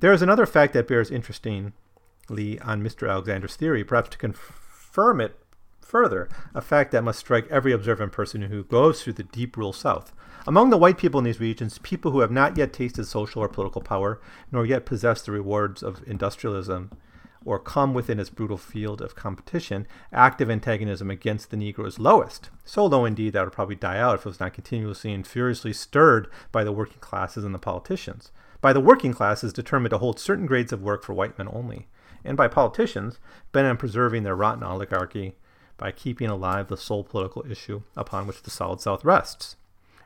There 0.00 0.12
is 0.12 0.20
another 0.20 0.44
fact 0.44 0.74
that 0.74 0.86
bears 0.86 1.10
interestingly 1.10 1.72
on 2.60 2.82
Mr. 2.82 3.10
Alexander's 3.10 3.56
theory, 3.56 3.84
perhaps 3.84 4.10
to 4.10 4.18
confirm 4.18 4.56
it 5.20 5.38
further, 5.80 6.28
a 6.54 6.60
fact 6.60 6.90
that 6.90 7.04
must 7.04 7.20
strike 7.20 7.46
every 7.48 7.72
observant 7.72 8.12
person 8.12 8.42
who 8.42 8.64
goes 8.64 9.02
through 9.02 9.12
the 9.12 9.22
deep 9.22 9.56
rural 9.56 9.72
South. 9.72 10.12
Among 10.46 10.70
the 10.70 10.76
white 10.76 10.98
people 10.98 11.18
in 11.18 11.24
these 11.24 11.40
regions, 11.40 11.78
people 11.78 12.10
who 12.10 12.20
have 12.20 12.30
not 12.30 12.56
yet 12.56 12.72
tasted 12.72 13.04
social 13.04 13.42
or 13.42 13.48
political 13.48 13.80
power, 13.80 14.20
nor 14.50 14.66
yet 14.66 14.86
possessed 14.86 15.26
the 15.26 15.32
rewards 15.32 15.82
of 15.82 16.02
industrialism, 16.06 16.90
or 17.44 17.58
come 17.60 17.94
within 17.94 18.18
its 18.18 18.30
brutal 18.30 18.56
field 18.56 19.00
of 19.00 19.14
competition, 19.14 19.86
active 20.12 20.50
antagonism 20.50 21.10
against 21.10 21.50
the 21.50 21.56
Negro 21.56 21.86
is 21.86 21.98
lowest. 21.98 22.50
So 22.64 22.84
low 22.84 23.04
indeed 23.04 23.32
that 23.32 23.42
it 23.42 23.44
would 23.44 23.52
probably 23.52 23.76
die 23.76 23.98
out 23.98 24.16
if 24.16 24.20
it 24.20 24.26
was 24.26 24.40
not 24.40 24.54
continuously 24.54 25.12
and 25.12 25.26
furiously 25.26 25.72
stirred 25.72 26.28
by 26.50 26.64
the 26.64 26.72
working 26.72 26.98
classes 26.98 27.44
and 27.44 27.54
the 27.54 27.60
politicians. 27.60 28.32
By 28.60 28.72
the 28.72 28.80
working 28.80 29.12
classes 29.12 29.52
determined 29.52 29.90
to 29.90 29.98
hold 29.98 30.18
certain 30.18 30.46
grades 30.46 30.72
of 30.72 30.82
work 30.82 31.04
for 31.04 31.14
white 31.14 31.38
men 31.38 31.48
only, 31.52 31.86
and 32.26 32.36
by 32.36 32.48
politicians 32.48 33.18
bent 33.52 33.66
on 33.66 33.76
preserving 33.76 34.22
their 34.22 34.36
rotten 34.36 34.62
oligarchy 34.62 35.36
by 35.78 35.92
keeping 35.92 36.28
alive 36.28 36.68
the 36.68 36.76
sole 36.76 37.04
political 37.04 37.44
issue 37.50 37.82
upon 37.96 38.26
which 38.26 38.42
the 38.42 38.50
solid 38.50 38.80
South 38.80 39.04
rests. 39.04 39.56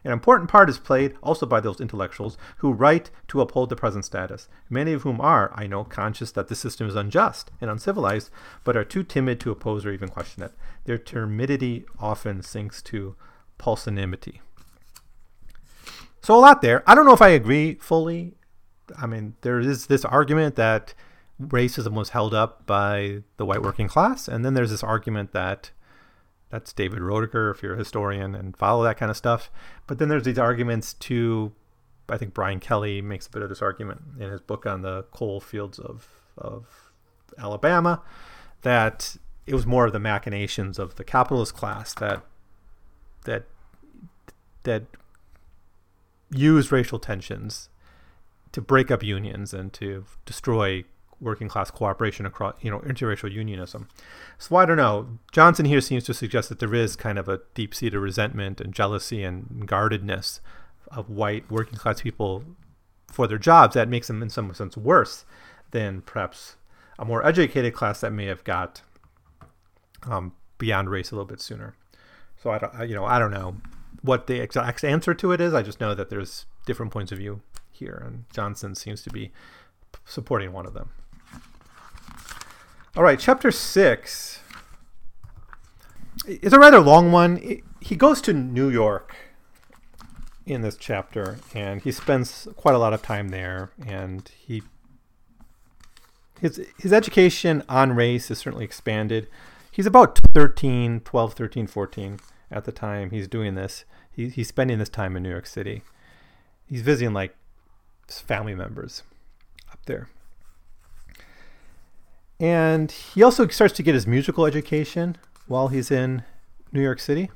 An 0.02 0.12
important 0.12 0.48
part 0.48 0.70
is 0.70 0.78
played 0.78 1.14
also 1.22 1.44
by 1.44 1.60
those 1.60 1.80
intellectuals 1.80 2.38
who 2.58 2.72
write 2.72 3.10
to 3.28 3.40
uphold 3.40 3.68
the 3.68 3.76
present 3.76 4.04
status, 4.04 4.48
many 4.70 4.92
of 4.92 5.02
whom 5.02 5.20
are, 5.20 5.52
I 5.54 5.66
know, 5.66 5.84
conscious 5.84 6.32
that 6.32 6.48
the 6.48 6.54
system 6.54 6.88
is 6.88 6.96
unjust 6.96 7.50
and 7.60 7.70
uncivilized, 7.70 8.30
but 8.64 8.76
are 8.76 8.84
too 8.84 9.02
timid 9.02 9.40
to 9.40 9.50
oppose 9.50 9.84
or 9.84 9.92
even 9.92 10.08
question 10.08 10.42
it. 10.42 10.52
Their 10.84 10.96
timidity 10.96 11.84
often 11.98 12.42
sinks 12.42 12.80
to 12.82 13.14
pusillanimity. 13.58 14.40
So, 16.22 16.34
a 16.34 16.40
lot 16.40 16.62
there. 16.62 16.82
I 16.86 16.94
don't 16.94 17.06
know 17.06 17.12
if 17.12 17.22
I 17.22 17.28
agree 17.28 17.74
fully. 17.74 18.34
I 18.98 19.06
mean, 19.06 19.34
there 19.42 19.60
is 19.60 19.86
this 19.86 20.04
argument 20.04 20.56
that 20.56 20.94
racism 21.40 21.92
was 21.92 22.10
held 22.10 22.34
up 22.34 22.66
by 22.66 23.22
the 23.36 23.46
white 23.46 23.62
working 23.62 23.88
class, 23.88 24.28
and 24.28 24.44
then 24.44 24.54
there's 24.54 24.70
this 24.70 24.82
argument 24.82 25.32
that 25.32 25.70
that's 26.50 26.72
David 26.72 26.98
Roediger, 26.98 27.54
if 27.54 27.62
you're 27.62 27.74
a 27.74 27.78
historian 27.78 28.34
and 28.34 28.56
follow 28.56 28.82
that 28.82 28.98
kind 28.98 29.08
of 29.08 29.16
stuff. 29.16 29.50
But 29.86 29.98
then 29.98 30.08
there's 30.08 30.24
these 30.24 30.38
arguments 30.38 30.94
to, 30.94 31.52
I 32.08 32.18
think 32.18 32.34
Brian 32.34 32.58
Kelly 32.58 33.00
makes 33.00 33.28
a 33.28 33.30
bit 33.30 33.42
of 33.42 33.48
this 33.48 33.62
argument 33.62 34.02
in 34.18 34.30
his 34.30 34.40
book 34.40 34.66
on 34.66 34.82
the 34.82 35.04
coal 35.12 35.40
fields 35.40 35.78
of, 35.78 36.08
of 36.36 36.92
Alabama, 37.38 38.02
that 38.62 39.16
it 39.46 39.54
was 39.54 39.64
more 39.64 39.86
of 39.86 39.92
the 39.92 40.00
machinations 40.00 40.78
of 40.78 40.96
the 40.96 41.04
capitalist 41.04 41.54
class 41.54 41.94
that 41.94 42.22
that 43.24 43.44
that 44.62 44.84
used 46.30 46.72
racial 46.72 46.98
tensions 46.98 47.68
to 48.52 48.60
break 48.60 48.90
up 48.90 49.02
unions 49.02 49.52
and 49.54 49.72
to 49.72 50.04
destroy 50.24 50.84
working 51.20 51.48
class 51.48 51.70
cooperation 51.70 52.26
across, 52.26 52.54
you 52.60 52.70
know, 52.70 52.80
interracial 52.80 53.30
unionism. 53.30 53.88
So 54.38 54.56
I 54.56 54.66
don't 54.66 54.76
know. 54.76 55.18
Johnson 55.32 55.66
here 55.66 55.80
seems 55.80 56.04
to 56.04 56.14
suggest 56.14 56.48
that 56.48 56.58
there 56.58 56.74
is 56.74 56.96
kind 56.96 57.18
of 57.18 57.28
a 57.28 57.40
deep 57.54 57.74
seated 57.74 57.98
resentment 57.98 58.60
and 58.60 58.72
jealousy 58.72 59.22
and 59.22 59.66
guardedness 59.66 60.40
of 60.90 61.10
white 61.10 61.50
working 61.50 61.78
class 61.78 62.00
people 62.02 62.44
for 63.12 63.26
their 63.26 63.38
jobs 63.38 63.74
that 63.74 63.88
makes 63.88 64.06
them 64.06 64.22
in 64.22 64.30
some 64.30 64.52
sense 64.54 64.76
worse 64.76 65.24
than 65.72 66.00
perhaps 66.02 66.56
a 66.98 67.04
more 67.04 67.26
educated 67.26 67.74
class 67.74 68.00
that 68.00 68.12
may 68.12 68.26
have 68.26 68.44
got 68.44 68.82
um, 70.04 70.32
beyond 70.58 70.90
race 70.90 71.10
a 71.10 71.14
little 71.14 71.26
bit 71.26 71.40
sooner. 71.40 71.74
So 72.42 72.50
I 72.50 72.58
don't, 72.58 72.88
you 72.88 72.94
know, 72.94 73.04
I 73.04 73.18
don't 73.18 73.30
know 73.30 73.56
what 74.02 74.26
the 74.26 74.40
exact 74.40 74.84
answer 74.84 75.14
to 75.14 75.32
it 75.32 75.40
is. 75.40 75.52
I 75.52 75.62
just 75.62 75.80
know 75.80 75.94
that 75.94 76.10
there's 76.10 76.46
different 76.66 76.92
points 76.92 77.12
of 77.12 77.18
view 77.18 77.42
here, 77.70 78.02
and 78.04 78.24
Johnson 78.32 78.74
seems 78.74 79.02
to 79.02 79.10
be 79.10 79.32
supporting 80.04 80.52
one 80.52 80.66
of 80.66 80.74
them. 80.74 80.90
All 82.96 83.04
right, 83.04 83.20
chapter 83.20 83.52
six 83.52 84.40
is 86.26 86.52
a 86.52 86.58
rather 86.58 86.80
long 86.80 87.12
one. 87.12 87.62
He 87.80 87.94
goes 87.94 88.20
to 88.22 88.32
New 88.32 88.68
York 88.68 89.14
in 90.44 90.62
this 90.62 90.76
chapter, 90.76 91.38
and 91.54 91.80
he 91.82 91.92
spends 91.92 92.48
quite 92.56 92.74
a 92.74 92.78
lot 92.78 92.92
of 92.92 93.00
time 93.00 93.28
there. 93.28 93.70
And 93.86 94.28
he 94.36 94.64
his 96.40 96.66
his 96.80 96.92
education 96.92 97.62
on 97.68 97.92
race 97.92 98.28
is 98.28 98.38
certainly 98.38 98.64
expanded. 98.64 99.28
He's 99.70 99.86
about 99.86 100.18
13, 100.34 101.00
12, 101.00 101.34
13, 101.34 101.66
14 101.68 102.18
at 102.50 102.64
the 102.64 102.72
time 102.72 103.10
he's 103.10 103.28
doing 103.28 103.54
this. 103.54 103.84
He, 104.10 104.30
he's 104.30 104.48
spending 104.48 104.80
this 104.80 104.88
time 104.88 105.16
in 105.16 105.22
New 105.22 105.30
York 105.30 105.46
City. 105.46 105.82
He's 106.66 106.82
visiting 106.82 107.12
like 107.12 107.36
family 108.08 108.56
members 108.56 109.04
up 109.70 109.78
there. 109.86 110.08
And 112.40 112.90
he 112.90 113.22
also 113.22 113.46
starts 113.48 113.74
to 113.74 113.82
get 113.82 113.94
his 113.94 114.06
musical 114.06 114.46
education 114.46 115.16
while 115.46 115.68
he's 115.68 115.90
in 115.90 116.24
New 116.72 116.82
York 116.82 116.98
City. 116.98 117.30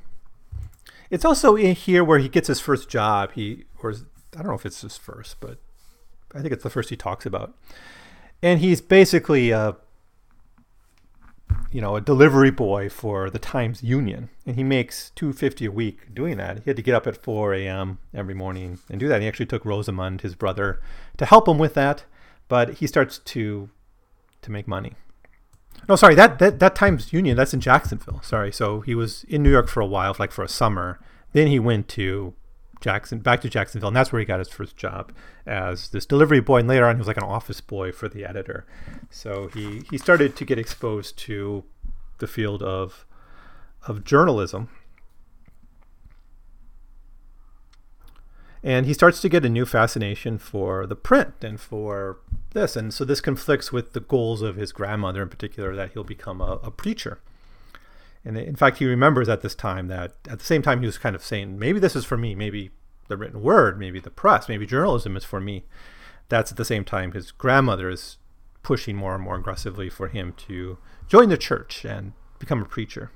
It's 1.11 1.23
also 1.23 1.55
in 1.55 1.75
here 1.75 2.03
where 2.03 2.17
he 2.17 2.27
gets 2.27 2.47
his 2.47 2.59
first 2.59 2.89
job. 2.89 3.33
He 3.33 3.65
or 3.81 3.93
I 4.35 4.39
don't 4.39 4.47
know 4.47 4.55
if 4.55 4.65
it's 4.65 4.81
his 4.81 4.97
first, 4.97 5.39
but 5.39 5.59
I 6.33 6.41
think 6.41 6.51
it's 6.51 6.63
the 6.63 6.69
first 6.71 6.89
he 6.89 6.95
talks 6.95 7.25
about. 7.25 7.55
And 8.41 8.59
he's 8.59 8.81
basically 8.81 9.51
a 9.51 9.77
you 11.71 11.81
know, 11.81 11.95
a 11.95 12.01
delivery 12.01 12.51
boy 12.51 12.89
for 12.89 13.29
the 13.29 13.37
Times 13.37 13.83
Union, 13.83 14.29
and 14.45 14.55
he 14.55 14.63
makes 14.63 15.11
two 15.11 15.33
fifty 15.33 15.65
a 15.65 15.71
week 15.71 16.13
doing 16.13 16.37
that. 16.37 16.59
He 16.63 16.69
had 16.69 16.77
to 16.77 16.81
get 16.81 16.95
up 16.95 17.05
at 17.05 17.17
four 17.17 17.53
a.m. 17.53 17.99
every 18.13 18.33
morning 18.33 18.79
and 18.89 18.99
do 18.99 19.07
that. 19.07 19.21
He 19.21 19.27
actually 19.27 19.45
took 19.45 19.65
Rosamond, 19.65 20.21
his 20.21 20.35
brother, 20.35 20.81
to 21.17 21.25
help 21.25 21.47
him 21.47 21.57
with 21.57 21.73
that. 21.75 22.05
But 22.47 22.75
he 22.75 22.87
starts 22.87 23.19
to 23.19 23.69
to 24.45 24.51
make 24.51 24.67
money. 24.67 24.93
No, 25.87 25.95
sorry, 25.95 26.15
that, 26.15 26.39
that 26.39 26.59
that 26.59 26.75
Times 26.75 27.11
Union 27.13 27.35
that's 27.37 27.53
in 27.53 27.59
Jacksonville. 27.59 28.21
Sorry, 28.23 28.51
so 28.51 28.81
he 28.81 28.95
was 28.95 29.23
in 29.25 29.43
New 29.43 29.51
York 29.51 29.67
for 29.67 29.81
a 29.81 29.85
while, 29.85 30.15
like 30.17 30.31
for 30.31 30.43
a 30.43 30.47
summer. 30.47 30.99
Then 31.33 31.47
he 31.47 31.59
went 31.59 31.87
to 31.89 32.33
Jackson, 32.79 33.19
back 33.19 33.41
to 33.41 33.49
Jacksonville, 33.49 33.89
and 33.89 33.95
that's 33.95 34.11
where 34.11 34.19
he 34.19 34.25
got 34.25 34.39
his 34.39 34.47
first 34.47 34.77
job 34.77 35.11
as 35.45 35.89
this 35.89 36.05
delivery 36.05 36.39
boy. 36.39 36.59
And 36.59 36.67
later 36.67 36.85
on, 36.85 36.95
he 36.95 36.99
was 36.99 37.07
like 37.07 37.17
an 37.17 37.23
office 37.23 37.61
boy 37.61 37.91
for 37.91 38.07
the 38.07 38.25
editor. 38.25 38.65
So 39.09 39.49
he 39.53 39.83
he 39.89 39.97
started 39.97 40.35
to 40.37 40.45
get 40.45 40.57
exposed 40.57 41.17
to 41.19 41.65
the 42.19 42.27
field 42.27 42.63
of 42.63 43.05
of 43.87 44.03
journalism 44.03 44.69
and 48.65 48.87
he 48.87 48.93
starts 48.95 49.21
to 49.21 49.29
get 49.29 49.45
a 49.45 49.49
new 49.49 49.63
fascination 49.63 50.39
for 50.39 50.87
the 50.87 50.95
print 50.95 51.35
and 51.43 51.61
for 51.61 52.17
this. 52.55 52.75
And 52.75 52.91
so 52.91 53.05
this 53.05 53.21
conflicts 53.21 53.71
with 53.71 53.93
the 53.93 53.99
goals 53.99 54.41
of 54.41 54.55
his 54.55 54.71
grandmother 54.71 55.21
in 55.21 55.29
particular 55.29 55.75
that 55.75 55.91
he'll 55.91 56.03
become 56.03 56.41
a, 56.41 56.59
a, 56.63 56.71
preacher. 56.71 57.19
And 58.23 58.35
in 58.35 58.55
fact 58.55 58.79
he 58.79 58.85
remembers 58.85 59.29
at 59.29 59.41
this 59.41 59.53
time 59.53 59.87
that 59.89 60.15
at 60.27 60.39
the 60.39 60.45
same 60.45 60.63
time 60.63 60.79
he 60.79 60.87
was 60.87 60.97
kind 60.97 61.15
of 61.15 61.23
saying 61.23 61.59
maybe 61.59 61.79
this 61.79 61.95
is 61.95 62.05
for 62.05 62.17
me. 62.17 62.33
Maybe 62.33 62.71
the 63.07 63.17
written 63.17 63.43
word 63.43 63.77
maybe 63.77 63.99
the 63.99 64.09
press 64.09 64.49
maybe 64.49 64.65
journalism 64.65 65.15
is 65.15 65.23
for 65.23 65.39
me. 65.39 65.65
That's 66.29 66.49
at 66.49 66.57
the 66.57 66.65
same 66.65 66.83
time 66.83 67.11
his 67.11 67.31
grandmother 67.31 67.87
is 67.87 68.17
pushing 68.63 68.95
more 68.95 69.13
and 69.13 69.23
more 69.23 69.35
aggressively 69.35 69.89
for 69.89 70.07
him 70.07 70.33
to 70.47 70.79
join 71.07 71.29
the 71.29 71.37
church 71.37 71.85
and 71.85 72.13
become 72.39 72.63
a 72.63 72.65
preacher. 72.65 73.11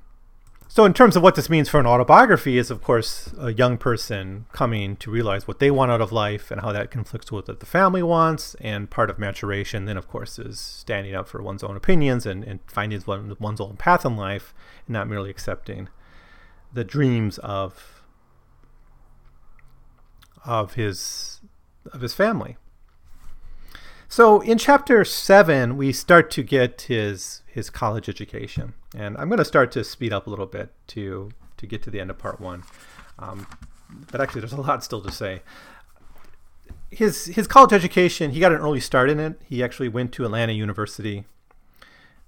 So, 0.71 0.86
in 0.86 0.93
terms 0.93 1.15
of 1.15 1.23
what 1.23 1.34
this 1.34 1.49
means 1.49 1.67
for 1.67 1.79
an 1.79 1.88
autobiography, 1.88 2.60
is 2.60 2.69
of 2.69 2.84
course 2.84 3.34
a 3.39 3.51
young 3.51 3.75
person 3.79 4.45
coming 4.51 4.97
to 4.97 5.10
realize 5.10 5.47
what 5.47 5.58
they 5.58 5.71
want 5.71 5.89
out 5.89 5.99
of 5.99 6.12
life 6.12 6.51
and 6.51 6.62
how 6.62 6.71
that 6.71 6.91
conflicts 6.91 7.32
with 7.32 7.47
what 7.47 7.60
the 7.60 7.65
family 7.65 8.03
wants. 8.03 8.53
And 8.62 8.88
part 8.88 9.10
of 9.10 9.17
maturation, 9.17 9.86
then, 9.86 9.97
of 9.97 10.08
course, 10.08 10.38
is 10.38 10.60
standing 10.60 11.15
up 11.15 11.27
for 11.27 11.41
one's 11.41 11.63
own 11.63 11.75
opinions 11.75 12.27
and, 12.27 12.43
and 12.43 12.60
finding 12.67 13.01
one's 13.39 13.60
own 13.60 13.77
path 13.77 14.05
in 14.05 14.15
life 14.15 14.53
and 14.86 14.93
not 14.93 15.08
merely 15.08 15.32
accepting 15.32 15.89
the 16.71 16.84
dreams 16.84 17.39
of 17.39 18.03
of 20.45 20.75
his 20.75 21.41
of 21.91 22.01
his 22.01 22.13
family. 22.13 22.58
So 24.11 24.41
in 24.41 24.57
chapter 24.57 25.05
seven, 25.05 25.77
we 25.77 25.93
start 25.93 26.31
to 26.31 26.41
get 26.41 26.81
his 26.81 27.43
his 27.45 27.69
college 27.69 28.09
education, 28.09 28.73
and 28.97 29.15
I'm 29.17 29.29
going 29.29 29.37
to 29.37 29.45
start 29.45 29.71
to 29.73 29.83
speed 29.83 30.11
up 30.11 30.25
a 30.25 30.31
little 30.31 30.47
bit 30.47 30.71
to 30.87 31.29
to 31.57 31.67
get 31.67 31.83
to 31.83 31.91
the 31.91 31.99
end 31.99 32.09
of 32.09 32.17
part 32.17 32.41
one. 32.41 32.63
Um, 33.19 33.45
but 34.11 34.19
actually, 34.19 34.41
there's 34.41 34.51
a 34.51 34.61
lot 34.61 34.83
still 34.83 35.01
to 35.01 35.11
say. 35.11 35.43
His 36.89 37.25
his 37.25 37.45
college 37.45 37.71
education, 37.71 38.31
he 38.31 38.39
got 38.39 38.51
an 38.51 38.57
early 38.57 38.79
start 38.79 39.11
in 39.11 39.19
it. 39.19 39.39
He 39.45 39.63
actually 39.63 39.89
went 39.89 40.11
to 40.13 40.25
Atlanta 40.25 40.53
University, 40.53 41.25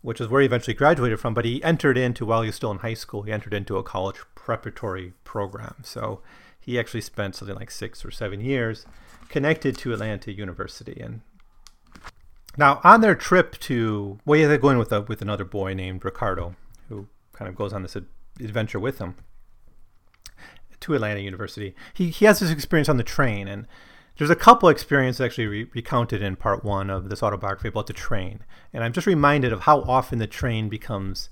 which 0.03 0.21
is 0.21 0.27
where 0.27 0.41
he 0.41 0.45
eventually 0.45 0.75
graduated 0.75 1.19
from. 1.19 1.33
But 1.33 1.45
he 1.45 1.63
entered 1.63 1.97
into 1.97 2.27
while 2.27 2.43
he 2.43 2.49
was 2.49 2.55
still 2.55 2.69
in 2.69 2.77
high 2.77 2.93
school. 2.93 3.23
He 3.23 3.31
entered 3.31 3.55
into 3.55 3.77
a 3.77 3.83
college 3.83 4.17
preparatory 4.35 5.13
program. 5.23 5.77
So 5.81 6.21
he 6.59 6.79
actually 6.79 7.01
spent 7.01 7.35
something 7.35 7.55
like 7.55 7.71
six 7.71 8.05
or 8.05 8.11
seven 8.11 8.39
years 8.39 8.85
connected 9.29 9.75
to 9.79 9.93
Atlanta 9.93 10.31
University, 10.31 11.01
and 11.01 11.21
now, 12.57 12.81
on 12.83 13.01
their 13.01 13.15
trip 13.15 13.57
to, 13.59 14.19
well, 14.25 14.39
yeah, 14.39 14.47
they're 14.47 14.57
going 14.57 14.77
with 14.77 14.91
a, 14.91 15.01
with 15.01 15.21
another 15.21 15.45
boy 15.45 15.73
named 15.73 16.03
Ricardo, 16.03 16.55
who 16.89 17.07
kind 17.33 17.47
of 17.49 17.55
goes 17.55 17.73
on 17.73 17.81
this 17.81 17.95
adventure 18.39 18.79
with 18.79 18.99
him 18.99 19.15
to 20.81 20.93
Atlanta 20.93 21.19
University. 21.19 21.75
He 21.93 22.09
he 22.09 22.25
has 22.25 22.39
this 22.39 22.51
experience 22.51 22.89
on 22.89 22.97
the 22.97 23.03
train, 23.03 23.47
and 23.47 23.67
there's 24.17 24.29
a 24.29 24.35
couple 24.35 24.67
experiences 24.67 25.21
actually 25.21 25.47
re- 25.47 25.69
recounted 25.73 26.21
in 26.21 26.35
part 26.35 26.65
one 26.65 26.89
of 26.89 27.09
this 27.09 27.23
autobiography 27.23 27.69
about 27.69 27.87
the 27.87 27.93
train, 27.93 28.41
and 28.73 28.83
I'm 28.83 28.93
just 28.93 29.07
reminded 29.07 29.53
of 29.53 29.61
how 29.61 29.81
often 29.81 30.19
the 30.19 30.27
train 30.27 30.69
becomes 30.69 31.29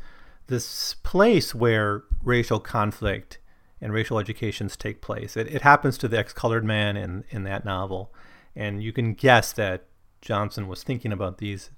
this 0.48 0.96
place 1.04 1.54
where 1.54 2.04
racial 2.24 2.60
conflict 2.60 3.40
and 3.82 3.94
racial 3.94 4.20
educations 4.20 4.76
take 4.76 5.02
place. 5.02 5.38
It, 5.38 5.48
it 5.48 5.62
happens 5.62 5.98
to 6.00 6.08
the 6.08 6.18
ex-colored 6.18 6.64
man 6.64 6.96
in 6.96 7.24
in 7.30 7.44
that 7.44 7.66
novel, 7.66 8.14
and 8.56 8.82
you 8.84 8.94
can 8.94 9.14
guess 9.14 9.52
that 9.54 9.86
Johnson 10.22 10.68
was 10.68 10.84
thinking 10.84 11.12
about 11.12 11.38
these 11.38 11.70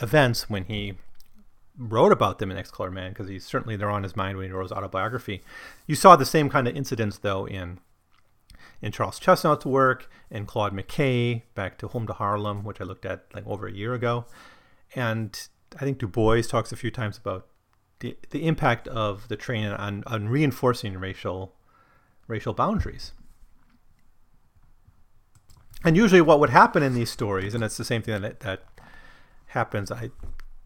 events 0.00 0.48
when 0.48 0.64
he 0.64 0.94
wrote 1.78 2.12
about 2.12 2.38
them 2.38 2.50
in 2.50 2.56
Ex 2.56 2.70
Color 2.70 2.90
Man, 2.90 3.10
because 3.12 3.28
he's 3.28 3.44
certainly 3.44 3.76
they're 3.76 3.90
on 3.90 4.02
his 4.02 4.16
mind 4.16 4.36
when 4.36 4.46
he 4.46 4.52
wrote 4.52 4.64
his 4.64 4.72
autobiography. 4.72 5.42
You 5.86 5.94
saw 5.94 6.16
the 6.16 6.26
same 6.26 6.48
kind 6.50 6.68
of 6.68 6.76
incidents 6.76 7.18
though 7.18 7.46
in 7.46 7.78
in 8.82 8.92
Charles 8.92 9.20
Chesnutt's 9.20 9.66
work 9.66 10.08
and 10.30 10.46
Claude 10.46 10.72
McKay, 10.72 11.42
back 11.54 11.76
to 11.78 11.88
Home 11.88 12.06
to 12.06 12.12
Harlem, 12.14 12.64
which 12.64 12.80
I 12.80 12.84
looked 12.84 13.04
at 13.04 13.26
like 13.34 13.46
over 13.46 13.66
a 13.66 13.72
year 13.72 13.94
ago. 13.94 14.24
And 14.94 15.48
I 15.76 15.80
think 15.80 15.98
Du 15.98 16.08
Bois 16.08 16.42
talks 16.42 16.72
a 16.72 16.76
few 16.76 16.90
times 16.90 17.18
about 17.18 17.46
the, 18.00 18.16
the 18.30 18.46
impact 18.46 18.88
of 18.88 19.28
the 19.28 19.36
training 19.36 19.72
on, 19.72 20.02
on 20.06 20.28
reinforcing 20.28 20.98
racial 20.98 21.54
racial 22.26 22.54
boundaries 22.54 23.12
and 25.84 25.96
usually 25.96 26.20
what 26.20 26.40
would 26.40 26.50
happen 26.50 26.82
in 26.82 26.94
these 26.94 27.10
stories 27.10 27.54
and 27.54 27.64
it's 27.64 27.76
the 27.76 27.84
same 27.84 28.02
thing 28.02 28.20
that 28.20 28.40
that 28.40 28.62
happens 29.46 29.90
i 29.90 30.10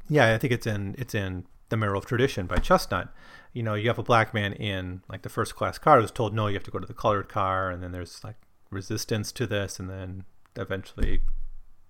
yeah 0.08 0.34
i 0.34 0.38
think 0.38 0.52
it's 0.52 0.66
in 0.66 0.94
it's 0.98 1.14
in 1.14 1.44
the 1.68 1.76
marrow 1.76 1.98
of 1.98 2.06
tradition 2.06 2.46
by 2.46 2.56
Chesnutt. 2.56 3.08
You 3.52 3.62
know 3.62 3.74
you 3.74 3.88
have 3.88 3.98
a 3.98 4.02
black 4.02 4.34
man 4.34 4.52
in 4.52 5.02
like 5.08 5.22
the 5.22 5.28
first 5.28 5.54
class 5.56 5.78
car 5.78 6.00
who's 6.00 6.10
told 6.10 6.34
no 6.34 6.46
you 6.46 6.54
have 6.54 6.64
to 6.64 6.70
go 6.70 6.78
to 6.78 6.86
the 6.86 6.94
colored 6.94 7.28
car 7.28 7.70
and 7.70 7.82
then 7.82 7.92
there's 7.92 8.22
like 8.22 8.36
resistance 8.70 9.32
to 9.32 9.46
this 9.46 9.78
and 9.78 9.88
then 9.88 10.24
eventually 10.56 11.20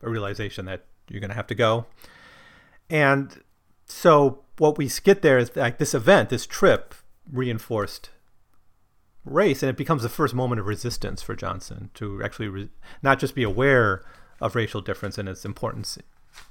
a 0.03 0.09
realization 0.09 0.65
that 0.67 0.85
you're 1.09 1.21
going 1.21 1.31
to 1.31 1.37
have 1.37 1.47
to 1.47 1.55
go. 1.55 1.87
And 2.89 3.43
so 3.87 4.45
what 4.59 4.79
we 4.79 4.91
get 5.03 5.23
there 5.23 5.39
is 5.39 5.55
like 5.57 5.79
this 5.79 5.95
event 5.95 6.31
this 6.31 6.47
trip 6.47 6.95
reinforced 7.31 8.11
race, 9.25 9.63
and 9.63 9.71
it 9.71 9.77
becomes 9.77 10.03
the 10.03 10.09
first 10.09 10.35
moment 10.35 10.61
of 10.61 10.67
resistance 10.67 11.23
for 11.23 11.35
Johnson 11.35 11.91
to 11.95 12.23
actually 12.23 12.49
re- 12.49 12.71
not 13.03 13.19
just 13.19 13.35
be 13.35 13.43
aware 13.43 14.03
of 14.41 14.55
racial 14.55 14.81
difference 14.81 15.19
and 15.19 15.29
its 15.29 15.45
importance 15.45 15.99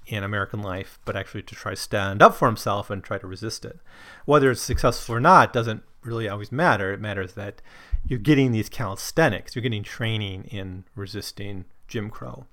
in 0.08 0.24
American 0.24 0.62
life, 0.62 1.00
but 1.06 1.16
actually 1.16 1.44
to 1.44 1.56
try 1.56 1.72
to 1.72 1.78
stand 1.78 2.22
up 2.22 2.36
for 2.36 2.48
himself 2.48 2.90
and 2.90 3.04
try 3.04 3.18
to 3.18 3.28
resist 3.28 3.66
it. 3.66 3.80
Whether 4.26 4.52
it's 4.52 4.62
successful 4.62 5.16
or 5.16 5.20
not 5.20 5.54
doesn't 5.54 5.84
really 6.06 6.28
always 6.28 6.52
matter. 6.52 6.94
It 6.94 7.02
matters 7.02 7.34
that 7.34 7.62
you're 8.06 8.20
getting 8.20 8.52
these 8.52 8.70
calisthenics, 8.70 9.56
you're 9.56 9.64
getting 9.64 9.84
training 9.84 10.46
in 10.46 10.84
resisting 10.96 11.66
Jim 11.88 12.10
Crow, 12.10 12.46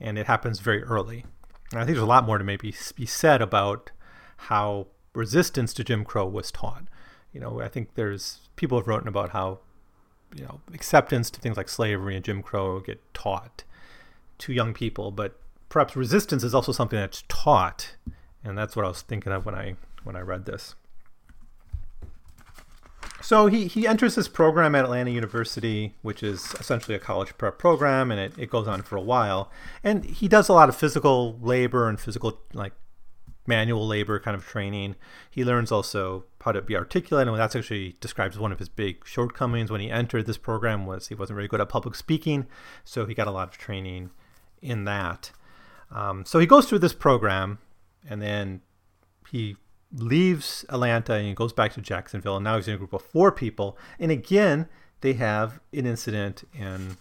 and 0.00 0.18
it 0.18 0.26
happens 0.26 0.60
very 0.60 0.82
early. 0.82 1.24
And 1.70 1.80
I 1.80 1.84
think 1.84 1.96
there's 1.96 2.02
a 2.02 2.06
lot 2.06 2.26
more 2.26 2.38
to 2.38 2.44
maybe 2.44 2.74
be 2.96 3.06
said 3.06 3.42
about 3.42 3.90
how 4.36 4.88
resistance 5.14 5.72
to 5.74 5.84
Jim 5.84 6.04
Crow 6.04 6.26
was 6.26 6.50
taught. 6.50 6.84
You 7.32 7.40
know, 7.40 7.60
I 7.60 7.68
think 7.68 7.94
there's 7.94 8.48
people 8.56 8.78
have 8.78 8.88
written 8.88 9.08
about 9.08 9.30
how 9.30 9.60
you 10.34 10.44
know 10.44 10.60
acceptance 10.72 11.30
to 11.30 11.40
things 11.40 11.56
like 11.56 11.68
slavery 11.68 12.16
and 12.16 12.24
Jim 12.24 12.42
Crow 12.42 12.80
get 12.80 13.02
taught 13.14 13.64
to 14.38 14.52
young 14.52 14.74
people, 14.74 15.10
but 15.10 15.38
perhaps 15.68 15.96
resistance 15.96 16.42
is 16.42 16.54
also 16.54 16.72
something 16.72 16.98
that's 16.98 17.24
taught, 17.28 17.96
and 18.44 18.56
that's 18.56 18.76
what 18.76 18.84
I 18.84 18.88
was 18.88 19.02
thinking 19.02 19.32
of 19.32 19.44
when 19.44 19.54
I 19.54 19.74
when 20.04 20.16
I 20.16 20.20
read 20.20 20.46
this. 20.46 20.74
So 23.20 23.46
he, 23.46 23.66
he 23.66 23.86
enters 23.86 24.14
this 24.14 24.28
program 24.28 24.74
at 24.74 24.84
Atlanta 24.84 25.10
University, 25.10 25.94
which 26.02 26.22
is 26.22 26.54
essentially 26.60 26.94
a 26.94 27.00
college 27.00 27.36
prep 27.36 27.58
program, 27.58 28.10
and 28.10 28.20
it, 28.20 28.32
it 28.38 28.48
goes 28.48 28.68
on 28.68 28.82
for 28.82 28.96
a 28.96 29.02
while. 29.02 29.50
And 29.82 30.04
he 30.04 30.28
does 30.28 30.48
a 30.48 30.52
lot 30.52 30.68
of 30.68 30.76
physical 30.76 31.36
labor 31.40 31.88
and 31.88 31.98
physical 31.98 32.40
like 32.54 32.72
manual 33.48 33.86
labor 33.86 34.20
kind 34.20 34.36
of 34.36 34.44
training. 34.44 34.94
He 35.30 35.44
learns 35.44 35.72
also 35.72 36.24
how 36.42 36.52
to 36.52 36.62
be 36.62 36.76
articulate, 36.76 37.26
and 37.26 37.36
that's 37.36 37.56
actually 37.56 37.96
describes 38.00 38.38
one 38.38 38.52
of 38.52 38.58
his 38.58 38.68
big 38.68 39.06
shortcomings 39.06 39.70
when 39.70 39.80
he 39.80 39.90
entered 39.90 40.26
this 40.26 40.38
program 40.38 40.86
was 40.86 41.08
he 41.08 41.14
wasn't 41.14 41.36
very 41.36 41.48
good 41.48 41.60
at 41.60 41.68
public 41.68 41.94
speaking, 41.94 42.46
so 42.84 43.06
he 43.06 43.14
got 43.14 43.26
a 43.26 43.32
lot 43.32 43.48
of 43.48 43.58
training 43.58 44.10
in 44.62 44.84
that. 44.84 45.32
Um, 45.90 46.24
so 46.24 46.38
he 46.38 46.46
goes 46.46 46.66
through 46.66 46.80
this 46.80 46.92
program, 46.92 47.58
and 48.08 48.22
then 48.22 48.60
he 49.30 49.56
leaves 49.92 50.64
Atlanta 50.68 51.14
and 51.14 51.26
he 51.26 51.34
goes 51.34 51.52
back 51.52 51.72
to 51.72 51.80
Jacksonville, 51.80 52.36
and 52.36 52.44
now 52.44 52.56
he's 52.56 52.68
in 52.68 52.74
a 52.74 52.78
group 52.78 52.92
of 52.92 53.02
four 53.02 53.32
people, 53.32 53.76
and 53.98 54.10
again 54.10 54.68
they 55.00 55.14
have 55.14 55.60
an 55.72 55.86
incident 55.86 56.44
in 56.52 56.96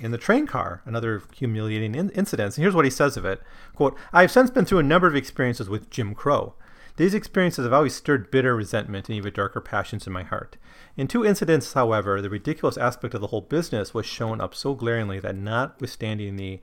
in 0.00 0.10
the 0.10 0.18
train 0.18 0.46
car, 0.46 0.82
another 0.84 1.22
humiliating 1.34 1.94
in- 1.94 2.10
incident. 2.10 2.56
And 2.56 2.62
here's 2.62 2.74
what 2.74 2.84
he 2.84 2.90
says 2.90 3.16
of 3.16 3.24
it 3.24 3.42
quote, 3.74 3.96
I 4.12 4.22
have 4.22 4.32
since 4.32 4.50
been 4.50 4.64
through 4.64 4.78
a 4.78 4.84
number 4.84 5.06
of 5.06 5.16
experiences 5.16 5.68
with 5.68 5.90
Jim 5.90 6.14
Crow. 6.14 6.54
These 6.96 7.14
experiences 7.14 7.64
have 7.64 7.72
always 7.72 7.94
stirred 7.94 8.30
bitter 8.30 8.54
resentment 8.54 9.08
and 9.08 9.16
even 9.16 9.32
darker 9.32 9.60
passions 9.60 10.06
in 10.06 10.12
my 10.12 10.22
heart. 10.22 10.56
In 10.96 11.06
two 11.06 11.24
incidents, 11.24 11.72
however, 11.72 12.20
the 12.20 12.28
ridiculous 12.28 12.76
aspect 12.76 13.14
of 13.14 13.20
the 13.20 13.28
whole 13.28 13.40
business 13.40 13.94
was 13.94 14.04
shown 14.04 14.40
up 14.40 14.54
so 14.54 14.74
glaringly 14.74 15.20
that, 15.20 15.36
notwithstanding 15.36 16.36
the 16.36 16.60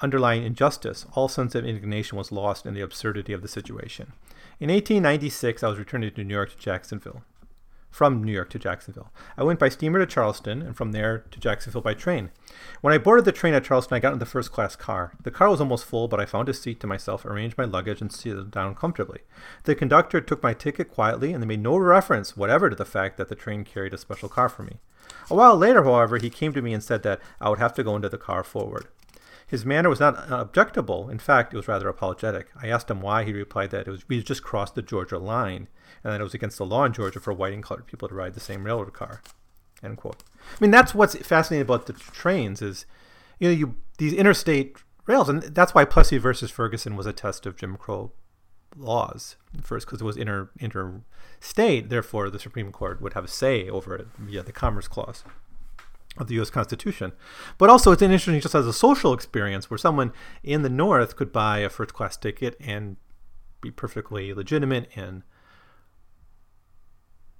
underlying 0.00 0.44
injustice, 0.44 1.06
all 1.14 1.28
sense 1.28 1.54
of 1.54 1.64
indignation 1.64 2.16
was 2.16 2.30
lost 2.30 2.64
in 2.64 2.74
the 2.74 2.80
absurdity 2.80 3.32
of 3.32 3.42
the 3.42 3.48
situation. 3.48 4.12
In 4.60 4.70
1896, 4.70 5.62
I 5.62 5.68
was 5.68 5.78
returning 5.78 6.12
to 6.12 6.24
New 6.24 6.34
York 6.34 6.50
to 6.50 6.58
Jacksonville 6.58 7.22
from 7.92 8.24
New 8.24 8.32
York 8.32 8.50
to 8.50 8.58
Jacksonville. 8.58 9.12
I 9.36 9.44
went 9.44 9.60
by 9.60 9.68
steamer 9.68 10.00
to 10.00 10.06
Charleston 10.06 10.62
and 10.62 10.76
from 10.76 10.90
there 10.90 11.18
to 11.30 11.38
Jacksonville 11.38 11.82
by 11.82 11.94
train. 11.94 12.30
When 12.80 12.92
I 12.92 12.98
boarded 12.98 13.26
the 13.26 13.32
train 13.32 13.54
at 13.54 13.64
Charleston, 13.64 13.94
I 13.94 14.00
got 14.00 14.14
in 14.14 14.18
the 14.18 14.26
first 14.26 14.50
class 14.50 14.74
car. 14.74 15.12
The 15.22 15.30
car 15.30 15.50
was 15.50 15.60
almost 15.60 15.84
full, 15.84 16.08
but 16.08 16.18
I 16.18 16.24
found 16.24 16.48
a 16.48 16.54
seat 16.54 16.80
to 16.80 16.86
myself, 16.86 17.24
arranged 17.24 17.58
my 17.58 17.64
luggage, 17.64 18.00
and 18.00 18.10
seated 18.10 18.50
down 18.50 18.74
comfortably. 18.74 19.20
The 19.64 19.74
conductor 19.74 20.20
took 20.20 20.42
my 20.42 20.54
ticket 20.54 20.90
quietly 20.90 21.32
and 21.32 21.46
made 21.46 21.62
no 21.62 21.76
reference 21.76 22.36
whatever 22.36 22.70
to 22.70 22.76
the 22.76 22.84
fact 22.84 23.18
that 23.18 23.28
the 23.28 23.34
train 23.34 23.62
carried 23.62 23.94
a 23.94 23.98
special 23.98 24.28
car 24.30 24.48
for 24.48 24.62
me. 24.62 24.78
A 25.30 25.34
while 25.34 25.56
later, 25.56 25.84
however, 25.84 26.16
he 26.16 26.30
came 26.30 26.52
to 26.54 26.62
me 26.62 26.72
and 26.72 26.82
said 26.82 27.02
that 27.02 27.20
I 27.40 27.50
would 27.50 27.58
have 27.58 27.74
to 27.74 27.84
go 27.84 27.94
into 27.94 28.08
the 28.08 28.18
car 28.18 28.42
forward. 28.42 28.86
His 29.52 29.66
manner 29.66 29.90
was 29.90 30.00
not 30.00 30.16
objectable. 30.30 31.10
In 31.10 31.18
fact, 31.18 31.52
it 31.52 31.58
was 31.58 31.68
rather 31.68 31.86
apologetic. 31.86 32.48
I 32.56 32.68
asked 32.68 32.90
him 32.90 33.02
why. 33.02 33.22
He 33.24 33.34
replied 33.34 33.70
that 33.72 33.86
it 33.86 33.90
was 33.90 34.08
we 34.08 34.22
just 34.22 34.42
crossed 34.42 34.74
the 34.74 34.80
Georgia 34.80 35.18
line 35.18 35.68
and 36.02 36.10
that 36.10 36.22
it 36.22 36.24
was 36.24 36.32
against 36.32 36.56
the 36.56 36.64
law 36.64 36.86
in 36.86 36.94
Georgia 36.94 37.20
for 37.20 37.34
white 37.34 37.52
and 37.52 37.62
colored 37.62 37.86
people 37.86 38.08
to 38.08 38.14
ride 38.14 38.32
the 38.32 38.40
same 38.40 38.64
railroad 38.64 38.94
car. 38.94 39.20
End 39.82 39.98
quote. 39.98 40.24
I 40.40 40.56
mean, 40.58 40.70
that's 40.70 40.94
what's 40.94 41.16
fascinating 41.16 41.66
about 41.66 41.84
the 41.84 41.92
trains 41.92 42.62
is, 42.62 42.86
you 43.38 43.48
know, 43.48 43.54
you 43.54 43.76
these 43.98 44.14
interstate 44.14 44.78
rails, 45.06 45.28
and 45.28 45.42
that's 45.42 45.74
why 45.74 45.84
Plessy 45.84 46.16
versus 46.16 46.50
Ferguson 46.50 46.96
was 46.96 47.04
a 47.04 47.12
test 47.12 47.44
of 47.44 47.54
Jim 47.54 47.76
Crow 47.76 48.12
laws 48.74 49.36
first 49.62 49.84
because 49.86 50.00
it 50.00 50.04
was 50.04 50.16
inter 50.16 50.48
interstate. 50.60 51.90
Therefore, 51.90 52.30
the 52.30 52.38
Supreme 52.38 52.72
Court 52.72 53.02
would 53.02 53.12
have 53.12 53.26
a 53.26 53.28
say 53.28 53.68
over 53.68 53.94
it 53.96 54.06
via 54.18 54.42
the 54.42 54.50
Commerce 54.50 54.88
Clause. 54.88 55.24
Of 56.18 56.26
the 56.26 56.34
U.S. 56.34 56.50
Constitution. 56.50 57.12
But 57.58 57.70
also, 57.70 57.92
it's 57.92 58.02
interesting 58.02 58.40
just 58.40 58.54
as 58.54 58.66
a 58.66 58.72
social 58.72 59.14
experience 59.14 59.70
where 59.70 59.78
someone 59.78 60.12
in 60.42 60.62
the 60.62 60.68
North 60.68 61.16
could 61.16 61.32
buy 61.32 61.58
a 61.58 61.68
first 61.68 61.94
class 61.94 62.16
ticket 62.16 62.56
and 62.60 62.96
be 63.60 63.70
perfectly 63.70 64.34
legitimate 64.34 64.90
in 64.96 65.22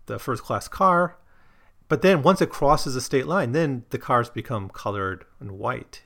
the 0.06 0.18
first 0.18 0.42
class 0.42 0.68
car. 0.68 1.18
But 1.88 2.02
then 2.02 2.22
once 2.22 2.40
it 2.40 2.48
crosses 2.48 2.94
the 2.94 3.00
state 3.00 3.26
line, 3.26 3.52
then 3.52 3.84
the 3.90 3.98
cars 3.98 4.30
become 4.30 4.70
colored 4.70 5.26
and 5.40 5.52
white, 5.52 6.02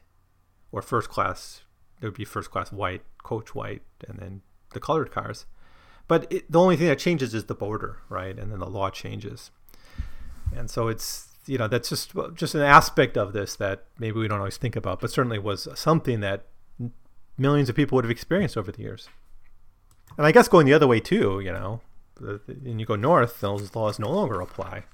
or 0.72 0.82
first 0.82 1.08
class. 1.08 1.62
It 2.00 2.06
would 2.06 2.14
be 2.14 2.24
first 2.24 2.50
class 2.50 2.72
white, 2.72 3.02
coach 3.22 3.54
white, 3.54 3.82
and 4.08 4.18
then 4.18 4.42
the 4.72 4.80
colored 4.80 5.12
cars. 5.12 5.46
But 6.08 6.26
it, 6.32 6.50
the 6.50 6.60
only 6.60 6.76
thing 6.76 6.88
that 6.88 6.98
changes 6.98 7.34
is 7.34 7.44
the 7.44 7.54
border, 7.54 7.98
right? 8.08 8.36
And 8.38 8.50
then 8.50 8.58
the 8.58 8.66
law 8.66 8.90
changes. 8.90 9.50
And 10.54 10.70
so 10.70 10.88
it's 10.88 11.35
you 11.46 11.58
know 11.58 11.68
that's 11.68 11.88
just 11.88 12.12
just 12.34 12.54
an 12.54 12.62
aspect 12.62 13.16
of 13.16 13.32
this 13.32 13.56
that 13.56 13.84
maybe 13.98 14.18
we 14.18 14.28
don't 14.28 14.38
always 14.38 14.56
think 14.56 14.76
about, 14.76 15.00
but 15.00 15.10
certainly 15.10 15.38
was 15.38 15.68
something 15.74 16.20
that 16.20 16.46
millions 17.38 17.68
of 17.68 17.76
people 17.76 17.96
would 17.96 18.04
have 18.04 18.10
experienced 18.10 18.56
over 18.56 18.72
the 18.72 18.82
years. 18.82 19.08
And 20.16 20.26
I 20.26 20.32
guess 20.32 20.48
going 20.48 20.66
the 20.66 20.72
other 20.72 20.86
way 20.86 21.00
too, 21.00 21.40
you 21.40 21.52
know, 21.52 21.80
and 22.20 22.80
you 22.80 22.86
go 22.86 22.96
north, 22.96 23.40
those 23.40 23.74
laws 23.74 23.98
no 23.98 24.10
longer 24.10 24.40
apply. 24.40 24.84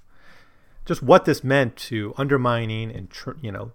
Just 0.85 1.03
what 1.03 1.25
this 1.25 1.45
meant 1.45 1.77
to 1.77 2.13
undermining 2.17 2.91
and 2.91 3.09
you 3.41 3.53
know, 3.53 3.73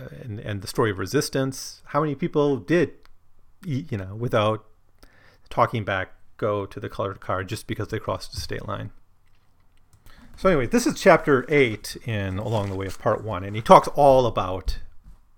uh, 0.00 0.08
and 0.22 0.40
and 0.40 0.62
the 0.62 0.66
story 0.66 0.90
of 0.90 0.98
resistance. 0.98 1.82
How 1.86 2.00
many 2.00 2.14
people 2.14 2.56
did, 2.56 2.92
you 3.64 3.96
know, 3.96 4.16
without 4.16 4.64
talking 5.50 5.84
back, 5.84 6.14
go 6.36 6.64
to 6.64 6.80
the 6.80 6.88
colored 6.88 7.20
car 7.20 7.44
just 7.44 7.66
because 7.66 7.88
they 7.88 7.98
crossed 7.98 8.32
the 8.32 8.40
state 8.40 8.66
line. 8.66 8.90
So 10.40 10.48
anyway, 10.48 10.68
this 10.68 10.86
is 10.86 10.98
chapter 10.98 11.44
eight 11.50 11.98
in 12.06 12.38
Along 12.38 12.70
the 12.70 12.74
Way 12.74 12.86
of 12.86 12.98
Part 12.98 13.22
One, 13.22 13.44
and 13.44 13.54
he 13.54 13.60
talks 13.60 13.88
all 13.88 14.24
about 14.24 14.78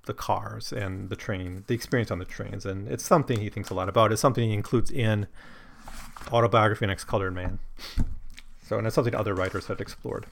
the 0.07 0.15
cars 0.15 0.73
and 0.73 1.11
the 1.11 1.17
train, 1.17 1.65
the 1.67 1.75
experience 1.75 2.13
on 2.13 2.21
the 2.21 2.25
trains, 2.25 2.65
and 2.65 2.87
it's 2.87 3.03
something 3.03 3.41
he 3.41 3.49
thinks 3.49 3.69
a 3.71 3.75
lot 3.75 3.89
about. 3.89 4.13
It's 4.13 4.21
something 4.21 4.49
he 4.49 4.55
includes 4.55 4.93
in 4.93 5.27
Autobiography 6.31 6.85
and 6.85 6.93
Ex-Colored 6.93 7.35
Man. 7.35 7.59
So, 8.65 8.79
and 8.79 8.87
it's 8.87 8.95
something 8.95 9.13
other 9.13 9.35
writers 9.35 9.67
have 9.67 9.81
explored. 9.81 10.27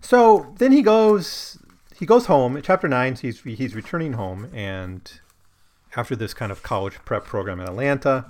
So 0.00 0.54
then 0.56 0.72
he 0.72 0.80
goes, 0.80 1.58
he 1.94 2.06
goes 2.06 2.24
home. 2.24 2.58
chapter 2.62 2.88
nine, 2.88 3.14
he's 3.14 3.42
he's 3.42 3.74
returning 3.74 4.14
home, 4.14 4.48
and 4.54 5.20
after 5.96 6.16
this 6.16 6.32
kind 6.32 6.50
of 6.50 6.62
college 6.62 6.94
prep 7.04 7.26
program 7.26 7.60
in 7.60 7.66
Atlanta, 7.66 8.24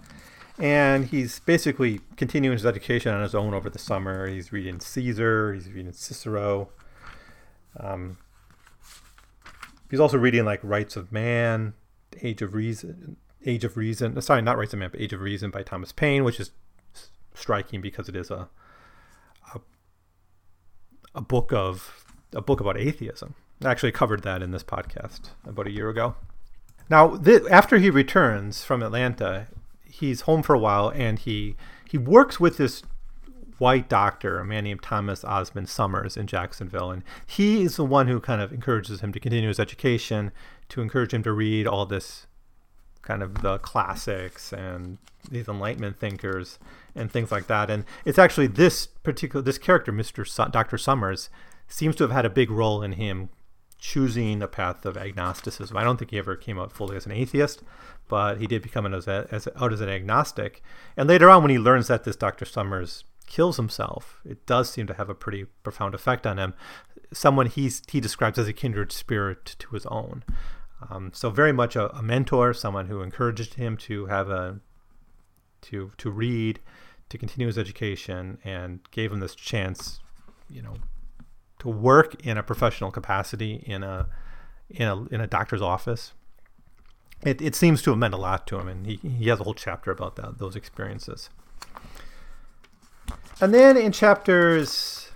and 0.58 1.06
he's 1.06 1.40
basically 1.40 2.00
continuing 2.16 2.56
his 2.56 2.66
education 2.66 3.12
on 3.12 3.22
his 3.22 3.34
own 3.34 3.54
over 3.54 3.68
the 3.68 3.78
summer. 3.78 4.28
He's 4.28 4.52
reading 4.52 4.80
Caesar, 4.80 5.52
he's 5.54 5.70
reading 5.70 5.92
Cicero. 5.92 6.68
Um, 7.78 8.18
he's 9.90 10.00
also 10.00 10.16
reading 10.16 10.44
like 10.44 10.60
Rights 10.62 10.96
of 10.96 11.10
Man, 11.10 11.74
Age 12.22 12.42
of 12.42 12.54
Reason, 12.54 13.16
Age 13.44 13.64
of 13.64 13.76
Reason. 13.76 14.20
Sorry, 14.20 14.42
not 14.42 14.56
Rights 14.56 14.72
of 14.72 14.78
Man, 14.78 14.90
but 14.90 15.00
Age 15.00 15.12
of 15.12 15.20
Reason 15.20 15.50
by 15.50 15.62
Thomas 15.62 15.92
Paine, 15.92 16.24
which 16.24 16.38
is 16.38 16.52
striking 17.34 17.80
because 17.80 18.08
it 18.08 18.14
is 18.14 18.30
a 18.30 18.48
a, 19.54 19.60
a 21.16 21.20
book 21.20 21.52
of 21.52 22.04
a 22.32 22.40
book 22.40 22.60
about 22.60 22.76
atheism. 22.76 23.34
I 23.62 23.70
actually 23.70 23.92
covered 23.92 24.22
that 24.22 24.42
in 24.42 24.50
this 24.50 24.64
podcast 24.64 25.30
about 25.46 25.66
a 25.66 25.70
year 25.70 25.88
ago. 25.88 26.16
Now, 26.90 27.16
th- 27.16 27.42
after 27.50 27.78
he 27.78 27.88
returns 27.88 28.62
from 28.62 28.82
Atlanta, 28.82 29.46
he's 30.00 30.22
home 30.22 30.42
for 30.42 30.54
a 30.54 30.58
while 30.58 30.90
and 30.94 31.18
he 31.18 31.56
he 31.88 31.98
works 31.98 32.40
with 32.40 32.56
this 32.56 32.82
white 33.58 33.88
doctor, 33.88 34.40
a 34.40 34.44
man 34.44 34.64
named 34.64 34.82
Thomas 34.82 35.24
Osmond 35.24 35.68
Summers 35.68 36.16
in 36.16 36.26
Jacksonville, 36.26 36.90
and 36.90 37.04
he 37.26 37.62
is 37.62 37.76
the 37.76 37.84
one 37.84 38.08
who 38.08 38.18
kind 38.18 38.40
of 38.40 38.52
encourages 38.52 39.00
him 39.00 39.12
to 39.12 39.20
continue 39.20 39.48
his 39.48 39.60
education, 39.60 40.32
to 40.70 40.80
encourage 40.80 41.14
him 41.14 41.22
to 41.22 41.32
read 41.32 41.66
all 41.66 41.86
this 41.86 42.26
kind 43.02 43.22
of 43.22 43.42
the 43.42 43.58
classics 43.58 44.52
and 44.52 44.98
these 45.30 45.46
enlightenment 45.46 45.98
thinkers 46.00 46.58
and 46.94 47.12
things 47.12 47.30
like 47.30 47.46
that. 47.46 47.70
And 47.70 47.84
it's 48.04 48.18
actually 48.18 48.48
this 48.48 48.86
particular 48.86 49.42
this 49.42 49.58
character, 49.58 49.92
Mr. 49.92 50.26
Su- 50.26 50.50
Dr. 50.50 50.78
Summers, 50.78 51.30
seems 51.68 51.94
to 51.96 52.04
have 52.04 52.12
had 52.12 52.26
a 52.26 52.30
big 52.30 52.50
role 52.50 52.82
in 52.82 52.92
him 52.92 53.28
choosing 53.78 54.42
a 54.42 54.48
path 54.48 54.86
of 54.86 54.96
agnosticism. 54.96 55.76
I 55.76 55.84
don't 55.84 55.98
think 55.98 56.10
he 56.10 56.18
ever 56.18 56.36
came 56.36 56.58
out 56.58 56.72
fully 56.72 56.96
as 56.96 57.04
an 57.04 57.12
atheist, 57.12 57.62
but 58.08 58.40
he 58.40 58.46
did 58.46 58.62
become 58.62 58.86
an, 58.86 58.94
as, 58.94 59.08
as 59.08 59.48
out 59.56 59.72
as 59.72 59.80
an 59.80 59.88
agnostic. 59.88 60.62
And 60.96 61.08
later 61.08 61.30
on, 61.30 61.42
when 61.42 61.50
he 61.50 61.58
learns 61.58 61.88
that 61.88 62.04
this 62.04 62.16
Dr. 62.16 62.44
Summers 62.44 63.04
kills 63.26 63.56
himself, 63.56 64.20
it 64.24 64.46
does 64.46 64.70
seem 64.70 64.86
to 64.86 64.94
have 64.94 65.08
a 65.08 65.14
pretty 65.14 65.44
profound 65.62 65.94
effect 65.94 66.26
on 66.26 66.38
him. 66.38 66.54
Someone 67.12 67.46
he's, 67.46 67.82
he 67.90 68.00
describes 68.00 68.38
as 68.38 68.48
a 68.48 68.52
kindred 68.52 68.92
spirit 68.92 69.56
to 69.58 69.70
his 69.70 69.86
own. 69.86 70.24
Um, 70.90 71.12
so 71.14 71.30
very 71.30 71.52
much 71.52 71.76
a, 71.76 71.94
a, 71.96 72.02
mentor, 72.02 72.52
someone 72.52 72.86
who 72.86 73.00
encouraged 73.00 73.54
him 73.54 73.76
to 73.78 74.06
have 74.06 74.28
a 74.28 74.60
to 75.62 75.92
to 75.96 76.10
read, 76.10 76.60
to 77.08 77.16
continue 77.16 77.46
his 77.46 77.56
education, 77.56 78.36
and 78.44 78.80
gave 78.90 79.10
him 79.10 79.20
this 79.20 79.34
chance, 79.34 80.00
you 80.50 80.60
know, 80.60 80.74
to 81.60 81.68
work 81.68 82.26
in 82.26 82.36
a 82.36 82.42
professional 82.42 82.90
capacity 82.90 83.62
in 83.66 83.82
a 83.82 84.08
in 84.68 84.88
a 84.88 85.04
in 85.06 85.20
a 85.22 85.26
doctor's 85.26 85.62
office 85.62 86.12
it, 87.24 87.40
it 87.40 87.54
seems 87.54 87.82
to 87.82 87.90
have 87.90 87.98
meant 87.98 88.14
a 88.14 88.18
lot 88.18 88.46
to 88.48 88.58
him, 88.58 88.68
and 88.68 88.86
he, 88.86 88.96
he 88.96 89.28
has 89.28 89.40
a 89.40 89.44
whole 89.44 89.54
chapter 89.54 89.90
about 89.90 90.16
that, 90.16 90.38
those 90.38 90.56
experiences. 90.56 91.30
And 93.40 93.52
then 93.52 93.76
in 93.76 93.92
chapters 93.92 95.10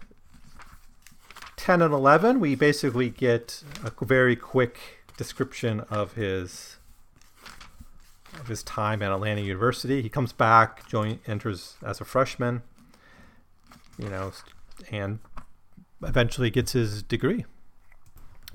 10 1.57 1.83
and 1.83 1.93
11, 1.93 2.41
we 2.41 2.55
basically 2.55 3.11
get 3.11 3.63
a 3.85 3.93
very 4.05 4.37
quick 4.37 4.79
description 5.17 5.81
of 5.91 6.15
his 6.15 6.77
of 8.39 8.47
his 8.47 8.63
time 8.63 9.03
at 9.03 9.11
Atlanta 9.11 9.41
University. 9.41 10.01
He 10.01 10.09
comes 10.09 10.33
back, 10.33 10.87
join, 10.89 11.19
enters 11.27 11.77
as 11.85 12.01
a 12.01 12.05
freshman, 12.05 12.63
you 13.99 14.09
know, 14.09 14.33
and 14.93 15.19
eventually 16.03 16.51
gets 16.51 16.73
his 16.73 17.03
degree. 17.03 17.45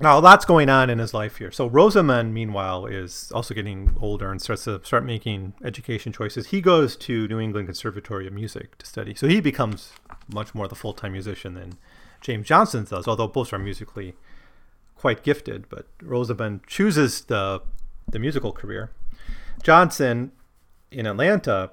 Now, 0.00 0.18
a 0.18 0.20
lot's 0.20 0.44
going 0.44 0.68
on 0.68 0.90
in 0.90 0.98
his 0.98 1.14
life 1.14 1.36
here. 1.36 1.52
So 1.52 1.68
Rosamond, 1.68 2.34
meanwhile, 2.34 2.86
is 2.86 3.30
also 3.32 3.54
getting 3.54 3.96
older 4.00 4.30
and 4.30 4.42
starts 4.42 4.64
to 4.64 4.84
start 4.84 5.04
making 5.04 5.54
education 5.62 6.12
choices. 6.12 6.48
He 6.48 6.60
goes 6.60 6.96
to 6.96 7.28
New 7.28 7.38
England 7.38 7.68
Conservatory 7.68 8.26
of 8.26 8.32
Music 8.32 8.76
to 8.78 8.86
study. 8.86 9.14
So 9.14 9.28
he 9.28 9.40
becomes 9.40 9.92
much 10.32 10.52
more 10.52 10.66
the 10.66 10.74
full-time 10.74 11.12
musician 11.12 11.54
than 11.54 11.74
James 12.20 12.48
Johnson 12.48 12.84
does, 12.90 13.06
although 13.06 13.28
both 13.28 13.52
are 13.52 13.58
musically 13.58 14.14
quite 14.96 15.22
gifted. 15.22 15.68
But 15.68 15.86
Rosamond 16.02 16.66
chooses 16.66 17.22
the 17.22 17.62
the 18.10 18.18
musical 18.18 18.52
career. 18.52 18.90
Johnson 19.62 20.32
in 20.90 21.06
Atlanta, 21.06 21.70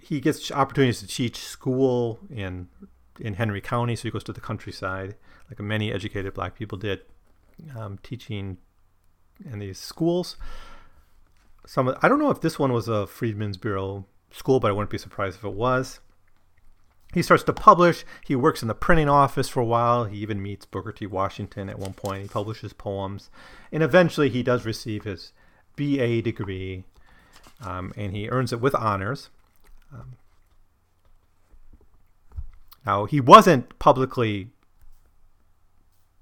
he 0.00 0.20
gets 0.20 0.50
opportunities 0.52 1.00
to 1.00 1.06
teach 1.06 1.38
school 1.38 2.20
in 2.30 2.68
in 3.18 3.34
Henry 3.34 3.60
County, 3.60 3.96
so 3.96 4.02
he 4.02 4.10
goes 4.10 4.24
to 4.24 4.32
the 4.32 4.40
countryside 4.40 5.16
like 5.48 5.60
many 5.60 5.92
educated 5.92 6.34
black 6.34 6.56
people 6.56 6.78
did, 6.78 7.00
um, 7.76 7.98
teaching 8.02 8.58
in 9.50 9.58
these 9.58 9.78
schools. 9.78 10.36
Some 11.66 11.94
I 12.02 12.08
don't 12.08 12.18
know 12.18 12.30
if 12.30 12.40
this 12.40 12.58
one 12.58 12.72
was 12.72 12.88
a 12.88 13.06
Freedmen's 13.06 13.56
Bureau 13.56 14.06
school, 14.30 14.60
but 14.60 14.68
I 14.68 14.72
wouldn't 14.72 14.90
be 14.90 14.98
surprised 14.98 15.38
if 15.38 15.44
it 15.44 15.54
was. 15.54 16.00
He 17.14 17.22
starts 17.22 17.42
to 17.44 17.54
publish. 17.54 18.04
He 18.26 18.36
works 18.36 18.60
in 18.60 18.68
the 18.68 18.74
printing 18.74 19.08
office 19.08 19.48
for 19.48 19.60
a 19.60 19.64
while. 19.64 20.04
He 20.04 20.18
even 20.18 20.42
meets 20.42 20.66
Booker 20.66 20.92
T. 20.92 21.06
Washington 21.06 21.70
at 21.70 21.78
one 21.78 21.94
point. 21.94 22.22
He 22.22 22.28
publishes 22.28 22.74
poems. 22.74 23.30
And 23.72 23.82
eventually 23.82 24.28
he 24.28 24.42
does 24.42 24.66
receive 24.66 25.04
his 25.04 25.32
BA 25.76 26.20
degree, 26.20 26.84
um, 27.62 27.92
and 27.96 28.14
he 28.14 28.28
earns 28.28 28.52
it 28.52 28.60
with 28.60 28.74
honors. 28.74 29.30
Um, 29.92 30.16
now, 32.84 33.06
he 33.06 33.20
wasn't 33.20 33.78
publicly 33.78 34.50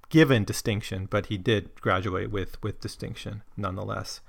given 0.09 0.43
distinction, 0.43 1.07
but 1.09 1.27
he 1.27 1.37
did 1.37 1.79
graduate 1.81 2.31
with 2.31 2.61
with 2.63 2.81
distinction 2.81 3.43
nonetheless. 3.55 4.21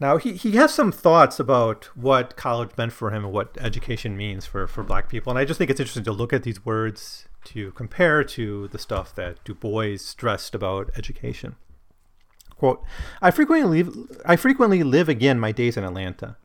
Now 0.00 0.16
he, 0.16 0.32
he 0.32 0.52
has 0.52 0.72
some 0.72 0.90
thoughts 0.90 1.38
about 1.38 1.84
what 1.94 2.34
college 2.34 2.70
meant 2.78 2.92
for 2.92 3.10
him 3.10 3.24
and 3.24 3.32
what 3.34 3.58
education 3.60 4.16
means 4.16 4.46
for, 4.46 4.66
for 4.66 4.82
black 4.82 5.10
people. 5.10 5.30
And 5.30 5.38
I 5.38 5.44
just 5.44 5.58
think 5.58 5.70
it's 5.70 5.78
interesting 5.78 6.04
to 6.04 6.12
look 6.12 6.32
at 6.32 6.42
these 6.42 6.64
words 6.64 7.28
to 7.44 7.70
compare 7.72 8.24
to 8.24 8.68
the 8.68 8.78
stuff 8.78 9.14
that 9.14 9.44
Du 9.44 9.54
Bois 9.54 9.96
stressed 9.98 10.54
about 10.54 10.90
education. 10.96 11.56
Quote, 12.56 12.82
I 13.20 13.30
frequently 13.30 13.68
leave, 13.68 13.94
I 14.24 14.36
frequently 14.36 14.82
live 14.82 15.10
again 15.10 15.38
my 15.38 15.52
days 15.52 15.76
in 15.76 15.84
Atlanta. 15.84 16.36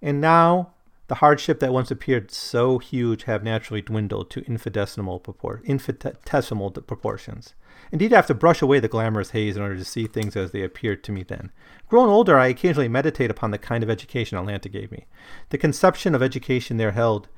And 0.00 0.20
now 0.20 0.74
the 1.08 1.16
hardship 1.16 1.60
that 1.60 1.72
once 1.72 1.90
appeared 1.90 2.30
so 2.30 2.78
huge 2.78 3.24
have 3.24 3.44
naturally 3.44 3.80
dwindled 3.80 4.30
to 4.30 4.44
infinitesimal, 4.46 5.20
propor- 5.20 5.64
infinitesimal 5.64 6.70
proportions. 6.70 7.54
Indeed, 7.92 8.12
I 8.12 8.16
have 8.16 8.26
to 8.26 8.34
brush 8.34 8.62
away 8.62 8.80
the 8.80 8.88
glamorous 8.88 9.30
haze 9.30 9.56
in 9.56 9.62
order 9.62 9.76
to 9.76 9.84
see 9.84 10.06
things 10.06 10.34
as 10.34 10.50
they 10.50 10.62
appeared 10.62 11.04
to 11.04 11.12
me 11.12 11.22
then. 11.22 11.52
Grown 11.88 12.08
older, 12.08 12.38
I 12.38 12.48
occasionally 12.48 12.88
meditate 12.88 13.30
upon 13.30 13.52
the 13.52 13.58
kind 13.58 13.84
of 13.84 13.90
education 13.90 14.36
Atlanta 14.36 14.68
gave 14.68 14.90
me. 14.90 15.06
The 15.50 15.58
conception 15.58 16.14
of 16.14 16.22
education 16.22 16.76
there 16.76 16.92
held 16.92 17.28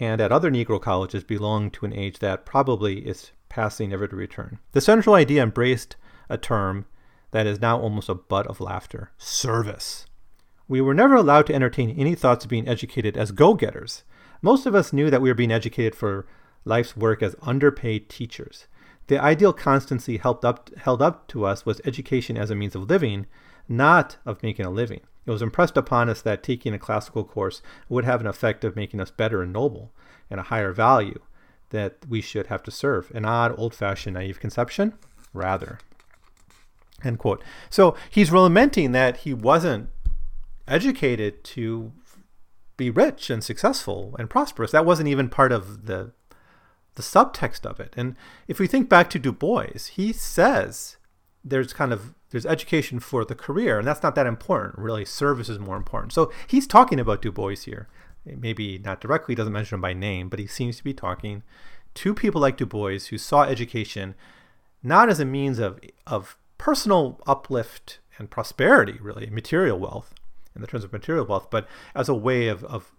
and 0.00 0.20
at 0.20 0.32
other 0.32 0.50
Negro 0.50 0.80
colleges 0.80 1.22
belong 1.22 1.70
to 1.72 1.84
an 1.84 1.92
age 1.92 2.20
that 2.20 2.46
probably 2.46 3.06
is 3.06 3.32
passing 3.48 3.90
never 3.90 4.08
to 4.08 4.16
return. 4.16 4.58
The 4.72 4.80
central 4.80 5.14
idea 5.14 5.42
embraced 5.42 5.96
a 6.30 6.38
term 6.38 6.86
that 7.32 7.46
is 7.46 7.60
now 7.60 7.78
almost 7.78 8.08
a 8.08 8.14
butt 8.14 8.46
of 8.46 8.60
laughter 8.60 9.10
service. 9.18 10.06
We 10.72 10.80
were 10.80 10.94
never 10.94 11.16
allowed 11.16 11.44
to 11.48 11.54
entertain 11.54 11.90
any 11.90 12.14
thoughts 12.14 12.46
of 12.46 12.50
being 12.50 12.66
educated 12.66 13.14
as 13.14 13.30
go 13.30 13.52
getters. 13.52 14.04
Most 14.40 14.64
of 14.64 14.74
us 14.74 14.90
knew 14.90 15.10
that 15.10 15.20
we 15.20 15.28
were 15.28 15.34
being 15.34 15.52
educated 15.52 15.94
for 15.94 16.26
life's 16.64 16.96
work 16.96 17.22
as 17.22 17.36
underpaid 17.42 18.08
teachers. 18.08 18.68
The 19.08 19.18
ideal 19.18 19.52
constancy 19.52 20.16
held 20.16 20.46
up, 20.46 20.70
held 20.78 21.02
up 21.02 21.28
to 21.28 21.44
us 21.44 21.66
was 21.66 21.82
education 21.84 22.38
as 22.38 22.50
a 22.50 22.54
means 22.54 22.74
of 22.74 22.88
living, 22.88 23.26
not 23.68 24.16
of 24.24 24.42
making 24.42 24.64
a 24.64 24.70
living. 24.70 25.02
It 25.26 25.30
was 25.30 25.42
impressed 25.42 25.76
upon 25.76 26.08
us 26.08 26.22
that 26.22 26.42
taking 26.42 26.72
a 26.72 26.78
classical 26.78 27.22
course 27.22 27.60
would 27.90 28.06
have 28.06 28.22
an 28.22 28.26
effect 28.26 28.64
of 28.64 28.74
making 28.74 28.98
us 28.98 29.10
better 29.10 29.42
and 29.42 29.52
noble 29.52 29.92
and 30.30 30.40
a 30.40 30.44
higher 30.44 30.72
value 30.72 31.20
that 31.68 31.98
we 32.08 32.22
should 32.22 32.46
have 32.46 32.62
to 32.62 32.70
serve. 32.70 33.12
An 33.14 33.26
odd, 33.26 33.54
old 33.58 33.74
fashioned, 33.74 34.14
naive 34.14 34.40
conception? 34.40 34.94
Rather. 35.34 35.80
End 37.04 37.18
quote. 37.18 37.44
So 37.68 37.94
he's 38.08 38.32
lamenting 38.32 38.92
that 38.92 39.18
he 39.18 39.34
wasn't 39.34 39.90
educated 40.66 41.44
to 41.44 41.92
be 42.76 42.90
rich 42.90 43.30
and 43.30 43.44
successful 43.44 44.16
and 44.18 44.30
prosperous. 44.30 44.72
That 44.72 44.86
wasn't 44.86 45.08
even 45.08 45.28
part 45.28 45.52
of 45.52 45.86
the 45.86 46.12
the 46.94 47.02
subtext 47.02 47.64
of 47.64 47.80
it. 47.80 47.94
And 47.96 48.16
if 48.46 48.58
we 48.58 48.66
think 48.66 48.88
back 48.88 49.08
to 49.10 49.18
Du 49.18 49.32
Bois, 49.32 49.78
he 49.92 50.12
says 50.12 50.98
there's 51.42 51.72
kind 51.72 51.92
of 51.92 52.14
there's 52.30 52.46
education 52.46 52.98
for 53.00 53.24
the 53.24 53.34
career, 53.34 53.78
and 53.78 53.86
that's 53.86 54.02
not 54.02 54.14
that 54.14 54.26
important. 54.26 54.78
Really, 54.78 55.04
service 55.04 55.48
is 55.48 55.58
more 55.58 55.76
important. 55.76 56.12
So 56.12 56.32
he's 56.46 56.66
talking 56.66 57.00
about 57.00 57.22
Du 57.22 57.32
Bois 57.32 57.56
here. 57.56 57.88
Maybe 58.24 58.78
not 58.78 59.00
directly, 59.00 59.32
he 59.32 59.36
doesn't 59.36 59.52
mention 59.52 59.76
him 59.76 59.80
by 59.80 59.94
name, 59.94 60.28
but 60.28 60.38
he 60.38 60.46
seems 60.46 60.76
to 60.76 60.84
be 60.84 60.94
talking 60.94 61.42
to 61.94 62.14
people 62.14 62.40
like 62.40 62.56
Du 62.56 62.66
Bois 62.66 62.98
who 63.10 63.18
saw 63.18 63.42
education 63.42 64.14
not 64.82 65.08
as 65.08 65.20
a 65.20 65.24
means 65.24 65.58
of 65.58 65.80
of 66.06 66.36
personal 66.58 67.20
uplift 67.26 67.98
and 68.18 68.30
prosperity, 68.30 68.98
really, 69.00 69.28
material 69.30 69.78
wealth, 69.78 70.14
in 70.54 70.60
the 70.60 70.66
terms 70.66 70.84
of 70.84 70.92
material 70.92 71.24
wealth, 71.24 71.48
but 71.50 71.66
as 71.94 72.08
a 72.08 72.14
way 72.14 72.48
of, 72.48 72.64
of 72.64 72.92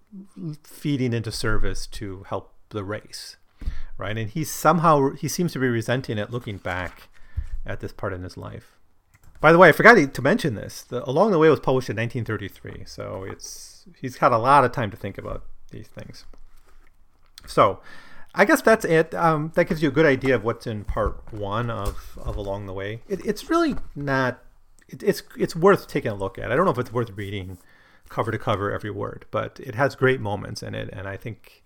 feeding 0.64 1.14
into 1.14 1.32
service 1.32 1.88
to 1.88 2.24
help 2.30 2.54
the 2.70 2.84
race, 2.84 3.38
right? 3.98 4.18
And 4.18 4.30
he 4.30 4.44
somehow 4.44 5.12
he 5.12 5.28
seems 5.28 5.54
to 5.54 5.60
be 5.60 5.68
resenting 5.68 6.18
it, 6.18 6.32
looking 6.32 6.58
back 6.58 7.10
at 7.66 7.80
this 7.80 7.94
part 7.94 8.14
in 8.14 8.24
his 8.24 8.38
life. 8.38 8.78
By 9.40 9.52
the 9.52 9.58
way, 9.58 9.70
I 9.70 9.72
forgot 9.74 10.14
to 10.14 10.22
mention 10.22 10.56
this. 10.56 10.84
The, 10.84 11.08
Along 11.08 11.32
the 11.32 11.40
Way 11.40 11.50
was 11.50 11.60
published 11.60 11.90
in 11.90 11.98
1933, 11.98 12.86
so 12.86 13.26
it's 13.30 13.86
he's 14.00 14.18
had 14.18 14.32
a 14.32 14.38
lot 14.38 14.64
of 14.64 14.72
time 14.72 14.90
to 14.92 14.98
think 14.98 15.18
about 15.18 15.44
these 15.72 15.88
things. 15.88 16.26
So, 17.46 17.82
I 18.34 18.46
guess 18.46 18.62
that's 18.62 18.86
it. 18.86 19.14
Um, 19.14 19.52
that 19.56 19.66
gives 19.66 19.84
you 19.84 19.90
a 19.90 19.92
good 19.92 20.06
idea 20.06 20.36
of 20.36 20.44
what's 20.44 20.66
in 20.66 20.86
part 20.86 21.34
one 21.34 21.70
of, 21.70 22.18
of 22.22 22.38
Along 22.38 22.66
the 22.66 22.74
Way. 22.74 23.02
It, 23.08 23.26
it's 23.26 23.50
really 23.50 23.76
not. 23.96 24.43
It, 24.94 25.04
it's 25.04 25.24
it's 25.38 25.56
worth 25.56 25.88
taking 25.88 26.12
a 26.12 26.16
look 26.16 26.38
at. 26.38 26.52
I 26.52 26.56
don't 26.56 26.66
know 26.66 26.72
if 26.72 26.78
it's 26.78 26.94
worth 26.94 27.12
reading 27.12 27.58
cover 28.10 28.32
to 28.32 28.38
cover 28.38 28.72
every 28.72 28.92
word, 28.92 29.26
but 29.32 29.60
it 29.62 29.76
has 29.76 29.96
great 29.96 30.22
moments 30.22 30.62
in 30.62 30.76
it, 30.76 30.90
and 30.94 31.08
I 31.08 31.18
think 31.18 31.64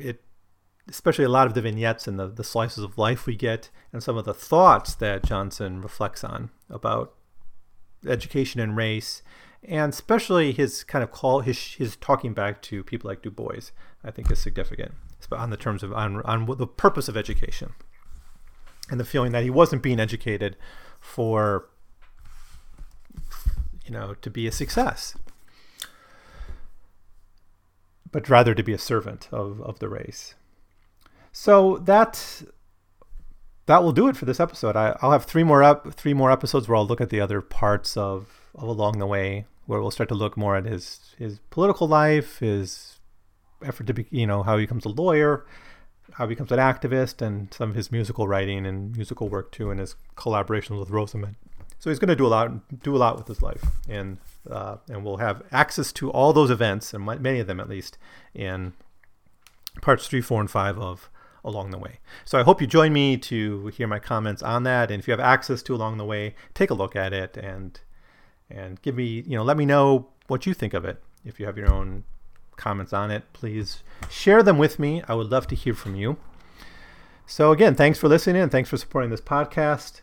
it, 0.00 0.22
especially 0.88 1.24
a 1.24 1.28
lot 1.28 1.46
of 1.46 1.54
the 1.54 1.62
vignettes 1.62 2.08
and 2.08 2.18
the, 2.18 2.26
the 2.26 2.42
slices 2.42 2.82
of 2.82 2.98
life 2.98 3.26
we 3.26 3.36
get, 3.36 3.70
and 3.92 4.02
some 4.02 4.16
of 4.16 4.24
the 4.24 4.34
thoughts 4.34 4.94
that 4.96 5.24
Johnson 5.24 5.80
reflects 5.80 6.24
on 6.24 6.50
about 6.68 7.14
education 8.06 8.60
and 8.60 8.76
race, 8.76 9.22
and 9.62 9.92
especially 9.92 10.50
his 10.52 10.82
kind 10.82 11.04
of 11.04 11.12
call 11.12 11.40
his 11.40 11.74
his 11.74 11.94
talking 11.96 12.34
back 12.34 12.60
to 12.62 12.82
people 12.82 13.08
like 13.08 13.22
Du 13.22 13.30
Bois 13.30 13.70
I 14.02 14.10
think 14.10 14.30
is 14.30 14.40
significant 14.40 14.92
on 15.30 15.50
the 15.50 15.56
terms 15.56 15.84
of 15.84 15.92
on, 15.92 16.20
on 16.22 16.46
the 16.58 16.66
purpose 16.66 17.08
of 17.08 17.16
education 17.16 17.72
and 18.90 18.98
the 18.98 19.04
feeling 19.04 19.32
that 19.32 19.44
he 19.44 19.50
wasn't 19.50 19.82
being 19.82 20.00
educated 20.00 20.56
for 21.02 21.68
you 23.84 23.90
know 23.90 24.14
to 24.22 24.30
be 24.30 24.46
a 24.46 24.52
success 24.52 25.14
but 28.10 28.28
rather 28.28 28.54
to 28.54 28.62
be 28.62 28.72
a 28.72 28.78
servant 28.78 29.26
of, 29.32 29.60
of 29.62 29.78
the 29.78 29.88
race. 29.88 30.34
So 31.32 31.78
that 31.78 32.42
that 33.64 33.82
will 33.82 33.92
do 33.92 34.06
it 34.08 34.16
for 34.16 34.26
this 34.26 34.38
episode. 34.38 34.76
I, 34.76 34.96
will 35.02 35.12
have 35.12 35.24
three 35.24 35.44
more 35.44 35.62
up 35.62 35.94
three 35.94 36.14
more 36.14 36.30
episodes 36.30 36.68
where 36.68 36.76
i'll 36.76 36.86
look 36.86 37.00
at 37.00 37.10
the 37.10 37.20
other 37.20 37.40
parts 37.40 37.96
of, 37.96 38.50
of 38.54 38.68
along 38.68 38.98
the 38.98 39.06
way 39.06 39.46
where 39.66 39.80
we'll 39.80 39.90
start 39.90 40.10
to 40.10 40.14
look 40.14 40.36
more 40.36 40.56
at 40.56 40.66
his 40.66 41.14
his 41.18 41.40
political 41.50 41.88
life 41.88 42.38
his 42.38 42.98
effort 43.64 43.86
to 43.86 43.94
be, 43.94 44.06
you 44.10 44.26
know, 44.26 44.42
how 44.42 44.58
he 44.58 44.64
becomes 44.64 44.84
a 44.84 44.90
lawyer, 44.90 45.44
how 46.12 46.26
he 46.26 46.30
becomes 46.34 46.52
an 46.52 46.58
activist, 46.58 47.20
and 47.20 47.52
some 47.52 47.70
of 47.70 47.76
his 47.76 47.90
musical 47.90 48.28
writing 48.28 48.66
and 48.66 48.96
musical 48.96 49.28
work 49.28 49.50
too, 49.52 49.70
and 49.70 49.80
his 49.80 49.96
collaborations 50.16 50.78
with 50.78 50.90
Rosamond. 50.90 51.36
So 51.78 51.90
he's 51.90 51.98
going 51.98 52.10
to 52.10 52.16
do 52.16 52.26
a 52.26 52.28
lot, 52.28 52.82
do 52.82 52.94
a 52.94 52.98
lot 52.98 53.16
with 53.16 53.26
his 53.26 53.42
life, 53.42 53.64
and 53.88 54.18
uh, 54.48 54.76
and 54.88 55.04
we'll 55.04 55.16
have 55.16 55.42
access 55.50 55.92
to 55.94 56.10
all 56.10 56.32
those 56.32 56.50
events, 56.50 56.94
and 56.94 57.04
many 57.04 57.40
of 57.40 57.46
them 57.46 57.58
at 57.58 57.68
least, 57.68 57.98
in 58.34 58.72
parts 59.80 60.06
three, 60.06 60.20
four, 60.20 60.40
and 60.40 60.50
five 60.50 60.78
of 60.78 61.10
along 61.44 61.70
the 61.70 61.78
way. 61.78 61.98
So 62.24 62.38
I 62.38 62.44
hope 62.44 62.60
you 62.60 62.68
join 62.68 62.92
me 62.92 63.16
to 63.16 63.66
hear 63.68 63.88
my 63.88 63.98
comments 63.98 64.42
on 64.42 64.62
that, 64.62 64.90
and 64.90 65.00
if 65.00 65.08
you 65.08 65.12
have 65.12 65.18
access 65.18 65.60
to 65.64 65.74
along 65.74 65.96
the 65.96 66.04
way, 66.04 66.36
take 66.54 66.70
a 66.70 66.74
look 66.74 66.94
at 66.94 67.12
it 67.12 67.36
and 67.36 67.80
and 68.48 68.80
give 68.82 68.94
me, 68.94 69.24
you 69.26 69.36
know, 69.36 69.42
let 69.42 69.56
me 69.56 69.64
know 69.64 70.08
what 70.28 70.46
you 70.46 70.54
think 70.54 70.74
of 70.74 70.84
it. 70.84 71.02
If 71.24 71.40
you 71.40 71.46
have 71.46 71.56
your 71.56 71.72
own 71.72 72.04
comments 72.62 72.92
on 72.92 73.10
it, 73.10 73.24
please 73.32 73.82
share 74.08 74.42
them 74.42 74.56
with 74.56 74.78
me. 74.78 75.02
I 75.08 75.14
would 75.14 75.30
love 75.30 75.46
to 75.48 75.54
hear 75.54 75.74
from 75.74 75.96
you. 75.96 76.16
So, 77.26 77.50
again, 77.50 77.74
thanks 77.74 77.98
for 77.98 78.08
listening 78.08 78.40
and 78.40 78.52
thanks 78.52 78.70
for 78.70 78.76
supporting 78.76 79.10
this 79.10 79.20
podcast. 79.20 80.00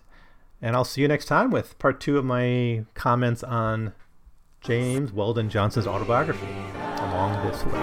And 0.61 0.75
I'll 0.75 0.83
see 0.83 1.01
you 1.01 1.07
next 1.07 1.25
time 1.25 1.51
with 1.51 1.79
part 1.79 2.01
two 2.01 2.17
of 2.17 2.25
my 2.25 2.85
comments 2.93 3.43
on 3.43 3.93
James 4.61 5.13
Weldon 5.13 5.49
Johnson's 5.49 5.87
autobiography, 5.87 6.47
Along 6.97 7.47
This 7.47 7.63
Way. 7.65 7.79